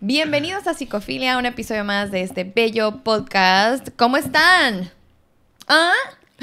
Bienvenidos 0.00 0.66
a 0.68 0.74
Psicofilia, 0.74 1.38
un 1.38 1.46
episodio 1.46 1.84
más 1.84 2.10
de 2.10 2.22
este 2.22 2.44
bello 2.44 2.98
podcast. 3.02 3.88
¿Cómo 3.96 4.16
están? 4.16 4.90
¿Ah? 5.66 5.92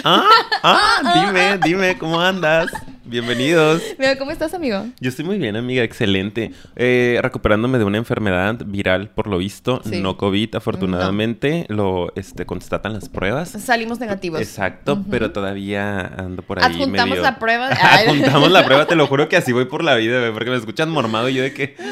Ah, 0.04 0.24
ah, 0.62 1.26
dime, 1.28 1.58
dime, 1.64 1.98
¿cómo 1.98 2.20
andas? 2.20 2.68
Bienvenidos. 3.06 3.82
Mira, 3.98 4.18
¿Cómo 4.18 4.32
estás, 4.32 4.54
amigo? 4.54 4.86
Yo 5.00 5.10
estoy 5.10 5.24
muy 5.24 5.38
bien, 5.38 5.56
amiga, 5.56 5.84
excelente. 5.84 6.52
Eh, 6.76 7.18
recuperándome 7.22 7.78
de 7.78 7.86
una 7.86 7.98
enfermedad 7.98 8.58
viral, 8.66 9.10
por 9.10 9.28
lo 9.28 9.38
visto, 9.38 9.80
Sí. 9.86 10.02
no 10.02 10.18
COVID, 10.18 10.56
afortunadamente, 10.56 11.66
lo 11.70 12.12
este, 12.18 12.46
constatan 12.46 12.92
las 12.94 13.08
pruebas. 13.08 13.50
Salimos 13.52 14.00
negativos. 14.02 14.42
Exacto, 14.42 15.02
pero 15.10 15.32
todavía 15.32 16.02
ando 16.18 16.42
por 16.42 16.60
ahí 16.60 16.66
Adjuntamos 16.66 17.10
medio- 17.12 17.24
la 17.24 17.40
prueba. 17.40 17.68
Adjuntamos 17.70 18.52
la 18.52 18.66
prueba, 18.66 18.86
te 18.88 18.96
lo 18.96 19.08
juro 19.08 19.30
que 19.30 19.38
así 19.38 19.54
voy 19.54 19.66
por 19.66 19.82
la 19.84 19.96
vida, 19.96 20.30
porque 20.34 20.50
me 20.50 20.58
escuchan 20.58 20.90
mormado 20.90 21.30
y 21.30 21.36
yo 21.36 21.44
de 21.44 21.54
que... 21.54 21.78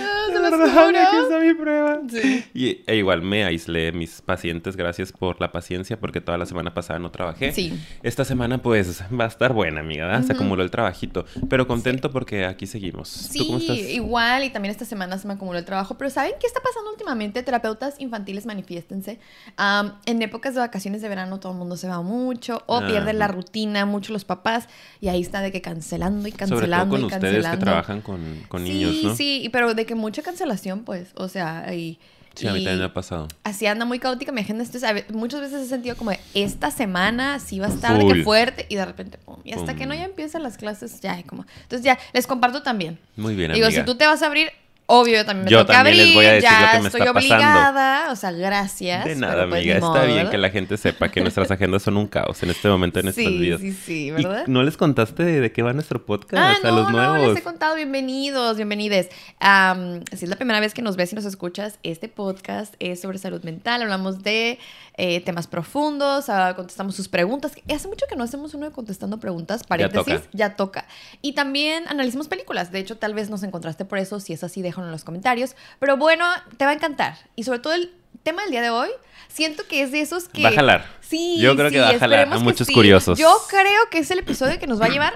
Aquí 0.62 1.18
está 1.18 1.40
mi 1.40 1.54
prueba. 1.54 2.00
Sí. 2.10 2.44
Y, 2.54 2.82
e 2.88 2.96
igual 2.98 3.22
me 3.22 3.44
aislé 3.46 3.92
mis 3.92 4.22
pacientes, 4.22 4.76
gracias 4.76 5.12
por 5.12 5.40
la 5.42 5.52
paciencia, 5.52 6.00
porque 6.00 6.22
toda 6.22 6.38
la 6.38 6.46
semana 6.46 6.74
pasada 6.74 7.00
no 7.00 7.12
trabajé. 7.12 7.52
Sí. 7.52 7.74
Esta 8.04 8.26
semana 8.26 8.58
pues 8.60 9.04
va 9.18 9.26
a 9.26 9.28
estar 9.28 9.54
buena, 9.54 9.82
amiga, 9.82 10.06
¿verdad? 10.08 10.24
Se 10.24 10.34
acumuló 10.34 10.64
el 10.64 10.72
trabajito, 10.72 11.26
pero 11.50 11.68
contento 11.68 12.12
porque 12.12 12.46
aquí 12.46 12.68
seguimos. 12.68 13.10
Sí, 13.10 13.40
¿Tú 13.40 13.46
cómo 13.48 13.58
estás? 13.60 13.78
igual, 13.78 14.44
y 14.44 14.50
también 14.50 14.72
esta 14.72 14.86
semana 14.86 15.18
se 15.18 15.28
me 15.28 15.34
acumuló 15.34 15.58
el 15.60 15.66
trabajo, 15.66 15.98
pero 15.98 16.10
¿saben 16.10 16.34
qué 16.40 16.48
está 16.48 16.60
pasando 16.62 16.92
últimamente? 16.92 17.44
Terapeutas 17.44 17.96
infantiles, 18.00 18.46
manifiéstense. 18.46 19.20
Am, 19.58 19.94
en 20.06 20.22
épocas 20.22 20.54
de 20.54 20.60
vacaciones 20.62 21.02
de 21.02 21.10
verano 21.10 21.40
todo 21.40 21.52
el 21.54 21.58
mundo 21.58 21.78
se 21.78 21.88
va 21.88 22.02
mucho 22.02 22.64
o 22.68 22.78
Ah. 22.78 22.88
pierde 22.88 23.14
la 23.14 23.28
rutina, 23.28 23.86
mucho 23.86 24.14
los 24.14 24.26
papás, 24.26 24.68
y 25.00 25.08
ahí 25.08 25.22
está 25.22 25.42
de 25.42 25.52
que 25.52 25.62
cancelando 25.62 26.28
y 26.28 26.32
Sobre 26.32 26.38
cancelando 26.46 26.86
todo 26.86 26.90
con 26.90 27.02
y 27.02 27.04
ustedes 27.06 27.22
cancelando. 27.44 27.58
que 27.60 27.64
trabajan 27.66 28.02
con, 28.02 28.22
con 28.48 28.64
sí, 28.66 28.70
niños, 28.74 29.04
¿no? 29.04 29.16
Sí, 29.16 29.42
y 29.44 29.50
pero 29.50 29.74
de 29.74 29.86
que 29.86 29.96
mucha 29.96 30.22
cancelación, 30.22 30.43
pues, 30.86 31.10
o 31.16 31.28
sea, 31.28 31.74
y... 31.74 32.00
Sí, 32.36 32.48
a 32.48 32.54
mí 32.54 32.64
también 32.64 32.80
me 32.80 32.86
ha 32.86 32.94
pasado. 32.94 33.28
Así 33.44 33.68
anda 33.68 33.86
muy 33.86 34.00
caótica 34.00 34.32
mi 34.32 34.42
agenda. 34.42 34.64
Entonces, 34.64 34.90
a 34.90 35.14
muchas 35.14 35.40
veces 35.40 35.62
he 35.62 35.70
sentido 35.70 35.96
como 35.96 36.10
de, 36.10 36.20
esta 36.34 36.72
semana 36.72 37.38
sí 37.40 37.60
va 37.60 37.68
a 37.68 37.70
estar 37.70 37.96
de 37.96 38.08
que 38.12 38.24
fuerte 38.24 38.66
y 38.70 38.76
de 38.76 38.86
repente, 38.86 39.20
pum, 39.20 39.38
y 39.44 39.52
hasta 39.52 39.68
Pum. 39.68 39.76
que 39.78 39.86
no 39.86 39.94
ya 39.94 40.06
empiezan 40.06 40.42
las 40.42 40.58
clases, 40.58 41.00
ya 41.00 41.14
hay 41.14 41.24
como. 41.24 41.46
Entonces, 41.62 41.86
ya 41.86 42.00
les 42.12 42.26
comparto 42.26 42.64
también. 42.64 42.98
Muy 43.18 43.36
bien, 43.36 43.54
Digo, 43.54 43.68
amiga. 43.68 43.82
si 43.82 43.86
tú 43.86 43.96
te 43.96 44.08
vas 44.08 44.24
a 44.24 44.26
abrir, 44.26 44.50
obvio, 44.86 45.16
yo 45.18 45.26
también 45.26 45.46
me 45.46 45.52
Yo 45.52 45.66
también 45.66 45.96
abrir. 45.96 46.06
les 46.06 46.16
voy 46.16 46.26
a 46.26 46.32
decir 46.34 46.50
ya 46.50 46.62
lo 46.62 46.72
que 46.72 46.80
me 46.82 46.88
estoy 46.88 47.02
está 47.02 47.14
pasando. 47.14 47.36
obligada. 47.36 48.12
O 48.12 48.16
sea, 48.16 48.32
gracias. 48.32 49.06
De 49.06 49.16
nada, 49.16 49.48
pues 49.48 49.62
amiga. 49.62 49.76
Está 49.76 50.04
bien 50.06 50.30
que 50.30 50.38
la 50.38 50.50
gente 50.50 50.78
sepa 50.78 51.10
que 51.10 51.22
nuestras 51.22 51.50
agendas 51.52 51.82
son 51.84 51.98
un 51.98 52.08
caos 52.08 52.42
en 52.44 52.50
este 52.52 52.68
momento 52.68 53.00
de 53.00 53.04
nuestras 53.04 53.26
Sí, 53.28 53.38
vidas. 53.38 53.62
sí, 53.62 53.74
sí, 53.74 54.06
¿Y 54.08 54.12
¿verdad? 54.12 54.46
¿No 54.48 54.62
les 54.64 54.78
contaste 54.78 55.24
de, 55.24 55.40
de 55.42 55.52
qué 55.52 55.62
va 55.64 55.74
nuestro 55.74 56.06
podcast? 56.06 56.34
Ah, 56.64 56.68
a 56.68 56.72
no, 56.72 56.78
los 56.82 56.92
no, 56.92 56.98
nuevos. 56.98 57.30
les 57.30 57.38
he 57.38 57.44
contado. 57.44 57.76
Bienvenidos, 57.76 58.58
bienvenides. 58.58 59.10
Si 60.12 60.26
es 60.26 60.30
la 60.30 60.36
primera 60.36 60.60
vez 60.60 60.74
que 60.74 60.82
nos 60.82 60.96
ves 60.96 61.12
y 61.14 61.16
nos 61.16 61.26
escuchas, 61.26 61.80
este 61.84 62.08
podcast 62.10 62.76
es 62.80 63.02
sobre 63.02 63.18
salud 63.18 63.44
mental. 63.44 63.82
Hablamos 63.82 64.24
de 64.24 64.60
eh, 64.98 65.22
temas 65.22 65.48
profundos, 65.48 66.30
ah, 66.30 66.54
contestamos 66.56 66.96
sus 66.96 67.08
preguntas. 67.08 67.54
Hace 67.74 67.88
mucho 67.88 68.06
que 68.08 68.16
no 68.16 68.24
hacemos 68.24 68.54
uno 68.54 68.66
de 68.68 68.72
contestando 68.72 69.20
preguntas, 69.20 69.64
paréntesis, 69.64 70.16
toca. 70.22 70.28
ya 70.34 70.56
toca. 70.56 70.86
Y 71.22 71.34
también 71.34 71.86
analizamos 71.88 72.28
películas. 72.28 72.72
De 72.72 72.80
hecho, 72.80 72.98
tal 72.98 73.14
vez 73.14 73.30
nos 73.30 73.44
encontraste 73.44 73.86
por 73.86 73.98
eso. 73.98 74.20
Si 74.20 74.34
es 74.34 74.44
así, 74.44 74.62
déjalo 74.74 74.88
en 74.88 74.92
los 74.92 75.04
comentarios. 75.04 75.56
Pero 75.80 75.98
bueno, 75.98 76.26
te 76.58 76.66
va 76.66 76.72
a 76.72 76.74
encantar. 76.74 77.16
Y 77.36 77.44
sobre 77.44 77.60
todo 77.60 77.74
el 77.74 77.94
tema 78.24 78.42
del 78.42 78.52
día 78.52 78.62
de 78.62 78.70
hoy, 78.70 78.90
siento 79.28 79.68
que 79.68 79.82
es 79.84 79.92
de 79.92 80.02
esos 80.02 80.28
que... 80.28 80.44
Va 80.44 80.50
a 80.50 80.54
jalar. 80.54 80.86
Sí, 81.02 81.40
Yo 81.40 81.56
creo 81.56 81.70
que 81.70 81.80
va 81.80 81.90
a 81.90 82.00
jalar 82.00 82.34
a 82.34 82.40
muchos 82.40 82.68
sí. 82.68 82.74
curiosos. 82.74 83.20
Yo 83.20 83.36
creo 83.50 83.90
que 83.92 84.00
es 84.00 84.12
el 84.12 84.20
episodio 84.20 84.60
que 84.60 84.68
nos 84.68 84.82
va 84.82 84.86
a 84.86 84.90
llevar 84.90 85.14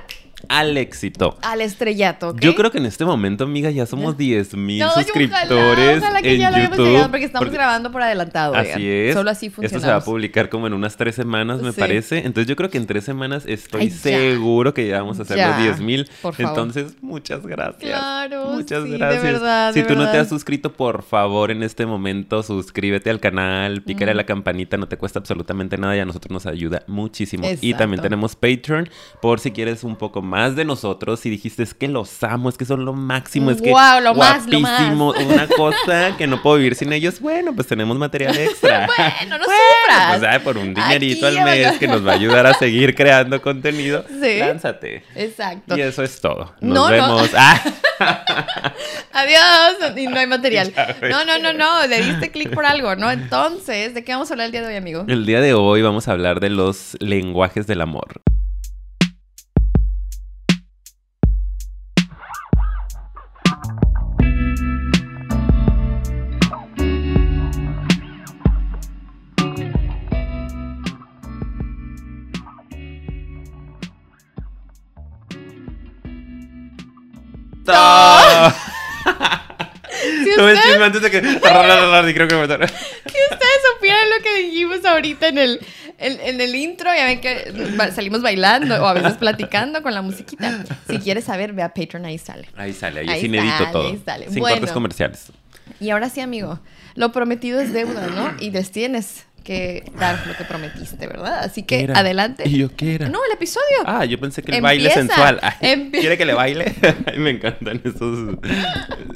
Al 0.50 0.78
éxito. 0.78 1.38
al 1.42 1.62
estrellato. 1.62 2.36
Yo 2.40 2.54
creo 2.56 2.72
que 2.72 2.78
en 2.78 2.86
este 2.86 3.04
momento, 3.06 3.44
amiga, 3.44 3.72
ya 3.72 3.86
somos 3.86 4.18
10 4.18 4.54
mil 4.56 4.80
No, 4.80 4.92
y 4.96 5.04
suscriptores 5.04 5.52
Ojalá, 5.52 5.98
ojalá 5.98 6.22
que 6.22 6.34
en 6.36 6.40
ya 6.40 6.52
lo 6.52 6.58
YouTube. 6.58 6.86
llegado 6.86 7.10
porque 7.10 7.26
estamos 7.26 7.46
porque- 7.48 7.58
grabando 7.58 7.92
por 7.92 8.02
adelantado. 8.04 8.54
oigan. 8.54 8.68
Así 8.74 8.88
es. 8.88 9.14
Solo 9.16 9.30
así 9.32 9.50
funciona. 9.50 9.66
Esto 9.68 9.80
se 9.80 9.88
va 9.92 9.96
a 9.98 10.04
publicar 10.04 10.50
como 10.50 10.68
en 10.68 10.74
unas 10.74 10.96
tres 10.96 11.16
semanas, 11.16 11.62
me 11.62 11.72
Sí. 11.72 11.80
parece. 11.80 12.20
Entonces 12.20 12.48
yo 12.48 12.56
creo 12.56 12.70
que 12.70 12.78
en 12.78 12.86
tres 12.86 13.04
semanas 13.04 13.44
estoy 13.48 13.82
Ay, 13.82 13.90
seguro 13.92 14.74
que 14.74 14.88
ya 14.88 15.00
vamos 15.00 15.20
a 15.20 15.24
hacer 15.24 15.38
Ya, 15.38 15.50
los 15.50 15.58
10 15.58 15.80
mil. 15.82 16.08
por 16.22 16.36
favor. 16.36 16.50
Entonces, 16.52 16.96
muchas 17.02 17.46
gracias. 17.46 17.78
Claro, 17.92 18.52
Muchas 18.54 18.84
sí, 18.84 18.90
de 18.92 18.98
gracias. 18.98 19.24
verdad, 19.24 19.74
si 19.74 19.82
de 19.82 19.88
tú 19.88 19.96
no 19.96 20.10
te 20.12 20.18
has 20.18 20.30
suscrito, 20.30 20.72
por 20.72 21.02
favor, 21.04 21.50
en 21.52 21.64
este 21.64 21.86
momento, 21.86 22.44
suscríbete 22.44 23.10
al 23.10 23.20
canal, 23.20 23.82
pícale 23.82 24.12
a 24.12 24.16
la 24.16 24.26
campanita, 24.26 24.78
no 24.78 24.88
te 24.88 24.98
cuesta 24.98 25.20
absolutamente 25.20 25.78
nada 25.78 25.96
y 25.98 26.00
a 26.00 26.06
nosotros 26.06 26.32
nos 26.32 26.46
ayuda 26.46 26.84
muchísimo. 26.88 27.46
Y 27.46 27.50
Exacto. 27.50 27.78
también 27.78 28.02
tenemos 28.04 28.36
Patreon, 28.36 28.88
por 29.22 29.40
si 29.40 29.52
quieres 29.52 29.84
un 29.84 29.96
poco 29.96 30.22
más 30.22 30.27
de 30.28 30.66
nosotros. 30.66 31.20
Si 31.20 31.30
dijiste, 31.30 31.64
es 31.64 31.74
que 31.74 31.88
los 31.88 32.24
amo, 32.24 32.50
es 32.50 32.58
que 32.58 32.66
son 32.66 32.86
lo 32.86 32.94
máximo, 32.94 33.52
es 33.52 33.62
que 33.62 33.70
lo 33.70 33.76
más, 33.76 34.04
lo 34.04 34.14
más. 34.16 34.46
guapísimo, 34.48 35.14
una 35.14 35.48
cosa 35.58 36.16
que 36.18 36.28
no 36.28 36.42
puedo 36.42 36.58
vivir 36.58 36.76
sin 36.76 36.92
ellos. 36.94 37.20
Bueno, 37.20 37.54
pues 37.56 37.68
tenemos 37.68 37.98
material 37.98 38.38
extra. 38.38 38.88
Bueno, 38.98 39.38
no 39.38 39.44
sufras. 39.46 40.18
Pues 40.20 40.24
ay, 40.24 40.40
por 40.40 40.58
un 40.58 40.74
dinerito 40.74 41.28
Aquí, 41.28 41.38
al 41.38 41.44
mes 41.46 41.78
que 41.78 41.88
nos 41.88 42.06
va 42.06 42.12
a 42.12 42.16
ayudar 42.16 42.46
a 42.48 42.54
seguir 42.54 42.96
creando 42.96 43.42
contenido. 43.42 44.04
Sí. 44.22 44.40
Lánzate. 44.40 45.04
Exacto. 45.16 45.78
Y 45.78 45.82
eso 45.82 46.02
es 46.04 46.20
todo. 46.20 46.54
Nos 46.60 46.74
No, 46.76 46.86
no. 46.86 46.90
vemos. 46.90 47.30
Ah, 47.36 47.62
Adiós. 49.14 49.98
Y 49.98 50.08
no 50.08 50.18
hay 50.20 50.28
material. 50.28 50.74
No, 51.10 51.24
no, 51.26 51.38
no, 51.40 51.54
no. 51.54 51.86
Le 51.88 52.02
diste 52.02 52.32
clic 52.32 52.54
por 52.54 52.66
algo, 52.66 52.96
¿no? 52.96 53.10
Entonces, 53.12 53.94
¿de 53.94 54.04
qué 54.04 54.14
vamos 54.14 54.30
a 54.32 54.34
hablar 54.34 54.46
el 54.48 54.52
día 54.52 54.62
de 54.62 54.68
hoy, 54.68 54.76
amigo? 54.76 55.06
el 55.08 55.26
día 55.26 55.42
de 55.42 55.54
hoy 55.54 55.82
vamos 55.82 56.08
a 56.08 56.12
hablar 56.14 56.40
de 56.40 56.50
los 56.50 56.98
lenguajes 57.00 57.68
del 57.68 57.82
amor. 57.82 58.22
Si 80.24 80.30
ustedes, 80.30 80.62
chisme 80.64 80.86
antes 80.86 81.02
de 81.02 81.10
que... 81.12 81.18
Y 81.18 82.14
creo 82.14 82.28
que 82.28 82.36
me... 82.36 82.46
si 82.48 82.54
ustedes 82.54 83.60
supieran 83.76 84.10
lo 84.16 84.24
que 84.24 84.38
dijimos 84.44 84.86
ahorita 84.86 85.28
en 85.30 85.38
el, 85.40 85.60
en, 85.98 86.20
en 86.22 86.42
el 86.42 86.56
intro, 86.56 86.94
ya 86.96 87.06
ven 87.06 87.20
que 87.20 87.52
salimos 87.94 88.22
bailando 88.22 88.76
o 88.84 88.86
a 88.86 88.94
veces 88.94 89.14
platicando 89.20 89.82
con 89.82 89.94
la 89.94 90.02
musiquita. 90.02 90.64
Si 90.90 91.00
quieres 91.00 91.24
saber, 91.26 91.54
ve 91.54 91.64
a 91.64 91.74
Patreon, 91.74 92.06
ahí 92.06 92.18
sale. 92.18 92.48
Ahí 92.56 92.74
sale, 92.74 93.02
ahí, 93.02 93.10
Ahí 93.10 93.20
es 93.20 93.24
inédito 93.26 93.58
sale, 93.58 93.72
todo. 93.72 93.88
ahí 93.88 94.02
sale. 94.06 94.26
Sin 94.30 94.40
Bueno. 94.40 94.58
cortes 94.58 94.72
comerciales. 94.74 95.26
Y 95.80 95.90
ahora 95.90 96.10
sí, 96.10 96.22
amigo, 96.22 96.60
lo 96.96 97.12
prometido 97.12 97.60
es 97.60 97.74
deuda, 97.74 98.08
¿no? 98.08 98.34
Y 98.40 98.52
les 98.52 98.72
tienes 98.72 99.26
que 99.44 99.84
dar 99.98 100.26
lo 100.28 100.36
que 100.36 100.44
prometiste, 100.44 101.08
¿verdad? 101.08 101.40
Así 101.40 101.64
¿Qué 101.64 101.78
que 101.78 101.84
era? 101.86 102.00
adelante. 102.00 102.44
¿Y 102.48 102.58
yo 102.58 102.76
qué 102.76 102.96
era? 102.96 103.10
No, 103.10 103.20
el 103.26 103.32
episodio. 103.32 103.66
Ah, 103.86 104.06
yo 104.06 104.20
pensé 104.20 104.42
que 104.44 104.56
el 104.56 104.62
baile 104.62 104.90
sensual. 104.92 105.40
Ay, 105.42 105.90
¿Quiere 105.92 106.18
que 106.18 106.26
le 106.26 106.34
baile? 106.34 106.76
Ay, 107.06 107.20
me 107.20 107.32
encantan 107.32 107.82
esos 107.84 108.38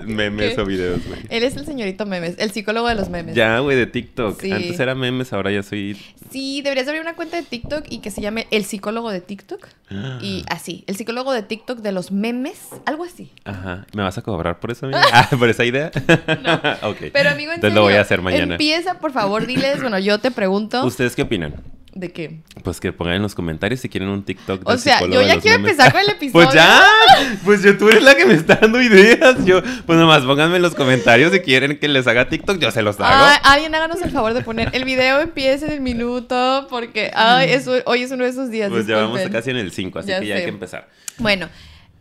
memes 0.05 0.55
¿Qué? 0.55 0.61
o 0.61 0.65
videos, 0.65 1.05
güey. 1.07 1.21
Él 1.29 1.43
es 1.43 1.55
el 1.55 1.65
señorito 1.65 2.05
memes, 2.05 2.35
el 2.37 2.51
psicólogo 2.51 2.87
de 2.87 2.95
los 2.95 3.09
memes. 3.09 3.35
Ya, 3.35 3.59
güey, 3.59 3.77
de 3.77 3.87
TikTok. 3.87 4.41
Sí. 4.41 4.51
Antes 4.51 4.79
era 4.79 4.95
memes, 4.95 5.33
ahora 5.33 5.51
ya 5.51 5.63
soy... 5.63 5.97
Sí, 6.31 6.61
deberías 6.61 6.87
abrir 6.87 7.01
una 7.01 7.15
cuenta 7.15 7.37
de 7.37 7.43
TikTok 7.43 7.85
y 7.89 7.99
que 7.99 8.09
se 8.09 8.21
llame 8.21 8.47
El 8.51 8.63
psicólogo 8.63 9.11
de 9.11 9.21
TikTok. 9.21 9.67
Y 10.21 10.45
así, 10.47 10.85
el 10.87 10.95
psicólogo 10.95 11.33
de 11.33 11.43
TikTok 11.43 11.79
de 11.79 11.91
los 11.91 12.11
memes, 12.11 12.69
algo 12.85 13.03
así. 13.03 13.31
Ajá. 13.43 13.85
¿Me 13.93 14.03
vas 14.03 14.17
a 14.17 14.21
cobrar 14.21 14.59
por 14.59 14.71
eso, 14.71 14.85
amiga? 14.87 15.03
Ah, 15.11 15.27
¿por 15.37 15.49
esa 15.49 15.65
idea? 15.65 15.91
ok. 16.83 16.97
Pero 17.11 17.29
amigo, 17.29 17.51
en 17.51 17.55
Entonces 17.55 17.75
lo 17.75 17.81
voy 17.81 17.95
a 17.95 18.01
hacer 18.01 18.21
mañana. 18.21 18.53
Empieza, 18.53 18.99
por 18.99 19.11
favor, 19.11 19.45
diles, 19.45 19.81
bueno, 19.81 19.99
yo 19.99 20.10
te 20.19 20.31
pregunto, 20.31 20.85
¿Ustedes 20.85 21.15
qué 21.15 21.21
opinan? 21.23 21.55
¿de 21.93 22.09
qué? 22.09 22.39
Pues 22.63 22.79
que 22.79 22.93
pongan 22.93 23.15
en 23.15 23.21
los 23.21 23.35
comentarios 23.35 23.81
si 23.81 23.89
quieren 23.89 24.07
un 24.07 24.23
TikTok 24.23 24.61
O 24.65 24.71
del 24.71 24.79
sea, 24.79 25.01
yo 25.01 25.19
de 25.19 25.27
ya 25.27 25.39
quiero 25.41 25.57
memes. 25.59 25.71
empezar 25.73 25.91
con 25.91 25.99
el 26.01 26.09
episodio. 26.15 26.45
Pues 26.45 26.55
ya, 26.55 26.81
pues 27.43 27.63
yo 27.63 27.77
tú 27.77 27.89
eres 27.89 28.01
la 28.01 28.15
que 28.15 28.25
me 28.25 28.33
está 28.33 28.55
dando 28.55 28.81
ideas. 28.81 29.43
Yo, 29.43 29.61
pues 29.85 29.99
nomás 29.99 30.23
pónganme 30.23 30.55
en 30.55 30.61
los 30.61 30.73
comentarios 30.73 31.33
si 31.33 31.41
quieren 31.41 31.77
que 31.79 31.89
les 31.89 32.07
haga 32.07 32.29
TikTok, 32.29 32.59
yo 32.59 32.71
se 32.71 32.81
los 32.81 32.97
hago. 33.01 33.25
Ay, 33.25 33.37
alguien 33.43 33.75
háganos 33.75 34.01
el 34.01 34.09
favor 34.09 34.33
de 34.33 34.41
poner 34.41 34.69
el 34.71 34.85
video 34.85 35.19
empieza 35.19 35.65
en 35.65 35.73
el 35.73 35.81
minuto 35.81 36.65
porque 36.69 37.11
ay, 37.13 37.51
eso, 37.51 37.73
hoy 37.85 38.03
es 38.03 38.11
uno 38.11 38.23
de 38.23 38.29
esos 38.29 38.49
días. 38.49 38.69
pues 38.69 38.87
ya 38.87 38.95
vamos 38.95 39.15
disculpen. 39.17 39.33
casi 39.41 39.49
en 39.49 39.57
el 39.57 39.73
5, 39.73 39.99
así 39.99 40.07
Ya 40.07 40.19
que 40.21 40.27
ya 40.27 40.35
hay 40.35 40.43
que 40.43 40.49
empezar. 40.49 40.87
Bueno, 41.17 41.49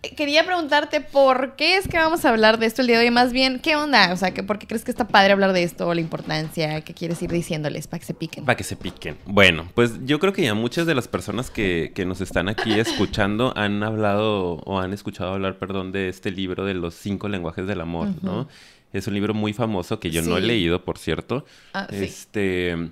quería 0.02 0.44
preguntarte 0.44 1.00
por 1.00 1.56
qué 1.56 1.76
es 1.76 1.86
que 1.86 1.98
vamos 1.98 2.24
a 2.24 2.30
hablar 2.30 2.58
de 2.58 2.66
esto 2.66 2.80
el 2.80 2.88
día 2.88 2.98
de 2.98 3.04
hoy. 3.04 3.10
Más 3.10 3.32
bien, 3.32 3.58
¿qué 3.58 3.76
onda? 3.76 4.12
O 4.12 4.16
sea, 4.16 4.32
¿por 4.46 4.58
qué 4.58 4.66
crees 4.66 4.84
que 4.84 4.90
está 4.90 5.06
padre 5.06 5.32
hablar 5.32 5.52
de 5.52 5.62
esto 5.62 5.92
la 5.92 6.00
importancia 6.00 6.80
que 6.80 6.94
quieres 6.94 7.20
ir 7.22 7.30
diciéndoles 7.30 7.86
para 7.86 8.00
que 8.00 8.06
se 8.06 8.14
piquen? 8.14 8.44
Para 8.44 8.56
que 8.56 8.64
se 8.64 8.76
piquen. 8.76 9.16
Bueno, 9.26 9.68
pues 9.74 10.04
yo 10.04 10.18
creo 10.18 10.32
que 10.32 10.42
ya 10.42 10.54
muchas 10.54 10.86
de 10.86 10.94
las 10.94 11.08
personas 11.08 11.50
que, 11.50 11.92
que 11.94 12.06
nos 12.06 12.20
están 12.20 12.48
aquí 12.48 12.78
escuchando 12.80 13.52
han 13.56 13.82
hablado 13.82 14.54
o 14.64 14.80
han 14.80 14.92
escuchado 14.92 15.34
hablar, 15.34 15.58
perdón, 15.58 15.92
de 15.92 16.08
este 16.08 16.30
libro 16.30 16.64
de 16.64 16.74
los 16.74 16.94
cinco 16.94 17.28
lenguajes 17.28 17.66
del 17.66 17.80
amor, 17.80 18.08
¿no? 18.22 18.48
Es 18.92 19.06
un 19.06 19.14
libro 19.14 19.34
muy 19.34 19.52
famoso 19.52 20.00
que 20.00 20.10
yo 20.10 20.20
no 20.22 20.36
he 20.36 20.40
leído, 20.40 20.84
por 20.84 20.98
cierto. 20.98 21.44
Ah, 21.72 21.86
sí. 21.90 21.96
Este, 21.96 22.90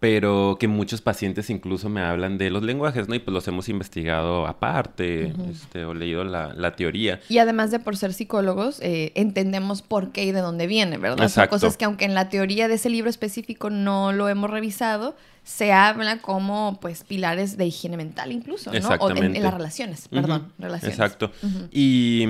pero 0.00 0.56
que 0.60 0.68
muchos 0.68 1.00
pacientes 1.00 1.50
incluso 1.50 1.88
me 1.88 2.00
hablan 2.00 2.38
de 2.38 2.50
los 2.50 2.62
lenguajes, 2.62 3.08
¿no? 3.08 3.14
Y 3.14 3.18
pues 3.18 3.32
los 3.32 3.48
hemos 3.48 3.68
investigado 3.68 4.46
aparte, 4.46 5.32
este, 5.50 5.84
o 5.84 5.92
leído 5.92 6.22
la, 6.22 6.54
la, 6.54 6.76
teoría. 6.76 7.20
Y 7.28 7.38
además 7.38 7.72
de 7.72 7.80
por 7.80 7.96
ser 7.96 8.12
psicólogos, 8.12 8.80
eh, 8.80 9.12
entendemos 9.16 9.82
por 9.82 10.12
qué 10.12 10.24
y 10.24 10.32
de 10.32 10.40
dónde 10.40 10.68
viene, 10.68 10.98
¿verdad? 10.98 11.24
Exacto. 11.24 11.58
Son 11.58 11.68
cosas 11.68 11.76
que 11.76 11.84
aunque 11.84 12.04
en 12.04 12.14
la 12.14 12.28
teoría 12.28 12.68
de 12.68 12.74
ese 12.74 12.90
libro 12.90 13.10
específico 13.10 13.70
no 13.70 14.12
lo 14.12 14.28
hemos 14.28 14.50
revisado, 14.50 15.16
se 15.48 15.72
habla 15.72 16.18
como 16.18 16.78
pues 16.78 17.04
pilares 17.04 17.56
de 17.56 17.64
higiene 17.64 17.96
mental 17.96 18.32
incluso, 18.32 18.70
¿no? 18.70 18.88
O 19.00 19.10
en, 19.10 19.42
las 19.42 19.54
relaciones, 19.54 20.06
perdón, 20.08 20.52
relaciones. 20.58 20.98
Exacto. 20.98 21.32
Y 21.72 22.26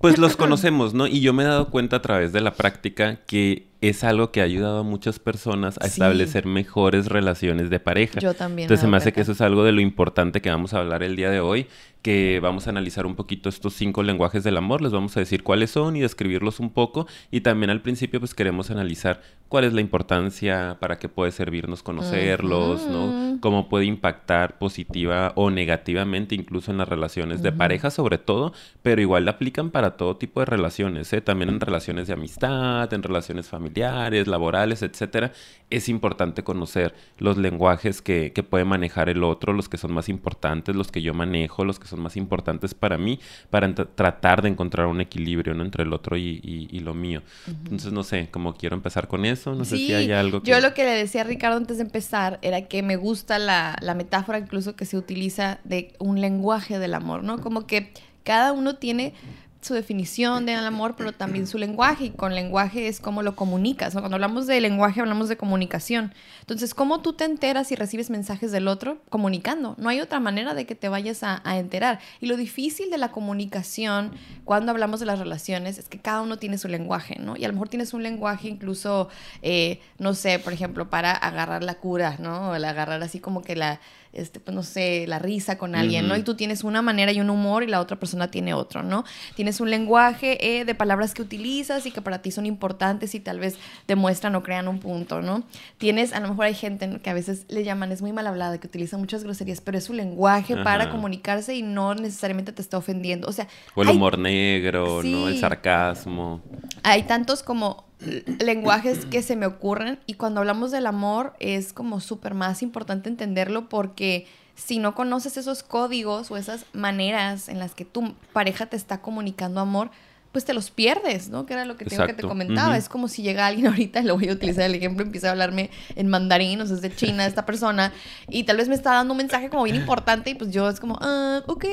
pues 0.00 0.16
los 0.16 0.38
conocemos, 0.38 0.94
¿no? 0.94 1.06
Y 1.06 1.20
yo 1.20 1.34
me 1.34 1.42
he 1.42 1.46
dado 1.46 1.68
cuenta 1.68 1.96
a 1.96 2.02
través 2.02 2.32
de 2.32 2.40
la 2.40 2.54
práctica 2.54 3.20
que 3.26 3.66
es 3.82 4.04
algo 4.04 4.32
que 4.32 4.40
ha 4.40 4.44
ayudado 4.44 4.78
a 4.80 4.82
muchas 4.82 5.18
personas 5.18 5.76
a 5.82 5.86
establecer 5.86 6.46
mejores 6.46 7.06
relaciones 7.06 7.68
de 7.68 7.78
pareja. 7.78 8.20
Yo 8.20 8.32
también. 8.32 8.64
Entonces 8.64 8.80
se 8.80 8.88
me 8.88 8.96
hace 8.96 9.12
que 9.12 9.20
eso 9.20 9.32
es 9.32 9.42
algo 9.42 9.62
de 9.62 9.72
lo 9.72 9.82
importante 9.82 10.40
que 10.40 10.48
vamos 10.48 10.72
a 10.72 10.78
hablar 10.78 11.02
el 11.02 11.16
día 11.16 11.28
de 11.30 11.40
hoy, 11.40 11.66
que 12.02 12.40
vamos 12.42 12.66
a 12.66 12.70
analizar 12.70 13.06
un 13.06 13.14
poquito 13.14 13.48
estos 13.48 13.74
cinco 13.74 14.02
lenguajes 14.02 14.42
del 14.42 14.56
amor, 14.56 14.82
les 14.82 14.92
vamos 14.92 15.16
a 15.16 15.20
decir 15.20 15.42
cuáles 15.42 15.70
son 15.70 15.96
y 15.96 16.00
describirlos 16.00 16.60
un 16.60 16.70
poco 16.70 17.06
y 17.30 17.42
también 17.42 17.70
al 17.70 17.82
principio 17.82 18.20
pues 18.20 18.34
queremos 18.34 18.70
analizar 18.70 19.22
cuál 19.48 19.64
es 19.64 19.72
la 19.72 19.80
importancia, 19.80 20.78
para 20.80 20.98
qué 20.98 21.08
puede 21.08 21.32
servirnos 21.32 21.82
conocerlos, 21.82 22.86
¿no? 22.86 23.38
Cómo 23.40 23.68
puede 23.68 23.84
impactar 23.84 24.58
positiva 24.58 25.32
o 25.34 25.50
negativamente 25.50 26.34
incluso 26.34 26.70
en 26.70 26.78
las 26.78 26.88
relaciones 26.88 27.42
de 27.42 27.52
pareja 27.52 27.90
sobre 27.90 28.18
todo, 28.18 28.52
pero 28.82 29.00
igual 29.00 29.24
la 29.24 29.32
aplican 29.32 29.70
para 29.70 29.96
todo 29.96 30.16
tipo 30.16 30.40
de 30.40 30.46
relaciones, 30.46 31.12
¿eh? 31.12 31.20
También 31.20 31.50
en 31.50 31.60
relaciones 31.60 32.06
de 32.06 32.14
amistad, 32.14 32.92
en 32.92 33.02
relaciones 33.02 33.48
familiares 33.48 33.60
familiares, 33.60 34.26
laborales, 34.26 34.82
etcétera, 34.82 35.32
es 35.68 35.88
importante 35.88 36.42
conocer 36.42 36.94
los 37.18 37.36
lenguajes 37.36 38.00
que, 38.00 38.32
que, 38.32 38.42
puede 38.42 38.64
manejar 38.64 39.08
el 39.10 39.22
otro, 39.22 39.52
los 39.52 39.68
que 39.68 39.76
son 39.76 39.92
más 39.92 40.08
importantes, 40.08 40.74
los 40.74 40.90
que 40.90 41.02
yo 41.02 41.12
manejo, 41.12 41.64
los 41.64 41.78
que 41.78 41.86
son 41.90 42.00
más 42.00 42.16
importantes 42.16 42.74
para 42.74 42.98
mí, 42.98 43.20
para 43.50 43.72
tratar 43.74 44.42
de 44.42 44.48
encontrar 44.48 44.86
un 44.86 45.00
equilibrio 45.00 45.54
¿no? 45.54 45.64
entre 45.64 45.84
el 45.84 45.92
otro 45.92 46.16
y, 46.16 46.40
y, 46.42 46.80
lo 46.80 46.94
mío. 46.94 47.22
Entonces, 47.46 47.92
no 47.92 48.02
sé, 48.02 48.28
cómo 48.30 48.54
quiero 48.54 48.74
empezar 48.76 49.08
con 49.08 49.24
eso, 49.24 49.54
no 49.54 49.64
sé 49.64 49.76
si 49.76 49.92
hay 49.92 50.12
algo 50.12 50.42
que... 50.42 50.50
Yo 50.50 50.60
lo 50.60 50.72
que 50.74 50.84
le 50.84 50.92
decía 50.92 51.20
a 51.22 51.24
Ricardo 51.24 51.56
antes 51.56 51.76
de 51.76 51.82
empezar 51.82 52.38
era 52.42 52.62
que 52.62 52.82
me 52.82 52.96
gusta 52.96 53.38
la, 53.38 53.76
la 53.80 53.94
metáfora 53.94 54.38
incluso 54.38 54.76
que 54.76 54.86
se 54.86 54.96
utiliza 54.96 55.58
de 55.64 55.92
un 55.98 56.20
lenguaje 56.20 56.78
del 56.78 56.94
amor, 56.94 57.22
¿no? 57.22 57.38
Como 57.40 57.66
que 57.66 57.92
cada 58.24 58.52
uno 58.52 58.76
tiene 58.76 59.14
su 59.60 59.74
definición 59.74 60.46
del 60.46 60.58
amor, 60.58 60.94
pero 60.96 61.12
también 61.12 61.46
su 61.46 61.58
lenguaje. 61.58 62.06
Y 62.06 62.10
con 62.10 62.34
lenguaje 62.34 62.88
es 62.88 63.00
cómo 63.00 63.22
lo 63.22 63.36
comunicas. 63.36 63.92
Cuando 63.92 64.14
hablamos 64.14 64.46
de 64.46 64.60
lenguaje, 64.60 65.00
hablamos 65.00 65.28
de 65.28 65.36
comunicación. 65.36 66.14
Entonces, 66.40 66.74
¿cómo 66.74 67.00
tú 67.00 67.12
te 67.12 67.24
enteras 67.24 67.70
y 67.70 67.76
recibes 67.76 68.10
mensajes 68.10 68.52
del 68.52 68.68
otro? 68.68 68.98
Comunicando. 69.08 69.74
No 69.78 69.88
hay 69.88 70.00
otra 70.00 70.20
manera 70.20 70.54
de 70.54 70.66
que 70.66 70.74
te 70.74 70.88
vayas 70.88 71.22
a, 71.22 71.42
enterar. 71.44 72.00
Y 72.20 72.26
lo 72.26 72.36
difícil 72.36 72.90
de 72.90 72.98
la 72.98 73.10
comunicación 73.10 74.12
cuando 74.44 74.70
hablamos 74.72 75.00
de 75.00 75.06
las 75.06 75.18
relaciones 75.18 75.78
es 75.78 75.88
que 75.88 75.98
cada 75.98 76.22
uno 76.22 76.38
tiene 76.38 76.58
su 76.58 76.68
lenguaje, 76.68 77.18
¿no? 77.18 77.36
Y 77.36 77.44
a 77.44 77.48
lo 77.48 77.54
mejor 77.54 77.68
tienes 77.68 77.92
un 77.92 78.02
lenguaje 78.02 78.48
incluso, 78.48 79.08
eh, 79.42 79.80
no 79.98 80.14
sé, 80.14 80.38
por 80.38 80.52
ejemplo, 80.52 80.88
para 80.88 81.12
agarrar 81.12 81.62
la 81.62 81.74
cura, 81.74 82.16
¿no? 82.18 82.50
O 82.50 82.52
agarrar 82.52 83.02
así 83.02 83.20
como 83.20 83.42
que 83.42 83.56
la 83.56 83.80
este, 84.12 84.40
pues 84.40 84.54
no 84.54 84.62
sé, 84.62 85.06
la 85.06 85.18
risa 85.18 85.56
con 85.56 85.74
alguien, 85.74 86.08
¿no? 86.08 86.16
Y 86.16 86.22
tú 86.22 86.34
tienes 86.34 86.64
una 86.64 86.82
manera 86.82 87.12
y 87.12 87.20
un 87.20 87.30
humor 87.30 87.62
y 87.62 87.66
la 87.66 87.80
otra 87.80 87.98
persona 87.98 88.30
tiene 88.30 88.54
otro, 88.54 88.82
¿no? 88.82 89.04
Tienes 89.36 89.60
un 89.60 89.70
lenguaje 89.70 90.58
eh, 90.58 90.64
de 90.64 90.74
palabras 90.74 91.14
que 91.14 91.22
utilizas 91.22 91.86
y 91.86 91.92
que 91.92 92.02
para 92.02 92.20
ti 92.20 92.30
son 92.30 92.46
importantes 92.46 93.14
y 93.14 93.20
tal 93.20 93.38
vez 93.38 93.56
demuestran 93.86 94.34
o 94.34 94.42
crean 94.42 94.66
un 94.68 94.80
punto, 94.80 95.22
¿no? 95.22 95.44
Tienes, 95.78 96.12
a 96.12 96.20
lo 96.20 96.28
mejor 96.28 96.46
hay 96.46 96.54
gente 96.54 96.98
que 97.02 97.10
a 97.10 97.14
veces 97.14 97.44
le 97.48 97.62
llaman, 97.62 97.92
es 97.92 98.02
muy 98.02 98.12
mal 98.12 98.26
hablada, 98.26 98.58
que 98.58 98.66
utiliza 98.66 98.98
muchas 98.98 99.22
groserías, 99.22 99.60
pero 99.60 99.78
es 99.78 99.84
su 99.84 99.92
lenguaje 99.92 100.56
para 100.56 100.90
comunicarse 100.90 101.54
y 101.54 101.62
no 101.62 101.94
necesariamente 101.94 102.52
te 102.52 102.62
está 102.62 102.78
ofendiendo. 102.78 103.28
O 103.28 103.32
sea... 103.32 103.46
O 103.74 103.82
el 103.82 103.90
humor 103.90 104.18
negro, 104.18 105.02
¿no? 105.02 105.28
El 105.28 105.38
sarcasmo. 105.38 106.40
Hay 106.82 107.04
tantos 107.04 107.42
como 107.42 107.89
lenguajes 108.38 109.06
que 109.06 109.22
se 109.22 109.36
me 109.36 109.46
ocurren 109.46 109.98
y 110.06 110.14
cuando 110.14 110.40
hablamos 110.40 110.70
del 110.70 110.86
amor 110.86 111.34
es 111.40 111.72
como 111.72 112.00
súper 112.00 112.34
más 112.34 112.62
importante 112.62 113.08
entenderlo 113.08 113.68
porque 113.68 114.26
si 114.54 114.78
no 114.78 114.94
conoces 114.94 115.36
esos 115.36 115.62
códigos 115.62 116.30
o 116.30 116.36
esas 116.36 116.66
maneras 116.72 117.48
en 117.48 117.58
las 117.58 117.74
que 117.74 117.84
tu 117.84 118.14
pareja 118.32 118.66
te 118.66 118.76
está 118.76 119.00
comunicando 119.00 119.60
amor, 119.60 119.90
pues 120.32 120.44
te 120.44 120.54
los 120.54 120.70
pierdes, 120.70 121.28
¿no? 121.28 121.44
Que 121.44 121.54
era 121.54 121.64
lo 121.64 121.76
que, 121.76 121.84
tengo 121.84 122.06
que 122.06 122.14
te 122.14 122.22
comentaba. 122.22 122.76
Es 122.76 122.88
como 122.88 123.08
si 123.08 123.22
llega 123.22 123.46
alguien 123.46 123.66
ahorita, 123.68 124.02
lo 124.02 124.16
voy 124.16 124.28
a 124.28 124.32
utilizar 124.32 124.64
el 124.64 124.74
ejemplo, 124.74 125.04
empieza 125.04 125.28
a 125.28 125.30
hablarme 125.32 125.70
en 125.96 126.08
mandarín, 126.08 126.60
o 126.60 126.66
sea, 126.66 126.76
es 126.76 126.82
de 126.82 126.94
China 126.94 127.26
esta 127.26 127.44
persona, 127.44 127.92
y 128.28 128.44
tal 128.44 128.56
vez 128.56 128.68
me 128.68 128.74
está 128.74 128.92
dando 128.92 129.12
un 129.12 129.18
mensaje 129.18 129.48
como 129.48 129.64
bien 129.64 129.76
importante, 129.76 130.30
y 130.30 130.34
pues 130.34 130.50
yo 130.50 130.68
es 130.68 130.78
como, 130.78 130.98
ah, 131.00 131.42
ok, 131.46 131.64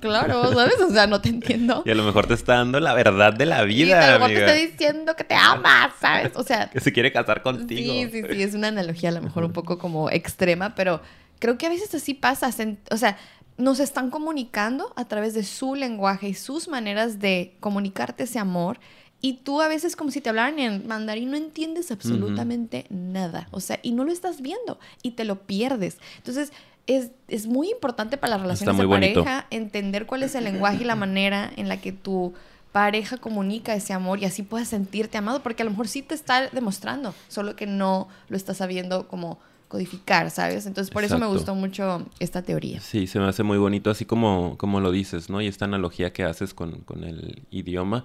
claro, 0.00 0.52
¿sabes? 0.52 0.80
O 0.80 0.90
sea, 0.90 1.06
no 1.06 1.20
te 1.20 1.30
entiendo. 1.30 1.82
Y 1.86 1.90
a 1.90 1.94
lo 1.94 2.04
mejor 2.04 2.26
te 2.26 2.34
está 2.34 2.56
dando 2.56 2.80
la 2.80 2.92
verdad 2.92 3.32
de 3.32 3.46
la 3.46 3.62
vida. 3.62 3.88
Y 3.88 3.92
a 3.92 4.18
lo 4.18 4.18
mejor 4.18 4.28
te 4.28 4.40
está 4.40 4.52
diciendo 4.52 5.16
que 5.16 5.24
te 5.24 5.34
amas, 5.34 5.92
¿sabes? 6.00 6.32
O 6.34 6.42
sea. 6.42 6.68
que 6.70 6.80
se 6.80 6.92
quiere 6.92 7.12
casar 7.12 7.42
contigo. 7.42 7.92
Sí, 7.92 8.08
sí, 8.12 8.22
sí, 8.30 8.42
es 8.42 8.54
una 8.54 8.68
analogía 8.68 9.08
a 9.08 9.12
lo 9.12 9.22
mejor 9.22 9.44
un 9.44 9.52
poco 9.52 9.78
como 9.78 10.10
extrema, 10.10 10.74
pero 10.74 11.00
creo 11.38 11.58
que 11.58 11.66
a 11.66 11.68
veces 11.68 11.94
así 11.94 12.14
pasa. 12.14 12.50
O 12.90 12.96
sea, 12.96 13.16
nos 13.58 13.80
están 13.80 14.10
comunicando 14.10 14.92
a 14.96 15.06
través 15.06 15.34
de 15.34 15.42
su 15.42 15.74
lenguaje 15.74 16.28
y 16.28 16.34
sus 16.34 16.68
maneras 16.68 17.18
de 17.18 17.56
comunicarte 17.60 18.24
ese 18.24 18.38
amor. 18.38 18.78
Y 19.22 19.34
tú 19.38 19.62
a 19.62 19.68
veces 19.68 19.96
como 19.96 20.10
si 20.10 20.20
te 20.20 20.28
hablaran 20.28 20.58
en 20.58 20.86
mandarín 20.86 21.30
no 21.30 21.36
entiendes 21.36 21.90
absolutamente 21.90 22.86
nada. 22.90 23.48
O 23.50 23.60
sea, 23.60 23.80
y 23.82 23.92
no 23.92 24.04
lo 24.04 24.12
estás 24.12 24.42
viendo 24.42 24.78
y 25.02 25.12
te 25.12 25.24
lo 25.24 25.46
pierdes. 25.46 25.98
Entonces, 26.18 26.52
es, 26.86 27.10
es 27.28 27.46
muy 27.46 27.70
importante 27.70 28.18
para 28.18 28.32
las 28.32 28.42
relaciones 28.42 28.76
de 28.76 28.86
pareja 28.86 29.46
entender 29.50 30.06
cuál 30.06 30.22
es 30.22 30.34
el 30.34 30.44
lenguaje 30.44 30.82
y 30.82 30.86
la 30.86 30.94
manera 30.94 31.50
en 31.56 31.68
la 31.68 31.80
que 31.80 31.92
tu 31.92 32.34
pareja 32.72 33.16
comunica 33.16 33.74
ese 33.74 33.94
amor 33.94 34.18
y 34.20 34.26
así 34.26 34.42
puedes 34.42 34.68
sentirte 34.68 35.16
amado, 35.16 35.42
porque 35.42 35.62
a 35.62 35.64
lo 35.64 35.70
mejor 35.70 35.88
sí 35.88 36.02
te 36.02 36.14
está 36.14 36.48
demostrando, 36.48 37.14
solo 37.26 37.56
que 37.56 37.66
no 37.66 38.06
lo 38.28 38.36
estás 38.36 38.58
sabiendo 38.58 39.08
como 39.08 39.38
codificar, 39.68 40.30
¿sabes? 40.30 40.66
Entonces 40.66 40.92
por 40.92 41.04
eso 41.04 41.18
me 41.18 41.26
gustó 41.26 41.54
mucho 41.54 42.06
esta 42.18 42.42
teoría. 42.42 42.80
Sí, 42.80 43.06
se 43.06 43.18
me 43.18 43.26
hace 43.26 43.42
muy 43.42 43.58
bonito, 43.58 43.90
así 43.90 44.04
como, 44.04 44.56
como 44.58 44.80
lo 44.80 44.90
dices, 44.90 45.28
¿no? 45.28 45.40
Y 45.40 45.46
esta 45.46 45.64
analogía 45.64 46.12
que 46.12 46.24
haces 46.24 46.54
con, 46.54 46.84
el 47.02 47.42
idioma. 47.50 48.04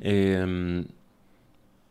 Em, 0.00 0.86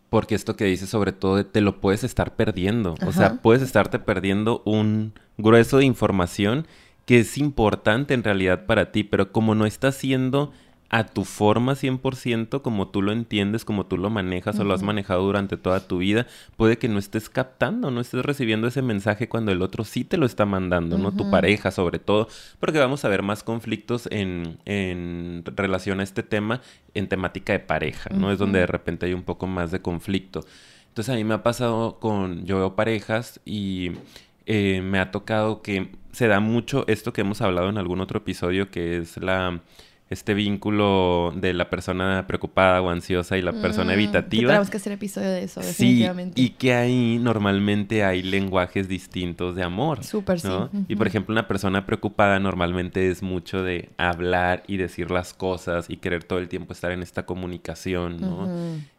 porque 0.09 0.35
esto 0.35 0.55
que 0.55 0.65
dices 0.65 0.89
sobre 0.89 1.11
todo 1.11 1.45
te 1.45 1.61
lo 1.61 1.81
puedes 1.81 2.03
estar 2.03 2.35
perdiendo. 2.35 2.95
O 3.05 3.11
sea, 3.11 3.41
puedes 3.41 3.61
estarte 3.61 3.99
perdiendo 3.99 4.61
un 4.65 5.13
grueso 5.37 5.77
de 5.77 5.85
información 5.85 6.67
que 7.05 7.19
es 7.19 7.37
importante 7.37 8.13
en 8.13 8.23
realidad 8.23 8.65
para 8.65 8.91
ti, 8.91 9.03
pero 9.03 9.31
como 9.31 9.55
no 9.55 9.65
está 9.65 9.91
siendo 9.91 10.51
a 10.89 11.03
tu 11.05 11.25
forma 11.25 11.73
100%, 11.73 12.61
como 12.61 12.87
tú 12.87 13.01
lo 13.01 13.11
entiendes, 13.11 13.65
como 13.65 13.85
tú 13.85 13.97
lo 13.97 14.09
manejas 14.09 14.57
o 14.59 14.63
lo 14.63 14.73
has 14.73 14.83
manejado 14.83 15.23
durante 15.23 15.57
toda 15.57 15.85
tu 15.85 15.97
vida, 15.97 16.27
puede 16.55 16.77
que 16.77 16.87
no 16.87 16.97
estés 16.97 17.29
captando, 17.29 17.91
no 17.91 17.99
estés 17.99 18.23
recibiendo 18.23 18.67
ese 18.67 18.81
mensaje 18.81 19.27
cuando 19.27 19.51
el 19.51 19.61
otro 19.61 19.83
sí 19.83 20.05
te 20.05 20.17
lo 20.17 20.25
está 20.25 20.45
mandando, 20.45 20.97
¿no? 20.97 21.11
Tu 21.11 21.29
pareja 21.29 21.71
sobre 21.71 21.99
todo, 21.99 22.29
porque 22.59 22.79
vamos 22.79 23.03
a 23.03 23.09
ver 23.09 23.21
más 23.21 23.43
conflictos 23.43 24.07
en, 24.11 24.59
en 24.65 25.43
relación 25.45 25.99
a 25.99 26.03
este 26.03 26.23
tema 26.23 26.61
en 26.93 27.09
temática 27.09 27.53
de 27.53 27.59
pareja, 27.59 28.09
¿no? 28.13 28.31
Es 28.31 28.39
donde 28.39 28.59
de 28.59 28.67
repente 28.67 29.07
hay 29.07 29.13
un 29.13 29.23
poco 29.23 29.45
más 29.45 29.71
de 29.71 29.81
conflicto. 29.81 30.45
Entonces 30.87 31.13
a 31.13 31.17
mí 31.17 31.23
me 31.23 31.33
ha 31.33 31.43
pasado 31.43 31.99
con, 31.99 32.45
yo 32.45 32.57
veo 32.57 32.75
parejas 32.75 33.41
y 33.45 33.91
eh, 34.45 34.81
me 34.81 34.99
ha 34.99 35.11
tocado 35.11 35.61
que 35.61 35.91
se 36.13 36.27
da 36.27 36.39
mucho 36.39 36.85
esto 36.87 37.11
que 37.13 37.21
hemos 37.21 37.41
hablado 37.41 37.69
en 37.69 37.77
algún 37.77 37.99
otro 37.99 38.19
episodio, 38.19 38.71
que 38.71 38.97
es 38.97 39.17
la 39.17 39.61
este 40.09 40.33
vínculo 40.33 41.33
de 41.35 41.53
la 41.53 41.69
persona 41.69 42.25
preocupada 42.27 42.81
o 42.81 42.89
ansiosa 42.89 43.37
y 43.37 43.41
la 43.41 43.53
persona 43.53 43.91
mm, 43.91 43.95
evitativa. 43.95 44.47
Tenemos 44.47 44.69
que 44.69 44.77
hacer 44.77 44.93
episodio 44.93 45.29
de 45.29 45.43
eso, 45.43 45.59
definitivamente. 45.59 46.41
Sí, 46.41 46.47
y 46.47 46.49
que 46.51 46.73
ahí 46.73 47.19
normalmente 47.21 48.03
hay 48.03 48.23
lenguajes 48.23 48.87
distintos 48.87 49.55
de 49.55 49.63
amor. 49.63 50.03
Súper, 50.03 50.39
sí. 50.39 50.47
Y 50.87 50.95
por 50.95 51.07
ejemplo, 51.07 51.33
una 51.33 51.47
persona 51.47 51.85
preocupada 51.85 52.39
normalmente 52.39 53.09
es 53.09 53.21
mucho 53.21 53.63
de 53.63 53.89
hablar 53.97 54.63
y 54.67 54.77
decir 54.77 55.11
las 55.11 55.33
cosas 55.33 55.89
y 55.89 55.97
querer 55.97 56.23
todo 56.23 56.39
el 56.39 56.47
tiempo 56.47 56.73
estar 56.73 56.91
en 56.91 57.03
esta 57.03 57.25
comunicación, 57.25 58.21
¿no? 58.21 58.47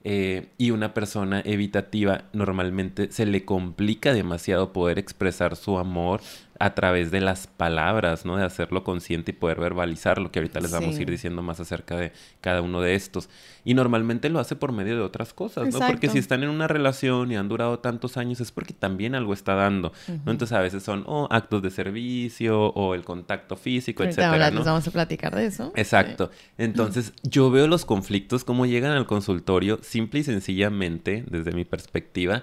Eh, 0.05 0.49
y 0.59 0.71
una 0.71 0.95
persona 0.95 1.43
evitativa 1.45 2.25
normalmente 2.33 3.11
se 3.11 3.27
le 3.27 3.45
complica 3.45 4.12
demasiado 4.12 4.73
poder 4.73 4.99
expresar 4.99 5.57
su 5.57 5.79
amor 5.79 6.21
a 6.61 6.75
través 6.75 7.11
de 7.11 7.21
las 7.21 7.47
palabras, 7.47 8.25
¿no? 8.25 8.37
De 8.37 8.45
hacerlo 8.45 8.83
consciente 8.83 9.31
y 9.31 9.35
poder 9.35 9.61
verbalizarlo, 9.61 10.33
que 10.33 10.41
ahorita 10.41 10.61
les 10.61 10.73
vamos 10.73 10.97
a 10.97 11.03
ir 11.03 11.11
diciendo 11.11 11.41
más 11.41 11.61
acerca 11.61 11.97
de 11.97 12.12
cada 12.41 12.62
uno 12.62 12.81
de 12.81 12.95
estos. 12.95 13.29
Y 13.65 13.75
normalmente 13.75 14.29
lo 14.29 14.41
hace 14.41 14.57
por 14.57 14.73
medio 14.73 14.97
de 14.97 15.03
otras 15.03 15.33
cosas, 15.33 15.73
¿no? 15.73 15.79
Porque 15.79 16.09
si 16.09 16.19
están 16.19 16.43
en 16.43 16.49
una 16.49 16.67
relación 16.67 17.31
y 17.31 17.37
han 17.37 17.49
durado 17.49 17.79
tantos 17.79 18.17
años 18.17 18.41
es 18.41 18.50
porque 18.50 18.75
también 18.75 19.15
algo 19.15 19.35
está 19.35 19.55
dando, 19.55 19.93
¿no? 20.25 20.33
Entonces 20.33 20.57
a 20.57 20.61
veces 20.61 20.83
son 20.83 21.05
o 21.07 21.29
actos 21.31 21.62
de 21.62 21.71
servicio 21.71 22.59
o 22.61 22.95
el 22.95 23.05
contacto 23.05 23.57
físico, 23.57 24.03
etcétera, 24.03 24.31
ahora 24.31 24.50
¿no? 24.50 24.65
vamos 24.65 24.87
a 24.88 24.91
platicar 24.91 25.37
de 25.37 25.47
eso. 25.47 25.73
Exacto. 25.77 26.31
Entonces 26.57 27.12
yo 27.23 27.50
veo 27.50 27.69
los 27.69 27.85
conflictos, 27.85 28.43
cómo 28.45 28.67
llegan 28.67 28.93
al 28.93 29.07
consultorio, 29.07 29.79
simple 29.83 30.21
y 30.21 30.25
sencillamente, 30.25 31.25
desde 31.29 31.53
mi 31.53 31.65
perspectiva, 31.65 32.43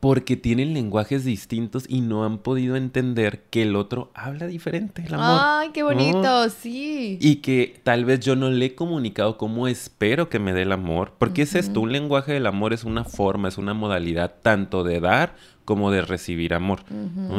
porque 0.00 0.36
tienen 0.36 0.74
lenguajes 0.74 1.24
distintos 1.24 1.86
y 1.88 2.00
no 2.00 2.24
han 2.24 2.38
podido 2.38 2.76
entender 2.76 3.44
que 3.50 3.62
el 3.62 3.74
otro 3.74 4.10
habla 4.14 4.46
diferente, 4.46 5.02
el 5.06 5.14
amor. 5.14 5.40
Ay, 5.40 5.70
qué 5.72 5.82
bonito, 5.82 6.50
sí. 6.50 7.18
Y 7.20 7.36
que 7.36 7.80
tal 7.82 8.04
vez 8.04 8.20
yo 8.20 8.36
no 8.36 8.50
le 8.50 8.66
he 8.66 8.74
comunicado 8.74 9.38
cómo 9.38 9.66
espero 9.66 10.28
que 10.28 10.38
me 10.38 10.52
dé 10.52 10.62
el 10.62 10.72
amor, 10.72 11.14
porque 11.18 11.42
es 11.42 11.54
esto, 11.54 11.80
un 11.80 11.92
lenguaje 11.92 12.32
del 12.32 12.46
amor 12.46 12.72
es 12.72 12.84
una 12.84 13.04
forma, 13.04 13.48
es 13.48 13.56
una 13.56 13.74
modalidad 13.74 14.34
tanto 14.42 14.84
de 14.84 15.00
dar 15.00 15.36
como 15.64 15.90
de 15.90 16.02
recibir 16.02 16.54
amor. 16.54 16.80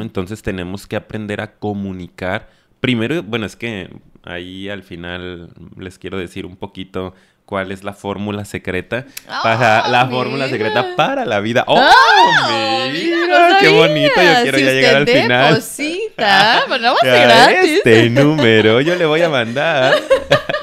Entonces 0.01 0.41
tenemos 0.41 0.87
que 0.87 0.95
aprender 0.95 1.41
a 1.41 1.53
comunicar. 1.53 2.49
Primero, 2.79 3.21
bueno, 3.21 3.45
es 3.45 3.55
que 3.55 3.89
ahí 4.23 4.69
al 4.69 4.83
final 4.83 5.49
les 5.77 5.99
quiero 5.99 6.17
decir 6.17 6.45
un 6.45 6.55
poquito 6.55 7.13
cuál 7.45 7.71
es 7.71 7.83
la 7.83 7.93
fórmula 7.93 8.43
secreta 8.43 9.05
para 9.43 9.87
la 9.87 10.07
fórmula 10.07 10.49
secreta 10.49 10.95
para 10.95 11.25
la 11.25 11.39
vida. 11.39 11.63
¡Oh, 11.67 11.79
oh 11.79 12.89
mira! 12.91 13.57
¡Qué 13.59 13.69
bonito! 13.69 14.13
Yo 14.15 14.41
quiero 14.43 14.59
ya 14.59 14.71
llegar 14.71 14.95
al 14.95 15.07
final. 15.07 15.53
Deposita, 15.53 16.63
pues 16.67 16.81
no 16.81 16.93
va 16.93 16.99
a. 17.03 17.51
Este 17.51 18.09
número 18.09 18.81
yo 18.81 18.95
le 18.95 19.05
voy 19.05 19.21
a 19.21 19.29
mandar 19.29 19.95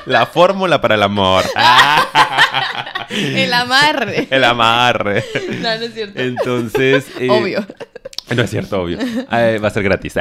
la 0.06 0.26
fórmula 0.26 0.80
para 0.80 0.96
el 0.96 1.02
amor. 1.02 1.44
el 3.10 3.54
amarre. 3.54 4.28
El 4.30 4.44
amarre. 4.44 5.24
No, 5.60 5.76
no 5.76 5.84
es 5.84 5.94
cierto. 5.94 6.20
Entonces. 6.20 7.06
Eh, 7.18 7.28
obvio. 7.30 7.64
No 8.34 8.42
es 8.42 8.50
cierto, 8.50 8.82
obvio. 8.82 8.98
va 9.30 9.68
a 9.68 9.70
ser 9.70 9.82
gratis. 9.82 10.14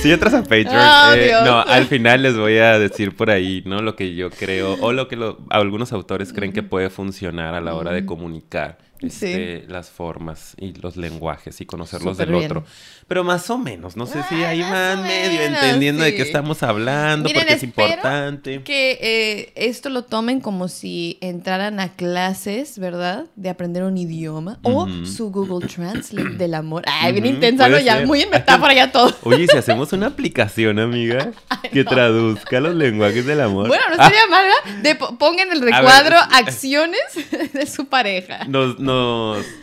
Si 0.00 0.10
entras 0.10 0.34
a 0.34 0.42
Patreon, 0.42 0.76
oh, 0.76 1.12
eh, 1.14 1.32
no, 1.44 1.60
al 1.60 1.86
final 1.86 2.22
les 2.22 2.36
voy 2.36 2.58
a 2.58 2.78
decir 2.78 3.14
por 3.14 3.30
ahí, 3.30 3.62
¿no? 3.66 3.80
Lo 3.80 3.96
que 3.96 4.14
yo 4.14 4.30
creo 4.30 4.76
o 4.80 4.92
lo 4.92 5.08
que 5.08 5.18
algunos 5.50 5.92
autores 5.92 6.32
creen 6.32 6.52
que 6.52 6.62
puede 6.62 6.90
funcionar 6.90 7.54
a 7.54 7.60
la 7.60 7.74
hora 7.74 7.92
de 7.92 8.04
comunicar 8.04 8.78
este, 9.00 9.64
las 9.68 9.90
formas 9.90 10.54
y 10.58 10.72
los 10.74 10.96
lenguajes 10.96 11.60
y 11.60 11.66
conocerlos 11.66 12.18
del 12.18 12.34
otro. 12.34 12.64
Pero 13.08 13.24
más 13.24 13.50
o 13.50 13.58
menos, 13.58 13.96
no 13.96 14.06
sé 14.06 14.22
si 14.28 14.36
ahí 14.44 14.60
van 14.60 15.02
medio 15.02 15.42
entendiendo 15.42 16.04
de 16.04 16.14
qué 16.14 16.22
estamos 16.22 16.62
hablando, 16.62 17.28
porque 17.28 17.54
es 17.54 17.62
importante. 17.62 18.62
Que 18.62 18.98
eh, 19.00 19.52
esto 19.56 19.88
lo 19.88 20.04
tomen 20.04 20.40
como 20.40 20.68
si 20.68 21.18
entraran 21.20 21.80
a 21.80 21.88
clases, 21.88 22.78
¿verdad? 22.78 23.26
De 23.36 23.48
aprender 23.48 23.82
un 23.84 23.96
idioma 23.96 24.58
o 24.62 24.86
su 25.04 25.30
Google 25.30 25.66
Translate 25.66 26.36
del 26.36 26.54
amor. 26.54 26.84
Ay, 26.86 27.12
bien 27.12 27.26
intensa, 27.26 27.68
¿no? 27.68 27.78
Ya 27.78 28.04
muy 28.06 28.22
en 28.22 28.30
metáfora 28.30 28.74
ya 28.74 28.92
todo. 28.92 29.16
Oye, 29.22 29.46
si 29.46 29.56
hacemos 29.56 29.92
una 29.92 30.06
aplicación, 30.06 30.78
amiga, 30.78 31.32
que 31.72 31.84
traduzca 31.84 32.60
los 32.60 32.74
lenguajes 32.74 33.24
del 33.26 33.40
amor. 33.40 33.68
Bueno, 33.68 33.82
no 33.96 34.04
sería 34.04 34.26
mal, 34.28 34.44
¿verdad? 34.44 34.82
De, 34.82 34.94
pongan 35.16 35.50
el 35.52 35.60
recuadro 35.60 36.16
acciones 36.32 37.00
de 37.52 37.66
su 37.66 37.86
pareja. 37.86 38.44
Nos, 38.44 38.78
nos, 38.78 38.89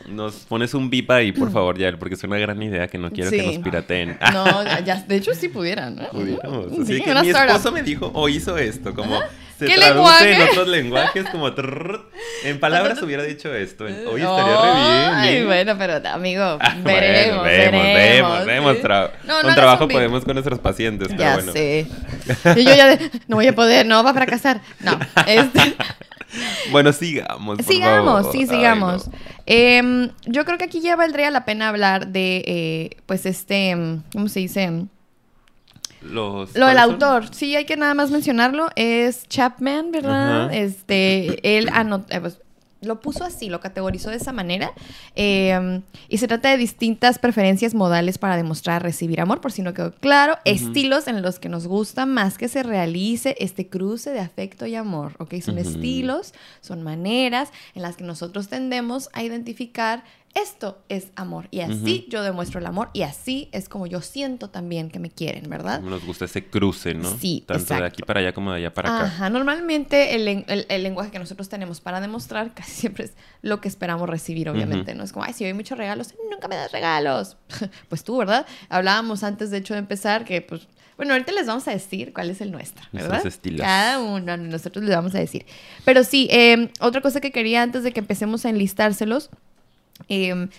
nos 0.10 0.36
pones 0.46 0.74
un 0.74 0.90
bip 0.90 1.10
ahí, 1.12 1.32
por 1.32 1.52
favor, 1.52 1.78
ya, 1.78 1.96
porque 1.98 2.16
es 2.16 2.24
una 2.24 2.38
gran 2.38 2.62
idea 2.62 2.88
que 2.88 2.98
no 2.98 3.12
quiero 3.12 3.30
que 3.30 3.44
nos 3.44 3.58
pirateen. 3.60 4.18
No, 4.34 4.64
ya, 4.86 5.04
de 5.08 5.16
hecho 5.16 5.34
sí 5.34 5.50
pudieran, 5.50 5.96
¿no? 5.96 6.10
Pudiéramos. 6.10 6.68
Así 6.80 7.02
que 7.02 7.14
mi 7.14 7.30
esposo 7.30 7.72
me 7.72 7.84
dijo, 7.84 8.12
o 8.14 8.30
hizo 8.30 8.58
esto, 8.58 8.94
como 8.94 9.20
se 9.58 9.66
¿Qué 9.66 9.76
traduce 9.76 10.34
en 10.34 10.42
otros 10.42 10.68
lenguajes 10.68 11.26
como 11.30 11.48
en 12.44 12.60
palabras 12.60 13.02
hubiera 13.02 13.24
dicho 13.24 13.54
esto. 13.54 13.86
Hoy 13.86 14.22
estaría 14.22 14.62
re 14.62 14.74
bien. 14.74 15.14
Ay, 15.16 15.46
bueno, 15.46 15.76
pero 15.78 16.08
amigo, 16.10 16.60
veremos, 16.84 17.44
veremos, 17.44 17.44
veremos, 17.44 18.46
veremos. 18.46 18.78
con 19.42 19.56
trabajo 19.56 19.88
podemos 19.88 20.24
con 20.26 20.36
nuestros 20.36 20.60
pacientes, 20.60 21.08
pero 21.10 21.20
ya 21.20 21.34
bueno. 21.36 21.52
sé. 21.54 21.88
Y 22.56 22.64
yo 22.64 22.76
ya 22.76 22.88
de, 22.88 23.12
no 23.28 23.38
voy 23.38 23.48
a 23.48 23.56
poder, 23.56 23.86
no 23.86 24.04
va 24.04 24.12
a 24.12 24.14
fracasar. 24.14 24.62
No, 24.80 25.00
este 25.28 25.76
bueno, 26.72 26.94
sigamos. 26.94 27.60
sigamos, 27.66 28.32
sí, 28.32 28.46
sigamos. 28.46 29.10
Em, 29.46 30.10
yo 30.26 30.46
creo 30.46 30.58
que 30.58 30.66
aquí 30.66 30.82
ya 30.82 30.96
valdría 30.96 31.32
la 31.32 31.46
pena 31.46 31.70
hablar 31.70 32.08
de, 32.08 32.44
eh, 32.46 32.98
pues, 33.06 33.26
este, 33.26 33.70
em, 33.70 34.02
¿cómo 34.12 34.28
se 34.28 34.42
dice? 34.42 34.88
Los, 36.10 36.56
lo 36.56 36.68
del 36.68 36.78
autor, 36.78 37.34
sí, 37.34 37.56
hay 37.56 37.66
que 37.66 37.78
nada 37.78 37.94
más 37.94 38.12
mencionarlo, 38.12 38.70
es 38.76 39.28
Chapman, 39.28 39.92
¿verdad? 39.92 40.54
Este, 40.54 41.58
él 41.58 41.70
anotó, 41.72 42.14
eh, 42.14 42.22
pues, 42.22 42.40
lo 42.82 43.00
puso 43.00 43.24
así, 43.24 43.50
lo 43.50 43.60
categorizó 43.60 44.10
de 44.10 44.18
esa 44.18 44.32
manera. 44.32 44.72
Em, 45.16 45.82
y 46.10 46.18
se 46.18 46.28
trata 46.28 46.50
de 46.50 46.58
distintas 46.58 47.20
preferencias 47.20 47.74
modales 47.74 48.18
para 48.18 48.38
demostrar 48.38 48.84
recibir 48.84 49.20
amor, 49.20 49.42
por 49.42 49.52
si 49.52 49.62
no 49.62 49.74
quedó 49.74 49.94
claro. 49.94 50.38
Estilos 50.46 51.08
en 51.08 51.22
los 51.22 51.40
que 51.40 51.50
nos 51.50 51.68
gusta 51.68 52.06
más 52.06 52.38
que 52.38 52.48
se 52.48 52.64
realice 52.64 53.36
este 53.40 53.68
cruce 53.68 54.12
de 54.12 54.20
afecto 54.20 54.66
y 54.66 54.76
amor. 54.76 55.14
¿Ok? 55.18 55.36
Son 55.42 55.58
estilos, 55.58 56.34
son 56.62 56.84
maneras 56.84 57.52
en 57.74 57.82
las 57.82 57.98
que 57.98 58.04
nosotros 58.04 58.48
tendemos 58.48 59.10
a 59.14 59.24
identificar 59.24 60.04
esto 60.34 60.84
es 60.90 61.08
amor. 61.16 61.48
Y 61.52 61.62
así 61.62 62.06
yo 62.10 62.22
demuestro 62.22 62.60
el 62.60 62.66
amor 62.66 62.90
y 62.94 63.02
así 63.02 63.50
es 63.52 63.70
como 63.70 63.88
yo 63.88 64.02
siento 64.02 64.50
también 64.50 64.90
que 64.90 65.00
me 65.00 65.10
quieren, 65.10 65.50
¿verdad? 65.50 65.82
Nos 65.82 66.06
gusta 66.06 66.26
ese 66.26 66.46
cruce, 66.46 66.94
¿no? 66.94 67.18
Sí. 67.18 67.44
Tanto 67.48 67.74
de 67.74 67.86
aquí 67.86 68.04
para 68.04 68.20
allá 68.20 68.34
como 68.34 68.52
de 68.52 68.58
allá 68.58 68.74
para 68.74 68.96
acá. 68.96 69.06
Ajá. 69.06 69.30
Normalmente 69.30 70.16
el, 70.16 70.84
lenguaje 70.84 71.12
que 71.12 71.20
nosotros 71.20 71.50
tenemos 71.50 71.82
para 71.82 72.02
demostrar 72.02 72.54
casi 72.54 72.72
siempre 72.72 73.06
es 73.06 73.14
lo 73.42 73.62
que 73.62 73.68
esperamos 73.68 74.10
recibir, 74.10 74.50
obviamente. 74.50 74.94
No 74.94 75.04
es 75.04 75.12
como, 75.12 75.26
ay, 75.26 75.34
si 75.34 75.44
doy 75.44 75.54
muchos 75.54 75.78
regalos, 75.78 76.14
nunca 76.32 76.48
me 76.48 76.56
das 76.56 76.72
regalos. 76.72 77.38
pues 77.90 78.04
tú, 78.04 78.18
¿verdad? 78.18 78.46
Hablábamos 78.70 79.24
antes, 79.24 79.50
de 79.50 79.58
hecho, 79.58 79.74
de 79.74 79.80
empezar 79.80 80.24
que, 80.24 80.42
pues, 80.42 80.68
bueno, 80.98 81.14
ahorita 81.14 81.32
les 81.32 81.46
vamos 81.46 81.68
a 81.68 81.72
decir 81.72 82.12
cuál 82.12 82.32
es 82.32 82.42
el 82.42 82.52
nuestro, 82.52 82.84
¿verdad? 82.92 83.26
estilos. 83.26 83.62
Cada 83.62 84.00
uno, 84.00 84.36
nosotros 84.38 84.84
les 84.84 84.96
vamos 84.96 85.14
a 85.14 85.20
decir. 85.20 85.46
Pero 85.86 86.04
sí, 86.04 86.28
eh, 86.32 86.72
otra 86.80 87.02
cosa 87.02 87.22
que 87.22 87.32
quería 87.32 87.62
antes 87.62 87.84
de 87.84 87.92
que 87.92 88.00
empecemos 88.00 88.46
a 88.46 88.50
enlistárselos 88.50 89.30
Em, 90.08 90.50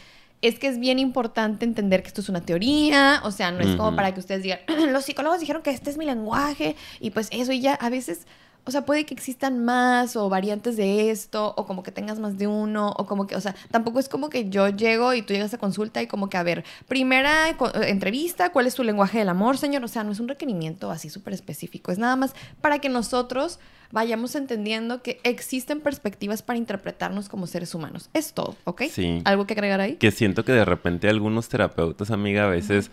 es 0.41 0.59
que 0.59 0.69
es 0.69 0.79
bien 0.79 0.99
importante 0.99 1.65
entender 1.65 2.03
que 2.03 2.09
esto 2.09 2.21
es 2.21 2.29
una 2.29 2.43
teoría, 2.43 3.21
o 3.25 3.31
sea, 3.31 3.51
no 3.51 3.61
es 3.61 3.75
como 3.77 3.97
para 3.97 4.15
que 4.15 4.21
ustedes 4.21 4.43
digan, 4.43 4.61
los 4.93 5.05
psicólogos 5.05 5.41
dijeron 5.41 5.63
que 5.63 5.71
este 5.71 5.91
es 5.91 5.99
mi 5.99 6.05
lenguaje 6.05 6.77
y 7.01 7.11
pues 7.11 7.29
eso 7.33 7.53
y 7.53 7.61
ya, 7.61 7.75
a 7.75 7.91
veces, 7.91 8.27
o 8.65 8.71
sea, 8.71 8.85
puede 8.85 9.05
que 9.05 9.15
existan 9.15 9.65
más 9.65 10.15
o 10.15 10.29
variantes 10.29 10.77
de 10.77 11.11
esto 11.11 11.55
o 11.57 11.67
como 11.67 11.83
que 11.83 11.91
tengas 11.91 12.21
más 12.21 12.39
de 12.39 12.47
uno 12.47 12.95
o 12.97 13.07
como 13.07 13.27
que, 13.27 13.35
o 13.35 13.41
sea, 13.41 13.57
tampoco 13.73 13.99
es 13.99 14.09
como 14.09 14.31
que 14.31 14.49
yo 14.49 14.69
llego 14.69 15.13
y 15.13 15.23
tú 15.23 15.33
llegas 15.33 15.55
a 15.55 15.59
consulta 15.59 16.03
y 16.03 16.07
como 16.07 16.29
que, 16.29 16.37
a 16.37 16.45
ver, 16.45 16.65
primera 16.87 17.49
entrevista, 17.87 18.53
¿cuál 18.53 18.69
es 18.69 18.75
tu 18.77 18.85
lenguaje 18.85 19.19
del 19.19 19.31
amor, 19.31 19.59
señor? 19.59 19.83
O 19.83 19.89
sea, 19.89 20.05
no 20.05 20.13
es 20.13 20.21
un 20.21 20.29
requerimiento 20.29 20.93
así 20.93 21.11
súper 21.11 21.35
específico, 21.35 21.91
es 21.91 21.99
nada 21.99 22.15
más 22.15 22.35
para 22.61 22.79
que 22.79 22.89
nosotros 22.89 23.59
vayamos 23.91 24.35
entendiendo 24.35 25.03
que 25.03 25.21
existen 25.25 25.81
perspectivas 25.81 26.43
para 26.43 26.59
interpretarnos 26.59 27.29
como 27.29 27.47
seres 27.47 27.75
humanos. 27.75 28.11
Es 28.15 28.33
todo, 28.33 28.57
¿ok? 28.65 28.83
Sí. 28.91 29.23
¿Algo 29.25 29.47
que 29.47 29.55
agregar 29.55 29.81
ahí? 29.81 29.97
Que 29.97 30.11
siento 30.11 30.45
que 30.45 30.53
de 30.53 30.65
repente 30.65 31.09
algunos 31.09 31.49
terapeutas, 31.49 32.11
amiga, 32.11 32.45
a 32.45 32.49
veces... 32.49 32.91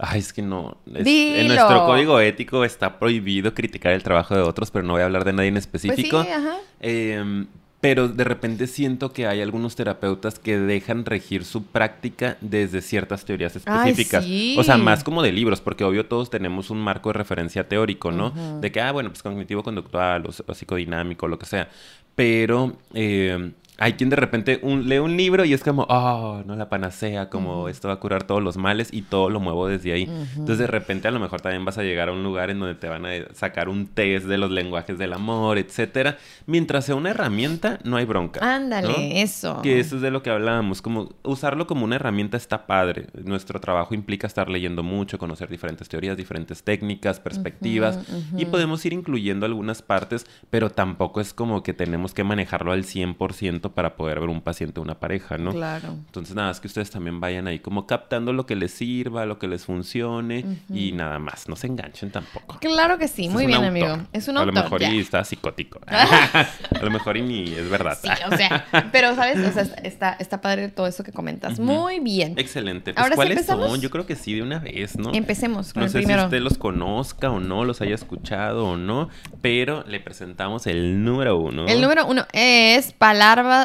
Ay, 0.00 0.20
es 0.20 0.32
que 0.32 0.42
no. 0.42 0.76
en 0.86 1.48
nuestro 1.48 1.84
código 1.84 2.20
ético 2.20 2.64
está 2.64 3.00
prohibido 3.00 3.52
criticar 3.52 3.92
el 3.92 4.04
trabajo 4.04 4.36
de 4.36 4.42
otros, 4.42 4.70
pero 4.70 4.84
no 4.84 4.92
voy 4.92 5.02
a 5.02 5.06
hablar 5.06 5.24
de 5.24 5.32
nadie 5.32 5.48
en 5.48 5.54
pues 5.54 5.64
específico. 5.64 6.22
sí, 6.22 6.30
ajá. 6.30 6.56
Eh, 6.78 7.46
pero 7.80 8.08
de 8.08 8.24
repente 8.24 8.66
siento 8.66 9.12
que 9.12 9.26
hay 9.26 9.40
algunos 9.40 9.76
terapeutas 9.76 10.38
que 10.38 10.58
dejan 10.58 11.04
regir 11.04 11.44
su 11.44 11.64
práctica 11.64 12.36
desde 12.40 12.82
ciertas 12.82 13.24
teorías 13.24 13.54
específicas. 13.54 14.26
O 14.56 14.64
sea, 14.64 14.76
más 14.78 15.04
como 15.04 15.22
de 15.22 15.30
libros, 15.30 15.60
porque 15.60 15.84
obvio 15.84 16.06
todos 16.06 16.28
tenemos 16.28 16.70
un 16.70 16.78
marco 16.78 17.10
de 17.10 17.14
referencia 17.14 17.68
teórico, 17.68 18.10
¿no? 18.10 18.30
De 18.60 18.72
que, 18.72 18.80
ah, 18.80 18.90
bueno, 18.90 19.10
pues 19.10 19.22
cognitivo-conductual 19.22 20.26
o, 20.26 20.54
psicodinámico, 20.54 21.28
lo 21.28 21.38
que 21.38 21.46
sea. 21.46 21.68
Pero 22.16 22.76
eh, 22.94 23.52
hay 23.80 23.92
quien 23.92 24.10
de 24.10 24.16
repente 24.16 24.60
lee 24.62 24.98
un 24.98 25.16
libro 25.16 25.44
y 25.44 25.54
es 25.54 25.62
como, 25.62 25.86
oh, 25.88 26.42
no 26.44 26.56
la 26.56 26.68
panacea, 26.68 27.30
como 27.30 27.68
esto 27.68 27.86
va 27.86 27.94
a 27.94 28.00
curar 28.00 28.24
todos 28.24 28.42
los 28.42 28.56
males 28.56 28.88
y 28.92 29.02
todo 29.02 29.30
lo 29.30 29.38
muevo 29.38 29.68
desde 29.68 29.92
ahí. 29.92 30.10
Entonces 30.32 30.58
de 30.58 30.66
repente 30.66 31.06
a 31.06 31.12
lo 31.12 31.20
mejor 31.20 31.40
también 31.40 31.64
vas 31.64 31.78
a 31.78 31.84
llegar 31.84 32.08
a 32.08 32.12
un 32.12 32.24
lugar 32.24 32.50
en 32.50 32.58
donde 32.58 32.74
te 32.74 32.88
van 32.88 33.06
a 33.06 33.10
sacar 33.34 33.68
un 33.68 33.86
test 33.86 34.26
de 34.26 34.36
los 34.36 34.50
lenguajes 34.50 34.98
del 34.98 35.12
amor, 35.12 35.58
etcétera. 35.58 36.18
Mientras 36.46 36.86
sea 36.86 36.96
una 36.96 37.10
herramienta, 37.10 37.78
no 37.84 37.96
hay 37.96 38.04
bronca. 38.04 38.40
Ándale, 38.42 39.22
eso. 39.22 39.62
Que 39.62 39.78
eso 39.78 39.94
es 39.94 40.02
de 40.02 40.10
lo 40.10 40.24
que 40.24 40.30
hablábamos, 40.30 40.82
como 40.82 41.10
usarlo 41.22 41.68
como 41.68 41.84
una 41.84 41.96
herramienta 41.96 42.36
está 42.36 42.66
padre. 42.66 43.06
Nuestro 43.24 43.60
trabajo 43.60 43.94
implica 43.94 44.26
estar 44.26 44.50
leyendo 44.50 44.82
mucho, 44.82 45.18
conocer 45.18 45.48
diferentes 45.48 45.88
teorías, 45.88 46.16
diferentes 46.16 46.64
técnicas, 46.64 47.20
perspectivas 47.20 48.00
y 48.36 48.46
podemos 48.46 48.84
ir 48.84 48.92
incluyendo 48.92 49.46
algunas 49.46 49.82
partes, 49.82 50.26
pero 50.50 50.70
tampoco 50.70 51.20
es 51.20 51.32
como 51.32 51.62
que 51.62 51.74
tenemos 51.74 52.12
que 52.12 52.24
manejarlo 52.24 52.72
al 52.72 52.82
100% 52.82 53.67
para 53.72 53.96
poder 53.96 54.20
ver 54.20 54.28
un 54.28 54.40
paciente 54.40 54.80
o 54.80 54.82
una 54.82 54.98
pareja, 54.98 55.38
¿no? 55.38 55.52
Claro. 55.52 55.90
Entonces, 55.90 56.34
nada, 56.34 56.50
es 56.50 56.60
que 56.60 56.66
ustedes 56.66 56.90
también 56.90 57.20
vayan 57.20 57.46
ahí 57.46 57.58
como 57.58 57.86
captando 57.86 58.32
lo 58.32 58.46
que 58.46 58.56
les 58.56 58.72
sirva, 58.72 59.26
lo 59.26 59.38
que 59.38 59.48
les 59.48 59.64
funcione 59.64 60.44
y 60.72 60.92
nada 60.92 61.18
más, 61.18 61.48
no 61.48 61.56
se 61.56 61.66
enganchen 61.66 62.10
tampoco. 62.10 62.58
Claro 62.60 62.98
que 62.98 63.08
sí, 63.08 63.28
muy 63.28 63.46
bien, 63.46 63.64
amigo. 63.64 63.98
Es 64.12 64.28
un 64.28 64.36
autor. 64.36 64.52
A 64.58 64.60
lo 64.60 64.62
mejor 64.64 64.82
y 64.82 64.98
está 65.00 65.24
psicótico. 65.24 65.80
a 65.86 66.82
lo 66.82 66.90
mejor 66.90 67.16
y 67.16 67.22
ni 67.22 67.44
es 67.52 67.68
verdad. 67.68 67.98
Sí, 68.00 68.08
o 68.30 68.36
sea, 68.36 68.66
pero 68.92 69.14
sabes, 69.14 69.38
o 69.38 69.52
sea, 69.52 69.62
está, 69.82 70.16
está 70.18 70.40
padre 70.40 70.68
todo 70.68 70.86
eso 70.86 71.04
que 71.04 71.12
comentas. 71.12 71.58
Muy 71.58 72.00
bien. 72.00 72.34
Excelente. 72.36 72.94
Pues, 72.94 73.10
¿cuáles 73.14 73.46
son? 73.46 73.80
Yo 73.80 73.90
creo 73.90 74.06
que 74.06 74.16
sí, 74.16 74.34
de 74.34 74.42
una 74.42 74.58
vez, 74.58 74.96
¿no? 74.98 75.12
Empecemos 75.12 75.72
con 75.72 75.80
no 75.80 75.86
el 75.86 75.92
sé 75.92 75.98
primero. 75.98 76.22
si 76.22 76.24
usted 76.26 76.40
los 76.40 76.58
conozca 76.58 77.30
o 77.30 77.40
no, 77.40 77.64
los 77.64 77.80
haya 77.80 77.94
escuchado 77.94 78.66
o 78.66 78.76
no, 78.76 79.08
pero 79.40 79.84
le 79.86 80.00
presentamos 80.00 80.66
el 80.66 81.04
número 81.04 81.38
uno. 81.38 81.66
El 81.66 81.80
número 81.80 82.06
uno 82.06 82.26
es 82.32 82.92
palabras 82.92 83.57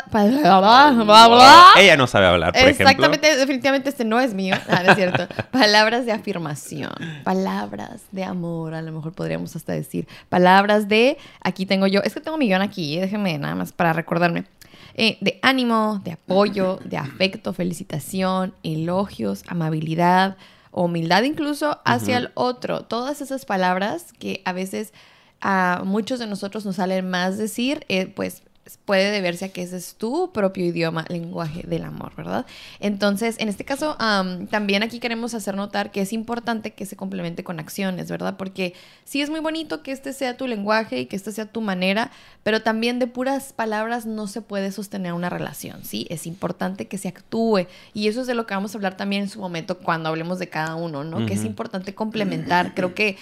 Ella 1.76 1.98
no 1.98 2.08
sabe 2.08 2.28
hablar, 2.28 2.54
por 2.54 2.62
Exactamente, 2.62 3.36
definitivamente 3.36 3.90
este 3.90 4.06
no 4.06 4.20
es 4.20 4.34
mío. 4.34 4.56
Ah, 4.70 4.84
no 4.84 4.92
es 4.92 4.96
cierto. 4.96 5.28
Palabras 5.52 6.06
de 6.06 6.12
afirmación, 6.12 6.94
palabras 7.24 8.02
de 8.12 8.24
amor, 8.24 8.74
a 8.74 8.82
lo 8.82 8.92
mejor 8.92 9.14
podríamos 9.14 9.56
hasta 9.56 9.74
decir. 9.74 10.08
Palabras 10.30 10.88
de, 10.88 11.18
aquí 11.42 11.66
tengo 11.66 11.88
yo, 11.88 12.02
es 12.02 12.14
que 12.14 12.22
tengo 12.22 12.36
un 12.36 12.40
millón 12.40 12.62
aquí, 12.62 13.00
déjenme 13.00 13.38
nada 13.38 13.56
más 13.56 13.72
para 13.72 13.94
recordarme. 13.94 14.46
Eh, 14.96 15.18
de 15.22 15.40
ánimo, 15.42 16.02
de 16.04 16.12
apoyo, 16.12 16.80
de 16.86 16.98
afecto, 16.98 17.54
felicitación, 17.54 18.54
elogios, 18.62 19.44
amabilidad, 19.48 20.38
humildad 20.72 21.24
incluso 21.24 21.80
hacia 21.84 22.18
el 22.18 22.32
otro. 22.36 22.82
Todas 22.82 23.22
esas 23.22 23.46
palabras 23.46 24.14
que 24.20 24.42
a 24.46 24.54
veces 24.54 24.94
a 25.42 25.82
muchos 25.84 26.20
de 26.20 26.28
nosotros 26.28 26.66
nos 26.66 26.78
salen 26.78 27.10
más 27.10 27.38
decir, 27.38 27.86
eh, 27.90 28.08
pues 28.08 28.44
puede 28.86 29.12
deberse 29.12 29.46
a 29.46 29.50
que 29.50 29.62
ese 29.62 29.78
es 29.78 29.96
tu 29.96 30.32
propio 30.32 30.66
idioma, 30.66 31.06
lenguaje 31.10 31.64
del 31.68 31.84
amor, 31.84 32.16
¿verdad? 32.16 32.46
Entonces, 32.80 33.36
en 33.40 33.50
este 33.50 33.66
caso, 33.66 33.98
también 34.50 34.84
aquí 34.84 35.00
queremos 35.00 35.34
hacer 35.34 35.56
notar 35.56 35.92
que 35.92 36.02
es 36.02 36.14
importante 36.14 36.72
que 36.72 36.86
se 36.86 36.96
complemente 36.96 37.44
con 37.44 37.60
acciones, 37.60 38.10
¿verdad? 38.10 38.38
Porque 38.38 38.74
sí 39.04 39.22
es 39.22 39.30
muy 39.30 39.42
bonito 39.42 39.84
que 39.84 39.92
este 39.92 40.14
sea 40.14 40.38
tu 40.38 40.48
lenguaje 40.48 41.00
y 41.00 41.06
que 41.08 41.16
esta 41.16 41.32
sea 41.32 41.46
tu 41.46 41.62
manera, 41.62 42.12
pero 42.44 42.62
también 42.62 43.00
de 43.00 43.08
puras 43.08 43.54
palabras 43.54 44.06
no 44.06 44.28
se 44.28 44.42
puede 44.42 44.72
sostener 44.72 45.14
una 45.14 45.30
relación, 45.30 45.84
¿sí? 45.84 46.08
Es 46.10 46.26
importante 46.26 46.88
que 46.88 46.98
se 46.98 47.10
actúe 47.10 47.68
y 47.94 48.08
eso 48.08 48.22
es 48.22 48.28
de 48.28 48.34
lo 48.34 48.46
que 48.46 48.54
vamos 48.54 48.74
a 48.74 48.78
hablar 48.78 48.96
también 48.96 49.24
en 49.24 49.30
su 49.30 49.40
momento 49.40 49.78
cuando 49.78 50.10
hablemos 50.10 50.40
de 50.40 50.48
cada 50.50 50.76
uno, 50.76 51.04
¿no? 51.04 51.26
Que 51.26 51.34
es 51.34 51.44
importante 51.44 51.94
complementar. 51.94 52.74
Creo 52.74 52.94
que 52.96 53.18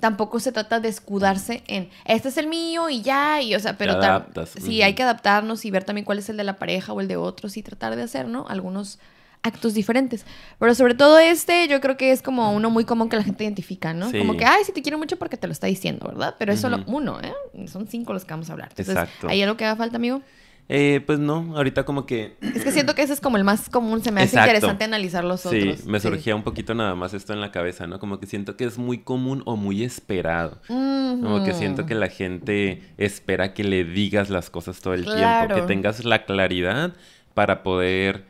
tampoco 0.00 0.40
se 0.40 0.52
trata 0.52 0.80
de 0.80 0.88
escudarse 0.88 1.62
en 1.66 1.90
este 2.04 2.28
es 2.28 2.36
el 2.36 2.46
mío 2.46 2.88
y 2.88 3.02
ya, 3.02 3.40
y 3.40 3.54
o 3.54 3.60
sea, 3.60 3.76
pero 3.76 4.00
sí, 4.46 4.82
hay 4.82 4.94
que 4.94 5.02
adaptarnos 5.02 5.64
y 5.64 5.70
ver 5.70 5.84
también 5.84 6.04
cuál 6.04 6.18
es 6.18 6.28
el 6.28 6.36
de 6.36 6.44
la 6.44 6.56
pareja 6.56 6.92
o 6.92 7.00
el 7.00 7.08
de 7.08 7.16
otros 7.16 7.56
y 7.56 7.62
tratar 7.62 7.96
de 7.96 8.02
hacer, 8.02 8.26
¿no? 8.26 8.46
Algunos 8.48 8.98
actos 9.42 9.74
diferentes. 9.74 10.26
Pero 10.58 10.74
sobre 10.74 10.94
todo 10.94 11.18
este, 11.18 11.68
yo 11.68 11.80
creo 11.80 11.96
que 11.96 12.12
es 12.12 12.22
como 12.22 12.52
uno 12.52 12.70
muy 12.70 12.84
común 12.84 13.08
que 13.08 13.16
la 13.16 13.22
gente 13.22 13.44
identifica, 13.44 13.94
¿no? 13.94 14.10
Como 14.12 14.36
que, 14.36 14.44
ay, 14.44 14.64
sí 14.64 14.72
te 14.72 14.82
quiero 14.82 14.98
mucho 14.98 15.18
porque 15.18 15.36
te 15.36 15.46
lo 15.46 15.52
está 15.52 15.66
diciendo, 15.66 16.06
¿verdad? 16.06 16.34
Pero 16.38 16.52
es 16.52 16.60
solo 16.60 16.82
uno, 16.86 17.18
¿eh? 17.20 17.68
Son 17.68 17.86
cinco 17.86 18.12
los 18.12 18.24
que 18.24 18.32
vamos 18.32 18.50
a 18.50 18.52
hablar. 18.52 18.68
Entonces, 18.70 18.94
Exacto. 18.94 19.28
¿hay 19.28 19.42
algo 19.42 19.56
que 19.56 19.64
haga 19.64 19.76
falta, 19.76 19.96
amigo? 19.96 20.22
Eh, 20.72 21.00
pues 21.04 21.18
no, 21.18 21.52
ahorita 21.56 21.84
como 21.84 22.06
que... 22.06 22.36
Es 22.40 22.62
que 22.62 22.70
siento 22.70 22.94
que 22.94 23.02
ese 23.02 23.12
es 23.12 23.20
como 23.20 23.36
el 23.36 23.42
más 23.42 23.68
común, 23.68 24.04
se 24.04 24.12
me 24.12 24.22
hace 24.22 24.38
interesante 24.38 24.84
analizar 24.84 25.24
los 25.24 25.44
otros. 25.44 25.80
Sí, 25.80 25.88
me 25.88 25.98
surgía 25.98 26.36
un 26.36 26.44
poquito 26.44 26.76
nada 26.76 26.94
más 26.94 27.12
esto 27.12 27.32
en 27.32 27.40
la 27.40 27.50
cabeza, 27.50 27.88
¿no? 27.88 27.98
Como 27.98 28.20
que 28.20 28.26
siento 28.26 28.56
que 28.56 28.66
es 28.66 28.78
muy 28.78 28.98
común 28.98 29.42
o 29.46 29.56
muy 29.56 29.82
esperado. 29.82 30.60
Como 30.68 31.42
que 31.44 31.54
siento 31.54 31.86
que 31.86 31.96
la 31.96 32.08
gente 32.08 32.82
espera 32.98 33.52
que 33.52 33.64
le 33.64 33.82
digas 33.82 34.30
las 34.30 34.48
cosas 34.48 34.80
todo 34.80 34.94
el 34.94 35.04
tiempo, 35.04 35.56
que 35.56 35.62
tengas 35.62 36.04
la 36.04 36.24
claridad 36.24 36.92
para 37.34 37.64
poder 37.64 38.24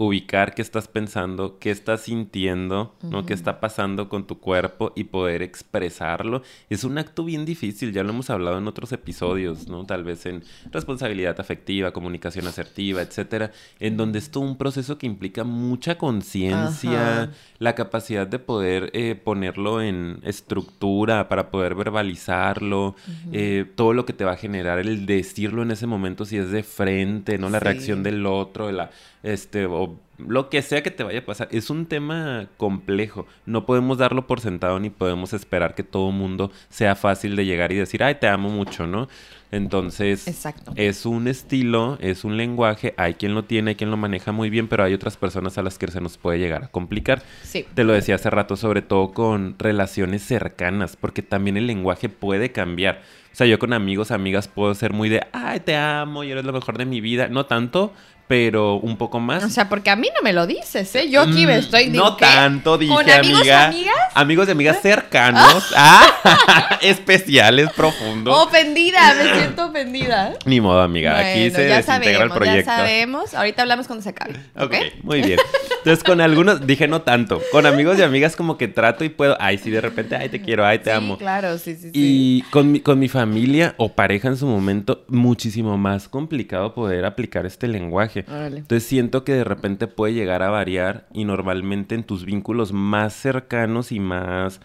ubicar 0.00 0.54
qué 0.54 0.62
estás 0.62 0.88
pensando, 0.88 1.58
qué 1.58 1.70
estás 1.70 2.00
sintiendo, 2.00 2.94
¿no? 3.02 3.26
Qué 3.26 3.34
está 3.34 3.60
pasando 3.60 4.08
con 4.08 4.26
tu 4.26 4.38
cuerpo 4.38 4.92
y 4.96 5.04
poder 5.04 5.42
expresarlo. 5.42 6.40
Es 6.70 6.84
un 6.84 6.96
acto 6.96 7.22
bien 7.22 7.44
difícil, 7.44 7.92
ya 7.92 8.02
lo 8.02 8.08
hemos 8.08 8.30
hablado 8.30 8.56
en 8.56 8.66
otros 8.66 8.92
episodios, 8.92 9.68
¿no? 9.68 9.84
Tal 9.84 10.02
vez 10.02 10.24
en 10.24 10.42
responsabilidad 10.72 11.38
afectiva, 11.38 11.92
comunicación 11.92 12.46
asertiva, 12.46 13.02
etcétera, 13.02 13.52
en 13.78 13.98
donde 13.98 14.20
es 14.20 14.30
todo 14.30 14.42
un 14.42 14.56
proceso 14.56 14.96
que 14.96 15.06
implica 15.06 15.44
mucha 15.44 15.98
conciencia, 15.98 17.32
la 17.58 17.74
capacidad 17.74 18.26
de 18.26 18.38
poder 18.38 18.88
eh, 18.94 19.20
ponerlo 19.22 19.82
en 19.82 20.20
estructura 20.22 21.28
para 21.28 21.50
poder 21.50 21.74
verbalizarlo, 21.74 22.96
eh, 23.32 23.66
todo 23.74 23.92
lo 23.92 24.06
que 24.06 24.14
te 24.14 24.24
va 24.24 24.32
a 24.32 24.36
generar 24.36 24.78
el 24.78 25.04
decirlo 25.04 25.62
en 25.62 25.72
ese 25.72 25.86
momento 25.86 26.24
si 26.24 26.38
es 26.38 26.50
de 26.50 26.62
frente, 26.62 27.36
¿no? 27.36 27.50
La 27.50 27.60
reacción 27.60 28.02
del 28.02 28.24
otro, 28.24 28.72
la 28.72 28.90
este, 29.22 29.66
o 29.66 29.96
lo 30.18 30.48
que 30.48 30.62
sea 30.62 30.82
que 30.82 30.90
te 30.90 31.02
vaya 31.02 31.20
a 31.20 31.24
pasar. 31.24 31.48
Es 31.50 31.70
un 31.70 31.86
tema 31.86 32.48
complejo. 32.56 33.26
No 33.46 33.66
podemos 33.66 33.98
darlo 33.98 34.26
por 34.26 34.40
sentado 34.40 34.78
ni 34.78 34.90
podemos 34.90 35.32
esperar 35.32 35.74
que 35.74 35.82
todo 35.82 36.10
mundo 36.10 36.50
sea 36.68 36.94
fácil 36.94 37.36
de 37.36 37.46
llegar 37.46 37.72
y 37.72 37.76
decir, 37.76 38.02
ay, 38.02 38.16
te 38.16 38.28
amo 38.28 38.50
mucho, 38.50 38.86
¿no? 38.86 39.08
Entonces, 39.52 40.28
es 40.76 41.06
un 41.06 41.26
estilo, 41.26 41.98
es 42.00 42.24
un 42.24 42.36
lenguaje, 42.36 42.94
hay 42.96 43.14
quien 43.14 43.34
lo 43.34 43.44
tiene, 43.44 43.70
hay 43.70 43.74
quien 43.74 43.90
lo 43.90 43.96
maneja 43.96 44.30
muy 44.30 44.48
bien, 44.48 44.68
pero 44.68 44.84
hay 44.84 44.94
otras 44.94 45.16
personas 45.16 45.58
a 45.58 45.62
las 45.62 45.76
que 45.76 45.88
se 45.88 46.00
nos 46.00 46.18
puede 46.18 46.38
llegar 46.38 46.62
a 46.64 46.68
complicar. 46.68 47.22
Sí. 47.42 47.66
Te 47.74 47.82
lo 47.82 47.92
decía 47.92 48.14
hace 48.14 48.30
rato, 48.30 48.54
sobre 48.56 48.80
todo 48.80 49.12
con 49.12 49.56
relaciones 49.58 50.22
cercanas, 50.22 50.96
porque 50.96 51.22
también 51.22 51.56
el 51.56 51.66
lenguaje 51.66 52.08
puede 52.08 52.52
cambiar. 52.52 53.02
O 53.32 53.36
sea, 53.36 53.46
yo 53.48 53.58
con 53.58 53.72
amigos, 53.72 54.12
amigas 54.12 54.46
puedo 54.46 54.72
ser 54.74 54.92
muy 54.92 55.08
de, 55.08 55.26
ay, 55.32 55.60
te 55.60 55.76
amo 55.76 56.22
y 56.22 56.30
eres 56.30 56.44
lo 56.44 56.52
mejor 56.52 56.78
de 56.78 56.84
mi 56.84 57.00
vida. 57.00 57.26
No 57.26 57.46
tanto, 57.46 57.92
pero 58.30 58.76
un 58.76 58.96
poco 58.96 59.18
más. 59.18 59.42
O 59.42 59.48
sea, 59.48 59.68
porque 59.68 59.90
a 59.90 59.96
mí 59.96 60.06
no 60.14 60.22
me 60.22 60.32
lo 60.32 60.46
dices, 60.46 60.94
¿eh? 60.94 61.10
Yo 61.10 61.22
aquí 61.22 61.46
me 61.46 61.56
mm, 61.56 61.58
estoy 61.58 61.88
No 61.88 62.14
tanto, 62.14 62.78
dije, 62.78 62.94
¿Con 62.94 63.10
amigos 63.10 63.40
amiga. 63.40 63.66
amigas? 63.66 63.96
Amigos 64.14 64.46
de 64.46 64.52
amigas 64.52 64.78
cercanos. 64.82 65.72
ah, 65.76 66.78
especiales, 66.80 67.72
profundos. 67.72 68.46
Ofendida, 68.46 69.14
me 69.14 69.34
siento 69.34 69.66
ofendida. 69.66 70.34
Ni 70.44 70.60
modo, 70.60 70.80
amiga. 70.80 71.18
aquí 71.18 71.50
se 71.50 71.62
desintegra 71.62 72.22
el 72.22 72.30
proyecto. 72.30 72.70
Ya 72.70 72.76
sabemos. 72.76 73.34
Ahorita 73.34 73.62
hablamos 73.62 73.88
cuando 73.88 74.04
se 74.04 74.10
acabe. 74.10 74.34
ok, 74.56 74.76
muy 75.02 75.22
bien. 75.22 75.40
Entonces, 75.78 76.04
con 76.04 76.20
algunos, 76.20 76.64
dije 76.64 76.86
no 76.86 77.02
tanto. 77.02 77.42
Con 77.50 77.66
amigos 77.66 77.98
y 77.98 78.02
amigas, 78.02 78.36
como 78.36 78.56
que 78.56 78.68
trato 78.68 79.02
y 79.02 79.08
puedo. 79.08 79.36
Ay, 79.40 79.58
sí, 79.58 79.70
de 79.70 79.80
repente, 79.80 80.14
ay, 80.14 80.28
te 80.28 80.40
quiero, 80.40 80.64
ay, 80.64 80.78
te 80.78 80.92
amo. 80.92 81.18
Claro, 81.18 81.58
sí, 81.58 81.74
sí, 81.74 81.90
sí. 81.90 81.90
Y 81.94 82.42
con 82.50 82.70
mi, 82.70 82.78
con 82.78 83.00
mi 83.00 83.08
familia 83.08 83.74
o 83.76 83.88
pareja 83.88 84.28
en 84.28 84.36
su 84.36 84.46
momento, 84.46 85.04
muchísimo 85.08 85.76
más 85.76 86.08
complicado 86.08 86.74
poder 86.74 87.04
aplicar 87.04 87.44
este 87.44 87.66
lenguaje. 87.66 88.19
Entonces 88.28 88.84
siento 88.84 89.24
que 89.24 89.32
de 89.32 89.44
repente 89.44 89.86
puede 89.86 90.14
llegar 90.14 90.42
a 90.42 90.50
variar 90.50 91.06
y 91.12 91.24
normalmente 91.24 91.94
en 91.94 92.04
tus 92.04 92.24
vínculos 92.24 92.72
más 92.72 93.14
cercanos 93.14 93.92
y 93.92 94.00
más 94.00 94.60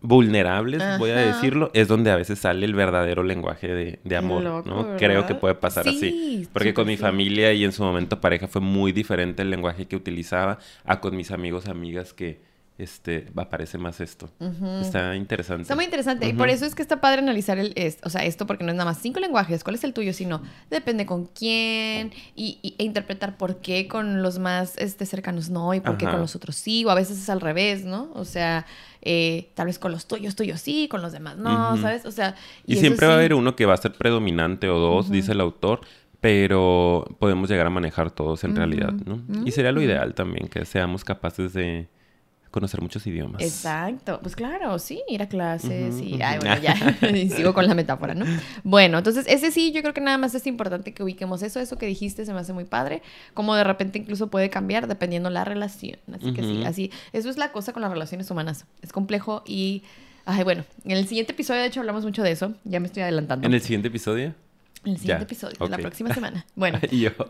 vulnerables, 0.00 0.82
voy 0.98 1.10
a 1.10 1.16
decirlo, 1.16 1.70
es 1.72 1.88
donde 1.88 2.10
a 2.10 2.16
veces 2.16 2.38
sale 2.38 2.66
el 2.66 2.74
verdadero 2.74 3.22
lenguaje 3.22 3.98
de, 4.02 4.16
amor, 4.16 4.66
¿no? 4.66 4.96
Creo 4.98 5.26
que 5.26 5.34
puede 5.34 5.54
pasar 5.54 5.88
así. 5.88 6.46
Porque 6.52 6.74
con 6.74 6.86
mi 6.86 6.96
familia 6.96 7.52
y 7.52 7.64
en 7.64 7.72
su 7.72 7.82
momento 7.82 8.20
pareja 8.20 8.46
fue 8.46 8.60
muy 8.60 8.92
diferente 8.92 9.42
el 9.42 9.50
lenguaje 9.50 9.86
que 9.86 9.96
utilizaba 9.96 10.58
a 10.84 11.00
con 11.00 11.16
mis 11.16 11.30
amigos, 11.30 11.68
amigas 11.68 12.12
que 12.12 12.53
este, 12.76 13.28
aparece 13.36 13.78
más 13.78 14.00
esto. 14.00 14.28
Está 14.80 15.14
interesante. 15.14 15.62
Está 15.62 15.76
muy 15.76 15.84
interesante. 15.84 16.26
Y 16.28 16.32
por 16.32 16.48
eso 16.48 16.66
es 16.66 16.74
que 16.74 16.82
está 16.82 17.00
padre 17.00 17.20
analizar 17.20 17.56
el, 17.58 17.72
o 18.02 18.10
sea, 18.10 18.24
esto, 18.24 18.46
porque 18.46 18.64
no 18.64 18.70
es 18.70 18.76
nada 18.76 18.90
más 18.90 18.98
cinco 18.98 19.20
lenguajes. 19.20 19.62
¿Cuál 19.62 19.76
es 19.76 19.84
el 19.84 19.92
tuyo? 19.92 20.12
Sino 20.12 20.42
depende 20.70 21.06
con 21.06 21.26
quién 21.26 22.12
y, 22.34 22.74
e 22.78 22.82
interpretar 22.82 23.36
por 23.36 23.58
qué 23.60 23.86
con 23.86 24.22
los 24.22 24.40
más 24.40 24.76
este, 24.78 25.06
cercanos 25.06 25.50
no 25.50 25.72
y 25.72 25.80
por 25.80 25.96
qué 25.96 26.06
con 26.06 26.18
los 26.18 26.34
otros 26.34 26.56
sí. 26.56 26.84
O 26.84 26.90
a 26.90 26.96
veces 26.96 27.18
es 27.18 27.30
al 27.30 27.40
revés, 27.40 27.84
¿no? 27.84 28.10
O 28.14 28.24
sea, 28.24 28.66
eh, 29.02 29.50
tal 29.54 29.66
vez 29.66 29.78
con 29.78 29.92
los 29.92 30.06
tuyos, 30.06 30.34
tuyos 30.34 30.60
sí, 30.60 30.88
con 30.88 31.00
los 31.00 31.12
demás 31.12 31.36
no, 31.36 31.76
¿sabes? 31.76 32.04
O 32.06 32.10
sea. 32.10 32.34
Y, 32.66 32.76
siempre 32.76 33.06
va 33.06 33.12
a 33.12 33.16
haber 33.16 33.34
uno 33.34 33.54
que 33.54 33.66
va 33.66 33.74
a 33.74 33.78
ser 33.78 33.92
predominante 33.92 34.68
o 34.68 34.78
dos, 34.80 35.10
dice 35.10 35.32
el 35.32 35.40
autor 35.40 35.80
pero 36.20 37.04
podemos 37.18 37.50
llegar 37.50 37.66
a 37.66 37.70
manejar 37.70 38.10
todos 38.10 38.44
en 38.44 38.56
realidad, 38.56 38.94
¿no? 39.04 39.20
Y 39.44 39.50
sería 39.50 39.72
lo 39.72 39.82
ideal 39.82 40.14
también, 40.14 40.48
que 40.48 40.64
seamos 40.64 41.04
capaces 41.04 41.52
de, 41.52 41.86
conocer 42.54 42.80
muchos 42.80 43.04
idiomas. 43.04 43.42
Exacto, 43.42 44.20
pues 44.22 44.36
claro, 44.36 44.78
sí, 44.78 45.02
ir 45.08 45.20
a 45.22 45.28
clases 45.28 46.00
y, 46.00 46.22
ay, 46.22 46.38
bueno, 46.38 46.56
ya, 46.62 46.76
sigo 47.36 47.52
con 47.52 47.66
la 47.66 47.74
metáfora, 47.74 48.14
¿no? 48.14 48.24
Bueno, 48.62 48.98
entonces 48.98 49.26
ese 49.28 49.50
sí, 49.50 49.72
yo 49.72 49.82
creo 49.82 49.92
que 49.92 50.00
nada 50.00 50.18
más 50.18 50.36
es 50.36 50.46
importante 50.46 50.94
que 50.94 51.02
ubiquemos 51.02 51.42
eso, 51.42 51.58
eso 51.58 51.76
que 51.78 51.86
dijiste 51.86 52.24
se 52.24 52.32
me 52.32 52.38
hace 52.38 52.52
muy 52.52 52.62
padre, 52.62 53.02
como 53.34 53.56
de 53.56 53.64
repente 53.64 53.98
incluso 53.98 54.28
puede 54.28 54.50
cambiar 54.50 54.86
dependiendo 54.86 55.30
la 55.30 55.44
relación, 55.44 55.98
así 56.12 56.32
que 56.32 56.42
sí, 56.42 56.62
así, 56.64 56.92
eso 57.12 57.28
es 57.28 57.38
la 57.38 57.50
cosa 57.50 57.72
con 57.72 57.82
las 57.82 57.90
relaciones 57.90 58.30
humanas, 58.30 58.66
es 58.82 58.92
complejo 58.92 59.42
y, 59.44 59.82
ay, 60.24 60.44
bueno, 60.44 60.64
en 60.84 60.92
el 60.92 61.08
siguiente 61.08 61.32
episodio 61.32 61.60
de 61.60 61.66
hecho 61.66 61.80
hablamos 61.80 62.04
mucho 62.04 62.22
de 62.22 62.30
eso, 62.30 62.54
ya 62.62 62.78
me 62.78 62.86
estoy 62.86 63.02
adelantando. 63.02 63.48
¿En 63.48 63.52
el 63.52 63.62
siguiente 63.62 63.88
episodio? 63.88 64.32
El 64.84 64.98
siguiente 64.98 65.24
episodio, 65.24 65.56
la 65.68 65.78
próxima 65.78 66.12
semana. 66.12 66.44
Bueno, 66.54 66.78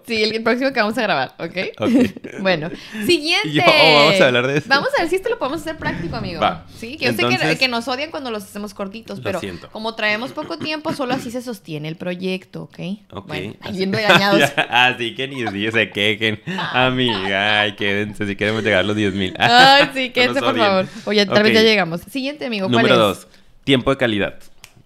sí, 0.07 0.23
el, 0.23 0.43
próximo 0.43 0.73
que 0.73 0.81
vamos 0.81 0.97
a 0.99 1.03
grabar, 1.03 1.35
¿ok? 1.39 2.41
bueno, 2.41 2.71
siguiente. 3.07 3.65
Oh, 3.67 3.99
vamos 4.01 4.21
a 4.21 4.27
hablar 4.27 4.47
de 4.47 4.59
eso. 4.59 4.69
Vamos 4.69 4.89
a 4.97 5.03
ver 5.03 5.11
si 5.11 5.17
esto 5.17 5.29
lo 5.31 5.39
podemos 5.39 5.61
hacer 5.61 5.77
práctico, 5.77 6.17
amigo. 6.17 6.41
Sí, 6.77 6.97
que 6.97 7.07
yo 7.07 7.13
sé 7.13 7.59
que, 7.59 7.69
nos 7.69 7.89
odian 7.89 8.11
cuando 8.11 8.31
los 8.31 8.45
hacemos 8.45 8.75
cortitos, 8.75 9.21
pero 9.21 9.41
como 9.73 9.95
traemos 9.95 10.33
poco 10.33 10.59
tiempo, 10.59 10.93
solo 10.93 11.15
así 11.15 11.31
se 11.31 11.43
sostiene 11.43 11.89
el 11.89 11.97
proyecto, 11.97 12.65
¿ok? 12.65 12.79
Ok. 13.13 13.27
Bueno, 13.27 13.55
bien 13.73 13.93
regañados. 13.93 14.43
así 14.69 15.15
que 15.15 15.29
ni 15.29 15.71
se 15.71 15.91
quejen, 15.91 16.41
amiga. 16.73 17.61
Ay, 17.61 17.77
quédense 17.77 18.27
si 18.27 18.37
queremos 18.37 18.63
llegar 18.63 18.81
a 18.81 18.83
los 18.83 18.97
10 18.97 19.15
mil. 19.15 19.35
Ay, 19.39 19.91
sí, 19.95 20.11
quédense, 20.11 20.41
por 20.41 20.57
favor. 20.57 20.87
Oye, 21.05 21.25
tal 21.27 21.43
vez 21.43 21.55
ya 21.55 21.63
llegamos. 21.63 22.01
Siguiente, 22.03 22.47
amigo, 22.47 22.69
¿cuál 22.69 22.83
Número 22.83 22.99
dos, 22.99 23.27
tiempo 23.65 23.91
de 23.91 23.97
calidad. 23.97 24.39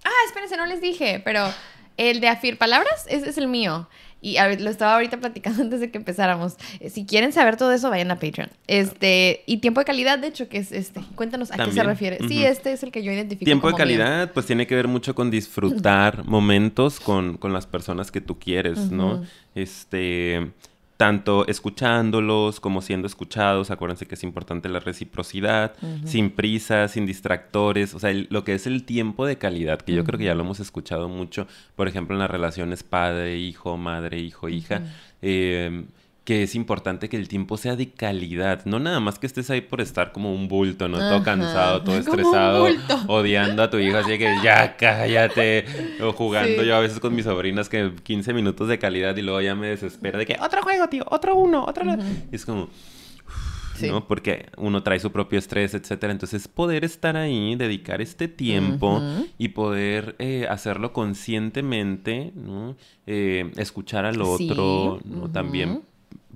Ah, 0.04 0.10
espérense, 0.26 0.56
no 0.56 0.66
les 0.66 0.80
dije, 0.80 1.20
pero... 1.24 1.48
El 1.98 2.20
de 2.20 2.28
afir 2.28 2.56
palabras, 2.56 3.06
ese 3.08 3.28
es 3.28 3.36
el 3.36 3.48
mío. 3.48 3.88
Y 4.20 4.36
lo 4.58 4.70
estaba 4.70 4.94
ahorita 4.94 5.18
platicando 5.18 5.62
antes 5.64 5.80
de 5.80 5.90
que 5.90 5.98
empezáramos. 5.98 6.56
Eh, 6.80 6.90
si 6.90 7.04
quieren 7.04 7.32
saber 7.32 7.56
todo 7.56 7.72
eso, 7.72 7.90
vayan 7.90 8.10
a 8.10 8.18
Patreon. 8.18 8.50
Este, 8.66 9.42
y 9.46 9.58
tiempo 9.58 9.80
de 9.80 9.84
calidad, 9.84 10.18
de 10.18 10.28
hecho, 10.28 10.48
que 10.48 10.58
es 10.58 10.72
este. 10.72 11.00
Cuéntanos 11.14 11.52
a 11.52 11.64
qué 11.64 11.72
se 11.72 11.82
refiere. 11.82 12.18
Sí, 12.26 12.44
este 12.44 12.72
es 12.72 12.82
el 12.82 12.90
que 12.90 13.02
yo 13.02 13.12
identifico. 13.12 13.44
Tiempo 13.44 13.68
de 13.68 13.74
calidad, 13.74 14.32
pues 14.32 14.46
tiene 14.46 14.66
que 14.66 14.74
ver 14.74 14.88
mucho 14.88 15.14
con 15.14 15.30
disfrutar 15.30 16.24
momentos 16.26 17.00
con, 17.00 17.36
con, 17.36 17.52
las 17.52 17.66
personas 17.66 18.10
que 18.10 18.20
tú 18.20 18.38
quieres, 18.38 18.90
¿no? 18.90 19.22
Este 19.54 20.52
tanto 20.98 21.46
escuchándolos 21.46 22.58
como 22.58 22.82
siendo 22.82 23.06
escuchados. 23.06 23.70
Acuérdense 23.70 24.06
que 24.06 24.16
es 24.16 24.24
importante 24.24 24.68
la 24.68 24.80
reciprocidad, 24.80 25.72
sin 26.04 26.30
prisa, 26.30 26.88
sin 26.88 27.06
distractores. 27.06 27.94
O 27.94 28.00
sea, 28.00 28.12
lo 28.28 28.44
que 28.44 28.54
es 28.54 28.66
el 28.66 28.84
tiempo 28.84 29.24
de 29.24 29.38
calidad, 29.38 29.80
que 29.80 29.94
yo 29.94 30.04
creo 30.04 30.18
que 30.18 30.24
ya 30.24 30.34
lo 30.34 30.42
hemos 30.42 30.58
escuchado 30.60 31.08
mucho, 31.08 31.46
por 31.76 31.86
ejemplo, 31.88 32.16
en 32.16 32.18
las 32.18 32.30
relaciones 32.30 32.82
padre-hijo, 32.82 33.78
madre-hijo-hija 33.78 34.82
que 36.28 36.42
es 36.42 36.54
importante 36.54 37.08
que 37.08 37.16
el 37.16 37.26
tiempo 37.26 37.56
sea 37.56 37.74
de 37.74 37.90
calidad, 37.90 38.66
no 38.66 38.78
nada 38.78 39.00
más 39.00 39.18
que 39.18 39.26
estés 39.26 39.48
ahí 39.48 39.62
por 39.62 39.80
estar 39.80 40.12
como 40.12 40.34
un 40.34 40.46
bulto, 40.46 40.86
¿no? 40.86 40.98
Todo 40.98 41.22
cansado, 41.22 41.80
todo 41.82 41.96
estresado, 41.96 42.66
odiando 43.08 43.62
a 43.62 43.70
tu 43.70 43.78
hija, 43.78 44.00
así 44.00 44.18
que 44.18 44.36
ya 44.44 44.76
cállate, 44.76 45.64
o 46.02 46.12
jugando 46.12 46.62
yo 46.64 46.76
a 46.76 46.80
veces 46.80 47.00
con 47.00 47.14
mis 47.14 47.24
sobrinas 47.24 47.70
que 47.70 47.94
15 48.02 48.34
minutos 48.34 48.68
de 48.68 48.78
calidad 48.78 49.16
y 49.16 49.22
luego 49.22 49.40
ya 49.40 49.54
me 49.54 49.68
desespera 49.68 50.18
de 50.18 50.26
que 50.26 50.36
otro 50.38 50.60
juego, 50.60 50.86
tío, 50.90 51.02
otro 51.08 51.34
uno, 51.34 51.64
otro... 51.64 51.96
Y 52.30 52.36
es 52.36 52.44
como... 52.44 52.68
¿no? 53.80 54.06
Porque 54.06 54.50
uno 54.58 54.82
trae 54.82 54.98
su 54.98 55.10
propio 55.12 55.38
estrés, 55.38 55.72
etcétera. 55.72 56.12
Entonces, 56.12 56.48
poder 56.48 56.84
estar 56.84 57.16
ahí, 57.16 57.54
dedicar 57.54 58.02
este 58.02 58.26
tiempo 58.26 59.00
y 59.38 59.48
poder 59.48 60.16
eh, 60.18 60.46
hacerlo 60.50 60.92
conscientemente, 60.92 62.32
¿no? 62.34 62.76
Eh, 63.06 63.52
escuchar 63.56 64.04
al 64.04 64.20
otro, 64.20 65.00
¿no? 65.04 65.30
También 65.30 65.84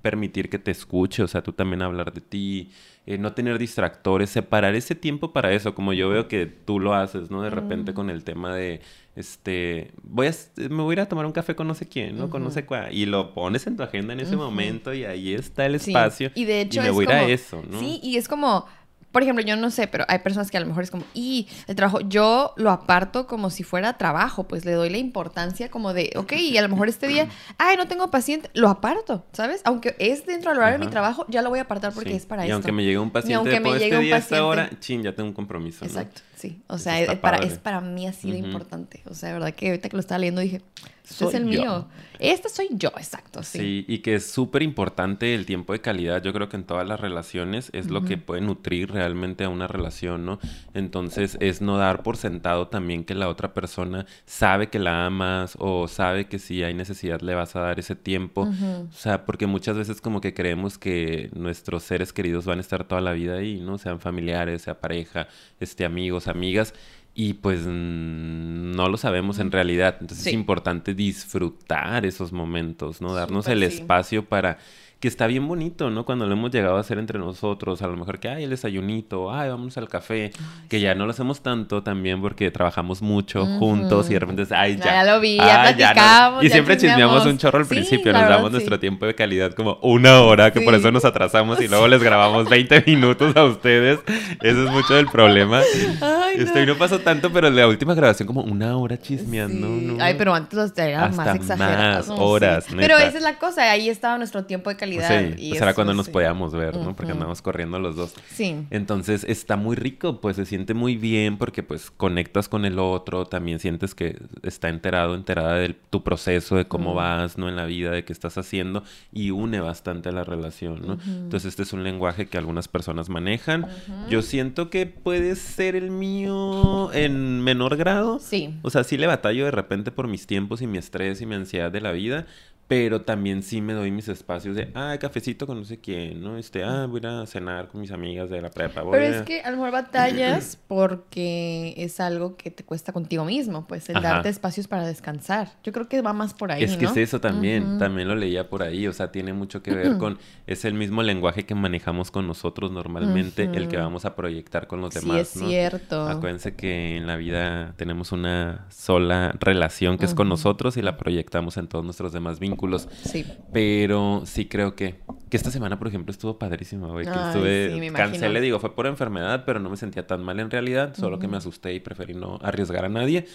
permitir 0.03 0.51
que 0.51 0.59
te 0.59 0.71
escuche, 0.71 1.23
o 1.23 1.29
sea, 1.29 1.43
tú 1.43 1.53
también 1.53 1.81
hablar 1.81 2.13
de 2.13 2.21
ti, 2.21 2.71
eh, 3.07 3.19
no 3.19 3.33
tener 3.33 3.59
distractores, 3.59 4.31
separar 4.31 4.75
ese 4.75 4.95
tiempo 4.95 5.33
para 5.33 5.53
eso, 5.53 5.75
como 5.75 5.93
yo 5.93 6.09
veo 6.09 6.29
que 6.29 6.47
tú 6.47 6.79
lo 6.81 6.95
haces, 6.95 7.31
¿no? 7.31 7.43
De 7.43 7.51
repente 7.51 7.95
con 7.95 8.11
el 8.11 8.25
tema 8.25 8.55
de, 8.55 8.81
este, 9.17 9.93
voy 10.03 10.27
a, 10.27 10.33
me 10.69 10.83
voy 10.83 10.93
a 10.93 10.95
ir 10.95 11.01
a 11.01 11.09
tomar 11.09 11.27
un 11.27 11.33
café 11.33 11.55
con 11.55 11.67
no 11.67 11.75
sé 11.75 11.89
quién, 11.89 12.19
¿no? 12.19 12.29
Con 12.29 12.43
no 12.43 12.51
sé 12.51 12.67
cuál, 12.67 12.93
y 12.93 13.07
lo 13.07 13.33
pones 13.35 13.67
en 13.67 13.77
tu 13.77 13.83
agenda 13.83 14.13
en 14.13 14.21
ese 14.21 14.37
momento 14.37 14.93
y 14.93 15.05
ahí 15.05 15.33
está 15.33 15.67
el 15.67 15.77
espacio. 15.77 16.31
Y 16.35 16.45
de 16.45 16.63
hecho 16.63 16.83
me 16.83 16.91
voy 16.91 17.07
a 17.07 17.09
ir 17.09 17.15
a 17.15 17.25
eso, 17.25 17.63
¿no? 17.69 17.79
Sí, 17.79 18.01
y 18.03 18.17
es 18.17 18.29
como 18.29 18.67
por 19.13 19.23
ejemplo, 19.23 19.45
yo 19.45 19.57
no 19.57 19.71
sé, 19.71 19.87
pero 19.87 20.05
hay 20.09 20.19
personas 20.21 20.51
que 20.51 20.57
a 20.57 20.61
lo 20.61 20.67
mejor 20.67 20.83
es 20.83 20.91
como, 20.91 21.05
y 21.15 21.47
el 21.67 21.77
trabajo, 21.77 22.01
yo 22.01 22.55
lo 22.57 22.71
aparto 22.71 23.27
como 23.27 23.51
si 23.51 23.63
fuera 23.63 23.99
trabajo, 23.99 24.45
pues 24.45 24.65
le 24.65 24.73
doy 24.73 24.91
la 24.91 24.97
importancia 24.97 25.71
como 25.71 25.93
de, 25.93 26.13
ok, 26.17 26.33
y 26.33 26.57
a 26.57 26.63
lo 26.63 26.69
mejor 26.69 26.89
este 26.89 27.07
día, 27.07 27.29
ay, 27.59 27.77
no 27.77 27.87
tengo 27.87 28.11
paciente, 28.11 28.51
lo 28.55 28.69
aparto, 28.69 29.25
¿sabes? 29.33 29.61
Aunque 29.65 29.95
es 29.99 30.25
dentro 30.27 30.51
del 30.51 30.59
horario 30.59 30.79
de 30.79 30.85
mi 30.87 30.91
trabajo, 30.91 31.27
ya 31.29 31.43
lo 31.43 31.51
voy 31.51 31.59
a 31.59 31.63
apartar 31.63 31.93
porque 31.93 32.17
es 32.17 32.27
para 32.27 32.47
y 32.47 32.51
aunque 32.51 32.73
me 32.73 32.83
llegue 32.83 32.99
un 32.99 33.11
paciente 33.11 33.35
aunque 33.35 33.61
me 33.61 33.73
llegue 33.73 33.85
este 33.85 33.97
un 33.97 34.03
día, 34.03 34.17
paciente, 34.17 34.35
esta 34.35 34.47
hora, 34.47 34.71
chin, 34.81 35.03
ya 35.03 35.15
tengo 35.15 35.29
un 35.29 35.35
compromiso, 35.35 35.85
Exacto, 35.85 36.23
sí. 36.43 36.61
O 36.67 36.79
sea, 36.79 37.01
es 37.01 37.19
para, 37.19 37.39
es 37.39 37.59
para 37.59 37.81
mí 37.81 38.07
así 38.07 38.31
de 38.31 38.39
importante. 38.39 39.03
O 39.09 39.15
sea, 39.15 39.29
de 39.29 39.35
verdad 39.35 39.55
que 39.55 39.69
ahorita 39.69 39.89
que 39.89 39.97
lo 39.97 40.01
estaba 40.01 40.19
leyendo 40.19 40.41
dije, 40.41 40.61
este 41.09 41.25
es 41.25 41.35
el 41.35 41.45
mío. 41.45 41.89
Este 42.19 42.49
soy 42.49 42.69
yo, 42.73 42.91
exacto. 42.97 43.43
Sí, 43.43 43.59
sí 43.59 43.85
y 43.89 43.99
que 43.99 44.15
es 44.15 44.31
súper 44.31 44.63
importante 44.63 45.35
el 45.35 45.47
tiempo 45.47 45.73
de 45.73 45.81
calidad. 45.81 46.23
Yo 46.23 46.33
creo 46.33 46.49
que 46.49 46.57
en 46.57 46.65
todas 46.65 46.87
las 46.87 47.01
relaciones 47.01 47.71
es 47.73 47.91
lo 47.91 48.05
que 48.05 48.17
puede 48.17 48.41
nutrir 48.41 48.93
realmente 48.93 49.45
a 49.45 49.49
una 49.49 49.67
relación, 49.67 50.25
¿no? 50.25 50.39
Entonces 50.75 51.37
es 51.41 51.61
no 51.61 51.77
dar 51.77 52.03
por 52.03 52.17
sentado 52.17 52.69
también 52.69 53.05
que 53.05 53.15
la 53.15 53.29
otra 53.29 53.53
persona 53.53 54.07
sabe 54.25 54.69
que 54.69 54.79
la 54.79 55.07
amas 55.07 55.57
o 55.59 55.89
sabe 55.89 56.27
que 56.27 56.39
si 56.39 56.63
hay 56.63 56.75
necesidad 56.75 57.21
le 57.21 57.35
vas 57.35 57.57
a 57.57 57.61
dar 57.61 57.81
ese 57.81 57.97
tiempo. 57.97 58.49
O 58.89 58.93
sea, 58.93 59.25
porque 59.27 59.47
muchas 59.47 59.77
veces 59.77 60.01
como 60.01 60.21
que 60.21 60.35
creemos 60.35 60.79
que 60.79 61.31
nuestros 61.35 61.83
seres 61.83 62.13
queridos 62.13 62.47
van 62.47 62.59
a 62.59 62.61
estar 62.63 62.85
toda 62.85 63.01
la 63.01 63.13
vida 63.13 63.35
ahí, 63.35 63.61
¿no? 63.61 63.79
Sean 63.79 63.99
familiares, 63.99 64.63
sea 64.63 64.81
pareja, 64.81 65.27
este, 65.59 65.85
amigos, 65.85 66.29
amigas 66.33 66.75
y 67.15 67.35
pues 67.35 67.61
no 67.67 68.89
lo 68.89 68.97
sabemos 68.97 69.39
en 69.39 69.51
realidad. 69.51 69.99
Entonces 70.01 70.27
es 70.27 70.33
importante 70.33 70.95
disfrutar 70.95 72.07
esos 72.07 72.33
momentos, 72.33 73.01
¿no? 73.01 73.15
Darnos 73.15 73.49
el 73.49 73.63
espacio 73.63 74.25
para 74.25 74.59
que 75.03 75.09
está 75.09 75.27
bien 75.27 75.49
bonito, 75.49 75.91
¿no? 75.91 76.05
Cuando 76.05 76.29
lo 76.29 76.33
hemos 76.33 76.53
llegado 76.53 76.77
a 76.77 76.81
hacer 76.81 76.97
entre 76.97 77.19
nosotros, 77.19 77.83
a 77.83 77.89
lo 77.89 77.97
mejor 77.97 78.21
que, 78.21 78.29
ay, 78.29 78.45
el 78.45 78.51
desayunito, 78.51 79.35
ay, 79.35 79.49
vamos 79.49 79.77
al 79.77 79.89
café, 79.89 80.31
que 80.69 80.79
ya 80.79 80.95
no 80.95 81.07
lo 81.07 81.11
hacemos 81.11 81.43
tanto 81.43 81.83
también 81.83 82.21
porque 82.21 82.53
trabajamos 82.53 83.03
mucho 83.03 83.45
juntos 83.45 84.09
y 84.11 84.13
de 84.13 84.21
repente, 84.21 84.47
ay, 84.55 84.77
ya. 84.77 84.85
Ya 84.85 85.05
lo 85.05 85.19
vi, 85.19 85.39
ya 85.39 85.75
platicamos. 85.75 86.45
Y 86.45 86.51
siempre 86.51 86.77
chismeamos 86.77 87.27
un 87.27 87.37
chorro 87.37 87.59
al 87.59 87.67
principio, 87.67 88.13
nos 88.13 88.29
damos 88.29 88.53
nuestro 88.53 88.79
tiempo 88.79 89.05
de 89.05 89.17
calidad 89.17 89.55
como 89.55 89.81
una 89.83 90.21
hora, 90.21 90.53
que 90.53 90.61
por 90.61 90.73
eso 90.73 90.93
nos 90.93 91.05
atrasamos 91.05 91.61
y 91.61 91.67
luego 91.67 91.89
les 91.89 92.01
grabamos 92.01 92.49
20 92.49 92.85
minutos 92.87 93.35
a 93.35 93.43
ustedes. 93.43 93.99
Eso 94.41 94.65
es 94.67 94.71
mucho 94.71 94.95
del 94.95 95.09
problema. 95.09 95.63
Ay, 96.01 96.37
no. 96.37 96.45
Este, 96.45 96.65
no 96.65 96.77
pasó 96.77 97.01
tanto, 97.01 97.33
pero 97.33 97.51
la 97.51 97.67
última 97.67 97.95
grabación 97.95 98.29
como 98.29 98.43
una 98.43 98.77
hora 98.77 98.97
chismeando, 99.01 99.67
¿no? 99.67 100.01
Ay, 100.01 100.15
pero 100.17 100.33
antes 100.33 100.57
los 100.57 100.79
eran 100.79 101.17
más 101.17 101.35
exagerados. 101.35 102.07
Más 102.07 102.19
horas, 102.21 102.67
Pero 102.71 102.99
esa 102.99 103.17
es 103.17 103.23
la 103.25 103.41
cosa, 103.41 103.69
ahí 103.69 103.89
estaba 103.89 104.17
nuestro 104.17 104.45
tiempo 104.45 104.71
de 104.71 104.77
calidad 104.77 104.92
Sí, 105.01 105.49
pues 105.49 105.63
era 105.63 105.75
cuando 105.75 105.95
nos 105.95 106.09
podíamos 106.09 106.53
ver, 106.53 106.77
¿no? 106.77 106.95
Porque 106.95 107.13
andamos 107.13 107.43
corriendo 107.43 107.79
los 107.79 107.97
dos. 107.97 108.15
Sí. 108.29 108.57
Entonces 108.71 109.25
está 109.25 109.57
muy 109.57 109.77
rico, 109.77 110.21
pues 110.21 110.37
se 110.37 110.47
siente 110.47 110.75
muy 110.75 110.97
bien 110.97 111.39
porque 111.39 111.63
pues 111.63 111.91
conectas 111.91 112.49
con 112.49 112.65
el 112.65 112.79
otro, 112.79 113.27
también 113.27 113.59
sientes 113.59 113.95
que 113.95 114.19
está 114.43 114.69
enterado, 114.69 115.15
enterada 115.15 115.55
de 115.57 115.75
tu 115.91 116.03
proceso, 116.03 116.57
de 116.57 116.67
cómo 116.67 116.95
vas, 116.95 117.39
¿no? 117.39 117.49
En 117.49 117.57
la 117.57 117.67
vida, 117.67 117.91
de 117.91 118.05
qué 118.05 118.13
estás 118.13 118.39
haciendo 118.39 118.83
y 119.13 119.31
une 119.31 119.61
bastante 119.61 120.09
a 120.09 120.13
la 120.13 120.25
relación, 120.25 120.83
¿no? 120.87 120.99
Entonces 121.07 121.47
este 121.47 121.63
es 121.63 121.73
un 121.73 121.85
lenguaje 121.85 122.27
que 122.27 122.39
algunas 122.39 122.69
personas 122.69 123.09
manejan. 123.09 123.67
Yo 124.09 124.23
siento 124.23 124.71
que 124.71 124.87
puede 124.87 125.37
ser 125.37 125.77
el 125.77 125.91
mío 125.91 126.93
en 126.93 127.41
menor 127.41 127.77
grado. 127.77 128.19
Sí. 128.19 128.55
O 128.63 128.71
sea, 128.71 128.85
sí 128.85 128.97
le 128.97 129.07
batallo 129.07 129.45
de 129.45 129.51
repente 129.51 129.91
por 129.91 130.09
mis 130.09 130.27
tiempos 130.27 130.63
y 130.63 130.67
mi 130.67 130.79
estrés 130.79 131.21
y 131.21 131.27
mi 131.27 131.35
ansiedad 131.35 131.71
de 131.71 131.81
la 131.81 131.93
vida, 131.93 132.27
pero 132.69 133.03
también 133.03 133.43
sí 133.43 133.61
me 133.61 133.75
doy 133.75 133.91
mis 133.91 134.09
espacios 134.09 134.57
de, 134.57 134.71
ah, 134.75 134.97
cafecito 134.99 135.47
con 135.47 135.59
no 135.59 135.65
sé 135.65 135.79
quién, 135.79 136.23
¿no? 136.23 136.39
Este, 136.39 136.65
ah, 136.65 136.87
voy 136.87 137.03
a 137.05 137.27
cenar 137.27 137.69
con 137.69 137.83
mis 137.83 137.91
amigas 137.91 138.31
de 138.31 138.41
la 138.41 138.49
prepa. 138.51 138.83
pero 138.91 139.05
es 139.05 139.23
que 139.23 139.43
a 139.43 139.51
lo 139.51 139.59
mejor 139.59 139.73
batallas 139.73 140.59
porque 140.69 141.75
es 141.77 142.01
algo 142.01 142.37
que 142.37 142.51
te 142.51 142.65
cuesta 142.65 142.93
contigo 142.93 143.27
mismo, 143.27 143.67
pues 143.67 143.91
el 143.91 144.01
darte 144.01 144.31
espacios 144.31 144.69
para 144.69 144.87
descansar. 144.87 145.51
Yo 145.63 145.73
creo 145.73 145.87
que 145.87 146.01
va 146.01 146.15
más 146.15 146.33
por 146.33 146.51
ahí. 146.51 146.65
Es 146.65 146.79
que 146.79 146.87
es 146.87 146.97
eso 146.97 147.21
también, 147.21 147.79
también 147.79 148.09
lo 148.09 148.15
leía 148.15 148.49
por 148.49 148.63
ahí, 148.63 148.87
o 148.87 148.93
sea, 148.95 149.13
tiene 149.13 149.35
mucho 149.35 149.63
que 149.63 149.75
ver 149.75 149.97
con, 149.99 150.19
es 150.47 150.65
el 150.65 150.73
mismo 150.73 151.03
lenguaje 151.03 151.45
que 151.45 151.55
manejamos 151.55 152.11
con 152.11 152.27
nosotros 152.27 152.71
normalmente, 152.71 153.51
el 153.53 153.69
que 153.69 153.77
vamos 153.77 154.07
a 154.07 154.17
proyectar 154.17 154.67
con 154.67 154.81
los 154.81 154.95
demás. 154.95 155.29
Sí, 155.29 155.41
es 155.41 155.49
cierto. 155.49 156.09
Acuérdense 156.09 156.55
que 156.55 156.97
en 156.97 157.07
la 157.07 157.17
vida 157.17 157.75
tenemos 157.77 158.13
una 158.13 158.67
sola 158.71 159.35
relación 159.39 159.99
que 159.99 160.07
es 160.07 160.15
con 160.15 160.31
nosotros 160.31 160.79
y 160.79 160.83
la 160.83 160.97
proyectamos 160.97 161.59
en 161.59 161.67
todos 161.67 161.85
nuestros 161.85 162.15
demás 162.15 162.41
vínculos 162.41 162.62
Sí. 163.05 163.25
Pero 163.53 164.23
sí 164.25 164.47
creo 164.47 164.75
que, 164.75 165.01
que 165.29 165.37
esta 165.37 165.51
semana, 165.51 165.79
por 165.79 165.89
ejemplo, 165.89 166.11
estuvo 166.11 166.39
padrísima, 166.39 166.89
güey. 166.89 167.05
Que 167.05 167.13
estuve, 167.13 167.93
cancelé, 167.93 168.41
digo, 168.41 168.59
fue 168.61 168.75
por 168.75 168.87
enfermedad, 168.87 169.45
pero 169.45 169.61
no 169.61 169.71
me 169.71 169.77
sentía 169.77 170.07
tan 170.07 170.23
mal 170.23 170.41
en 170.41 170.51
realidad, 170.51 170.95
solo 170.95 171.19
que 171.19 171.29
me 171.29 171.37
asusté 171.37 171.75
y 171.75 171.81
preferí 171.81 172.15
no 172.15 172.39
arriesgar 172.43 172.85
a 172.85 172.89
nadie, 172.89 173.27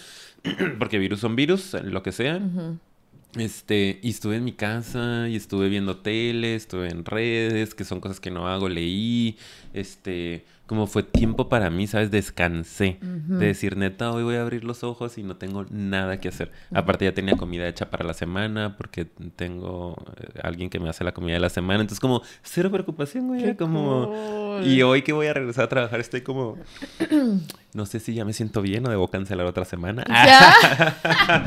porque 0.78 0.98
virus 0.98 1.20
son 1.20 1.36
virus, 1.36 1.74
lo 1.82 2.02
que 2.02 2.12
sea. 2.12 2.40
Este, 3.36 4.00
y 4.02 4.08
estuve 4.08 4.36
en 4.36 4.44
mi 4.44 4.52
casa 4.52 5.28
y 5.28 5.36
estuve 5.36 5.68
viendo 5.68 5.98
tele, 5.98 6.54
estuve 6.54 6.88
en 6.88 7.04
redes, 7.04 7.74
que 7.74 7.84
son 7.84 8.00
cosas 8.00 8.20
que 8.20 8.30
no 8.30 8.48
hago, 8.48 8.68
leí, 8.68 9.36
este, 9.74 10.46
como 10.68 10.86
fue 10.86 11.02
tiempo 11.02 11.48
para 11.48 11.70
mí, 11.70 11.86
¿sabes? 11.86 12.10
Descansé. 12.10 12.98
De 13.00 13.46
decir, 13.46 13.78
neta, 13.78 14.12
hoy 14.12 14.22
voy 14.22 14.36
a 14.36 14.42
abrir 14.42 14.64
los 14.64 14.84
ojos 14.84 15.16
y 15.16 15.22
no 15.22 15.36
tengo 15.36 15.64
nada 15.70 16.20
que 16.20 16.28
hacer. 16.28 16.52
Aparte 16.74 17.06
ya 17.06 17.14
tenía 17.14 17.36
comida 17.36 17.66
hecha 17.66 17.90
para 17.90 18.04
la 18.04 18.12
semana 18.12 18.76
porque 18.76 19.06
tengo 19.34 19.96
eh, 20.20 20.40
alguien 20.42 20.68
que 20.68 20.78
me 20.78 20.90
hace 20.90 21.04
la 21.04 21.12
comida 21.12 21.34
de 21.34 21.40
la 21.40 21.48
semana. 21.48 21.80
Entonces 21.80 22.00
como, 22.00 22.20
cero 22.42 22.70
preocupación, 22.70 23.28
güey. 23.28 23.56
Como... 23.56 24.60
Y 24.62 24.82
hoy 24.82 25.00
que 25.00 25.14
voy 25.14 25.28
a 25.28 25.32
regresar 25.32 25.64
a 25.64 25.68
trabajar 25.70 26.00
estoy 26.00 26.20
como... 26.20 26.58
no 27.72 27.86
sé 27.86 28.00
si 28.00 28.14
ya 28.14 28.24
me 28.24 28.32
siento 28.32 28.60
bien 28.60 28.86
o 28.86 28.90
debo 28.90 29.08
cancelar 29.08 29.46
otra 29.46 29.64
semana. 29.64 30.04
¿Ya? 30.06 31.44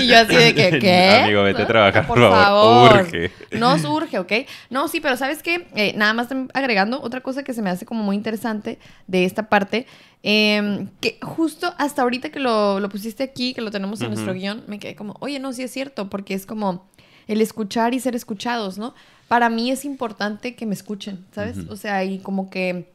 y 0.00 0.06
yo 0.06 0.18
así 0.18 0.34
de 0.34 0.54
que, 0.54 0.78
¿qué? 0.78 1.20
Amigo, 1.24 1.42
vete 1.44 1.62
a 1.62 1.66
trabajar, 1.66 2.06
por, 2.06 2.18
favor. 2.18 3.06
Urge. 3.06 3.30
No 3.52 3.74
urge, 3.74 4.18
¿ok? 4.18 4.32
No, 4.68 4.88
sí, 4.88 5.00
pero 5.00 5.16
¿sabes 5.16 5.42
qué? 5.42 5.66
Eh, 5.74 5.94
nada 5.96 6.12
más 6.12 6.28
agregando 6.52 7.00
otra 7.00 7.20
cosa 7.20 7.42
que 7.42 7.54
se 7.54 7.62
me 7.62 7.70
hace 7.70 7.86
como 7.86 8.02
muy 8.02 8.16
interesante 8.16 8.49
de 9.06 9.24
esta 9.24 9.48
parte. 9.48 9.86
Em, 10.22 10.88
que 11.00 11.18
justo 11.22 11.72
hasta 11.78 12.02
ahorita 12.02 12.28
que 12.30 12.40
lo, 12.40 12.78
pusiste 12.90 13.22
aquí, 13.22 13.54
que 13.54 13.62
lo 13.62 13.70
tenemos 13.70 14.00
en 14.02 14.08
nuestro 14.08 14.34
guion, 14.34 14.64
me 14.66 14.78
quedé 14.78 14.94
como, 14.94 15.16
oye, 15.20 15.38
no, 15.38 15.52
sí 15.54 15.62
es 15.62 15.70
cierto, 15.70 16.10
porque 16.10 16.34
es 16.34 16.44
como 16.44 16.86
el 17.26 17.40
escuchar 17.40 17.94
y 17.94 18.00
ser 18.00 18.14
escuchados, 18.14 18.76
¿no? 18.76 18.94
Para 19.28 19.48
mí 19.48 19.70
es 19.70 19.84
importante 19.84 20.54
que 20.56 20.66
me 20.66 20.74
escuchen, 20.74 21.24
¿sabes? 21.34 21.56
O 21.70 21.76
sea, 21.76 22.04
y 22.04 22.18
como 22.18 22.50
que 22.50 22.90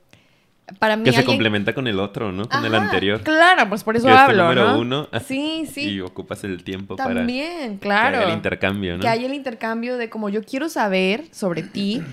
para 0.79 0.97
mí 0.97 1.03
Que 1.05 1.11
se 1.11 1.17
alguien- 1.19 1.35
complementa 1.37 1.73
con 1.73 1.87
el 1.87 1.99
otro, 1.99 2.31
¿no? 2.31 2.47
Con 2.49 2.65
el 2.65 2.73
Ajá, 2.75 2.85
anterior. 2.85 3.21
Claro, 3.21 3.69
pues 3.69 3.83
por 3.83 3.95
eso 3.95 4.05
Que 4.07 4.11
es 4.13 4.17
tu 4.17 4.23
hablo, 4.23 4.43
número 4.43 4.67
¿no? 4.73 4.79
uno. 4.79 5.09
Sí, 5.27 5.65
sí. 5.71 5.81
Y 5.89 6.01
ocupas 6.01 6.43
el 6.43 6.63
tiempo 6.63 6.95
También, 6.95 7.77
para 7.77 7.79
claro. 7.79 8.11
que 8.11 8.23
haya 8.23 8.27
el 8.29 8.35
intercambio, 8.35 8.95
¿no? 8.97 9.01
Que 9.01 9.07
haya 9.07 9.25
el 9.27 9.33
intercambio 9.33 9.97
de 9.97 10.09
como 10.09 10.29
yo 10.29 10.43
quiero 10.43 10.67
saber 10.69 11.23
sobre 11.31 11.63
ti 11.63 12.03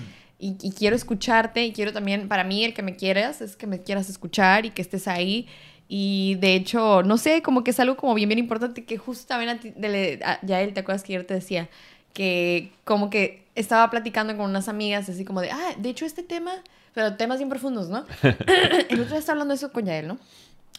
y, 0.45 0.57
y 0.61 0.71
quiero 0.71 0.95
escucharte 0.95 1.63
y 1.65 1.71
quiero 1.73 1.93
también, 1.93 2.27
para 2.27 2.43
mí 2.43 2.63
el 2.65 2.73
que 2.73 2.81
me 2.81 2.95
quieras 2.95 3.41
es 3.41 3.55
que 3.55 3.67
me 3.67 3.81
quieras 3.81 4.09
escuchar 4.09 4.65
y 4.65 4.71
que 4.71 4.81
estés 4.81 5.07
ahí. 5.07 5.47
Y 5.87 6.35
de 6.35 6.55
hecho, 6.55 7.03
no 7.03 7.17
sé, 7.17 7.41
como 7.41 7.63
que 7.63 7.71
es 7.71 7.79
algo 7.79 7.95
como 7.97 8.13
bien, 8.15 8.29
bien 8.29 8.39
importante 8.39 8.83
que 8.85 8.97
justo 8.97 9.25
también 9.27 9.49
a 9.49 9.59
ti, 9.59 9.71
de- 9.75 10.19
a- 10.25 10.39
ya 10.45 10.61
él, 10.61 10.73
¿te 10.73 10.79
acuerdas 10.79 11.03
que 11.03 11.13
ayer 11.13 11.25
te 11.27 11.33
decía? 11.35 11.69
Que 12.13 12.71
como 12.83 13.09
que 13.09 13.43
estaba 13.55 13.89
platicando 13.89 14.35
con 14.37 14.49
unas 14.49 14.67
amigas 14.69 15.09
así 15.09 15.25
como 15.25 15.41
de, 15.41 15.51
ah, 15.51 15.75
de 15.77 15.89
hecho 15.89 16.05
este 16.05 16.23
tema, 16.23 16.51
pero 16.93 17.15
temas 17.15 17.37
bien 17.39 17.49
profundos, 17.49 17.89
¿no? 17.89 18.05
el 18.89 18.99
otro 18.99 19.09
día 19.11 19.19
estaba 19.19 19.33
hablando 19.33 19.53
eso 19.53 19.71
con 19.71 19.85
Yael, 19.85 20.07
¿no? 20.07 20.17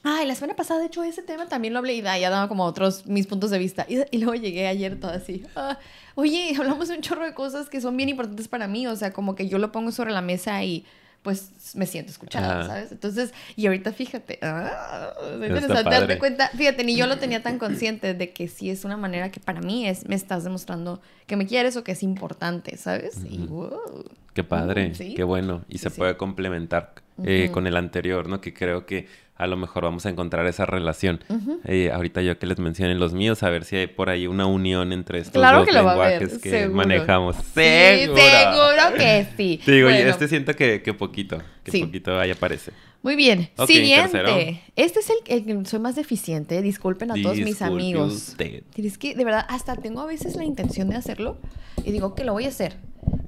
Ay, 0.07 0.27
la 0.27 0.35
semana 0.35 0.55
pasada, 0.55 0.81
de 0.81 0.87
hecho, 0.87 1.03
ese 1.03 1.23
tema 1.23 1.49
también 1.49 1.73
lo 1.73 1.79
hablé 1.81 1.95
y 1.95 2.03
ya 2.03 2.31
daba 2.31 2.47
como 2.47 2.65
otros 2.65 3.07
mis 3.07 3.27
puntos 3.27 3.51
de 3.51 3.59
vista. 3.59 3.87
Y, 3.89 3.99
y 4.11 4.19
luego 4.19 4.35
llegué 4.35 4.67
ayer 4.69 5.01
todo 5.01 5.11
así. 5.13 5.45
"Ah, 5.57 5.79
oye, 6.15 6.55
hablamos 6.59 6.89
de 6.89 6.97
un 6.97 7.01
chorro 7.01 7.25
de 7.25 7.33
cosas 7.35 7.69
que 7.71 7.81
son 7.81 7.97
bien 7.97 8.11
importantes 8.11 8.47
para 8.47 8.69
mí. 8.69 8.87
O 8.87 8.95
sea, 8.97 9.13
como 9.15 9.35
que 9.35 9.49
yo 9.49 9.59
lo 9.59 9.73
pongo 9.73 9.91
sobre 9.93 10.13
la 10.13 10.21
mesa 10.21 10.63
y 10.63 10.85
pues 11.23 11.75
me 11.75 11.87
siento 11.87 12.13
escuchada. 12.13 12.67
¿sabes? 12.67 12.93
Entonces, 12.93 13.33
y 13.57 13.65
ahorita 13.65 13.95
fíjate, 13.95 14.39
ah, 14.43 15.15
interesante 15.43 15.89
darte 15.89 16.19
cuenta. 16.19 16.49
Fíjate, 16.51 16.85
ni 16.85 16.97
yo 16.97 17.07
lo 17.07 17.17
tenía 17.17 17.43
tan 17.43 17.59
consciente 17.59 18.13
de 18.13 18.35
que 18.35 18.47
sí 18.47 18.69
es 18.69 18.85
una 18.85 18.99
manera 18.99 19.31
que 19.31 19.41
para 19.41 19.63
mí 19.63 19.87
es, 19.89 20.07
me 20.07 20.17
estás 20.17 20.45
demostrando 20.45 21.01
que 21.27 21.37
me 21.37 21.47
quieres 21.47 21.79
o 21.79 21.83
que 21.83 21.93
es 21.93 22.03
importante, 22.03 22.77
¿sabes? 22.77 23.21
Y 23.27 23.39
wow. 23.47 24.05
Qué 24.35 24.45
padre, 24.45 24.95
sí. 24.95 25.15
qué 25.15 25.25
bueno. 25.25 25.65
Y 25.67 25.79
Sí, 25.79 25.85
se 25.85 25.91
sí. 25.91 25.97
puede 25.97 26.19
complementar 26.19 26.93
eh, 27.25 27.51
con 27.53 27.67
el 27.67 27.77
anterior, 27.77 28.29
¿no? 28.29 28.41
Que 28.41 28.53
creo 28.55 28.87
que 28.87 29.07
a 29.37 29.47
lo 29.49 29.57
mejor 29.57 29.83
vamos 29.83 30.07
a 30.07 30.11
encontrar 30.11 30.47
esa 30.47 30.65
relación. 30.65 31.21
Eh, 31.65 31.91
ahorita 31.93 32.23
yo 32.23 32.39
que 32.39 32.47
les 32.47 32.59
mencionen 32.61 32.99
los 33.01 33.15
míos, 33.15 33.43
a 33.43 33.51
ver 33.51 33.65
si 33.65 33.77
hay 33.77 33.87
por 33.89 34.09
ahí 34.09 34.27
una 34.29 34.47
unión 34.47 34.93
entre 34.93 35.19
estos 35.19 35.33
Claro 35.35 35.59
dos 35.59 35.67
que 35.69 35.73
lenguajes 35.75 36.39
que 36.39 36.51
seguro. 36.51 36.77
manejamos. 36.77 37.37
Sí, 37.37 37.43
¡Seguro! 37.55 38.21
seguro 38.23 38.97
que 38.97 39.27
sí. 39.37 39.61
Te 39.65 39.73
digo, 39.77 39.89
Bueno. 39.89 40.09
este 40.11 40.29
siento 40.29 40.55
que, 40.55 40.83
que 40.83 40.95
poquito, 40.95 41.39
que 41.65 41.73
Sí. 41.73 41.81
poquito 41.85 42.19
ahí 42.19 42.31
aparece. 42.31 42.71
Muy 43.03 43.17
bien. 43.17 43.51
Siguiente. 43.67 44.19
tercero. 44.19 44.37
Este 44.77 45.01
es 45.01 45.11
el, 45.11 45.45
que 45.45 45.65
soy 45.67 45.79
más 45.81 45.95
deficiente. 45.97 46.63
Disculpen 46.63 47.11
a 47.11 47.15
todos 47.21 47.37
mis 47.37 47.61
amigos. 47.61 48.13
usted. 48.31 48.63
Es 48.77 48.99
que 48.99 49.15
de 49.15 49.25
verdad 49.25 49.45
hasta 49.49 49.77
tengo 49.77 50.01
a 50.01 50.07
veces 50.07 50.37
la 50.37 50.45
intención 50.45 50.89
de 50.89 50.97
hacerlo 50.97 51.37
y 51.85 51.91
digo 51.93 52.15
que 52.15 52.25
lo 52.25 52.33
voy 52.33 52.45
a 52.47 52.49
hacer. 52.49 52.77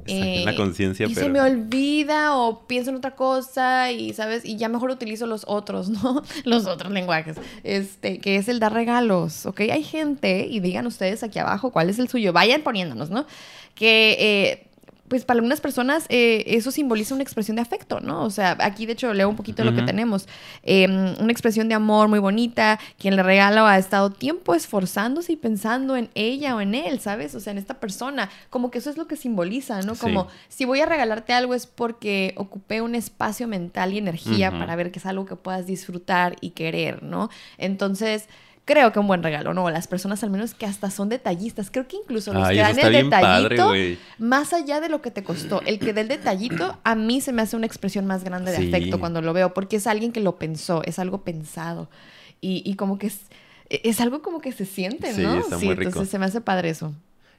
Saquen 0.06 0.44
la 0.44 0.54
conciencia, 0.54 1.06
y 1.06 1.14
se 1.14 1.28
me 1.28 1.40
olvida 1.40 2.36
o 2.36 2.66
pienso 2.66 2.90
en 2.90 2.96
otra 2.96 3.16
cosa 3.16 3.90
y 3.90 4.12
sabes 4.12 4.44
y 4.44 4.56
ya 4.56 4.68
mejor 4.68 4.90
utilizo 4.90 5.26
los 5.26 5.44
otros, 5.48 5.88
¿no? 6.02 6.22
Los 6.44 6.66
otros 6.66 6.92
lenguajes. 6.92 7.36
Este, 7.64 8.18
que 8.18 8.36
es 8.36 8.48
el 8.48 8.60
dar 8.60 8.72
regalos, 8.72 9.46
¿ok? 9.46 9.60
Hay 9.62 9.82
gente 9.82 10.46
y 10.48 10.60
digan 10.60 10.86
ustedes 10.86 11.22
aquí 11.22 11.38
abajo 11.38 11.72
cuál 11.72 11.90
es 11.90 11.98
el 11.98 12.08
suyo. 12.08 12.32
Vayan 12.32 12.62
poniéndonos, 12.62 13.10
¿no? 13.10 13.26
Que 13.74 14.16
eh, 14.18 14.66
pues 15.08 15.24
para 15.24 15.38
algunas 15.38 15.60
personas 15.60 16.06
eh, 16.08 16.44
eso 16.46 16.70
simboliza 16.70 17.14
una 17.14 17.22
expresión 17.22 17.56
de 17.56 17.62
afecto, 17.62 18.00
¿no? 18.00 18.24
O 18.24 18.30
sea, 18.30 18.56
aquí 18.60 18.86
de 18.86 18.92
hecho 18.92 19.12
leo 19.14 19.28
un 19.28 19.36
poquito 19.36 19.64
lo 19.64 19.74
que 19.74 19.82
tenemos. 19.82 20.28
Eh, 20.62 20.86
una 20.88 21.32
expresión 21.32 21.68
de 21.68 21.74
amor 21.74 22.08
muy 22.08 22.18
bonita, 22.18 22.78
quien 22.98 23.16
le 23.16 23.22
regala 23.22 23.70
ha 23.70 23.78
estado 23.78 24.10
tiempo 24.10 24.54
esforzándose 24.54 25.32
y 25.32 25.36
pensando 25.36 25.96
en 25.96 26.10
ella 26.14 26.56
o 26.56 26.60
en 26.60 26.74
él, 26.74 27.00
¿sabes? 27.00 27.34
O 27.34 27.40
sea, 27.40 27.52
en 27.52 27.58
esta 27.58 27.80
persona. 27.80 28.30
Como 28.50 28.70
que 28.70 28.78
eso 28.78 28.90
es 28.90 28.96
lo 28.96 29.06
que 29.06 29.16
simboliza, 29.16 29.82
¿no? 29.82 29.94
Sí. 29.94 30.00
Como 30.00 30.28
si 30.48 30.64
voy 30.64 30.80
a 30.80 30.86
regalarte 30.86 31.32
algo 31.32 31.54
es 31.54 31.66
porque 31.66 32.34
ocupé 32.36 32.80
un 32.80 32.94
espacio 32.94 33.48
mental 33.48 33.92
y 33.92 33.98
energía 33.98 34.50
para 34.50 34.76
ver 34.76 34.90
que 34.90 34.98
es 34.98 35.06
algo 35.06 35.26
que 35.26 35.36
puedas 35.36 35.66
disfrutar 35.66 36.36
y 36.40 36.50
querer, 36.50 37.02
¿no? 37.02 37.30
Entonces... 37.58 38.28
Creo 38.66 38.92
que 38.92 38.98
un 38.98 39.06
buen 39.06 39.22
regalo, 39.22 39.54
¿no? 39.54 39.70
Las 39.70 39.86
personas 39.86 40.22
al 40.24 40.30
menos 40.30 40.52
que 40.52 40.66
hasta 40.66 40.90
son 40.90 41.08
detallistas. 41.08 41.70
Creo 41.70 41.86
que 41.86 41.96
incluso 41.96 42.32
los 42.34 42.42
Ay, 42.48 42.56
que 42.56 42.62
dan 42.62 42.78
el 42.94 43.08
padre, 43.08 43.48
detallito, 43.56 43.72
más 44.18 44.52
allá 44.52 44.80
de 44.80 44.88
lo 44.88 45.00
que 45.00 45.10
te 45.12 45.22
costó, 45.22 45.62
el 45.62 45.78
que 45.78 45.92
dé 45.92 46.00
el 46.00 46.08
detallito, 46.08 46.76
a 46.82 46.94
mí 46.96 47.20
se 47.20 47.32
me 47.32 47.42
hace 47.42 47.54
una 47.56 47.66
expresión 47.66 48.06
más 48.06 48.24
grande 48.24 48.50
de 48.50 48.58
Sí. 48.58 48.68
afecto 48.68 48.98
cuando 48.98 49.22
lo 49.22 49.32
veo, 49.32 49.54
porque 49.54 49.76
es 49.76 49.86
alguien 49.86 50.10
que 50.10 50.20
lo 50.20 50.36
pensó, 50.36 50.82
es 50.84 50.98
algo 50.98 51.22
pensado. 51.22 51.88
Y, 52.40 52.62
y 52.66 52.74
como 52.74 52.98
que 52.98 53.06
es, 53.06 53.20
es 53.70 54.00
algo 54.00 54.20
como 54.20 54.40
que 54.40 54.50
se 54.50 54.66
siente, 54.66 55.12
Sí, 55.14 55.22
¿no? 55.22 55.36
muy 55.36 55.68
rico. 55.74 55.82
entonces 55.82 56.08
se 56.10 56.18
me 56.18 56.26
hace 56.26 56.40
padre 56.40 56.70
eso. 56.70 56.92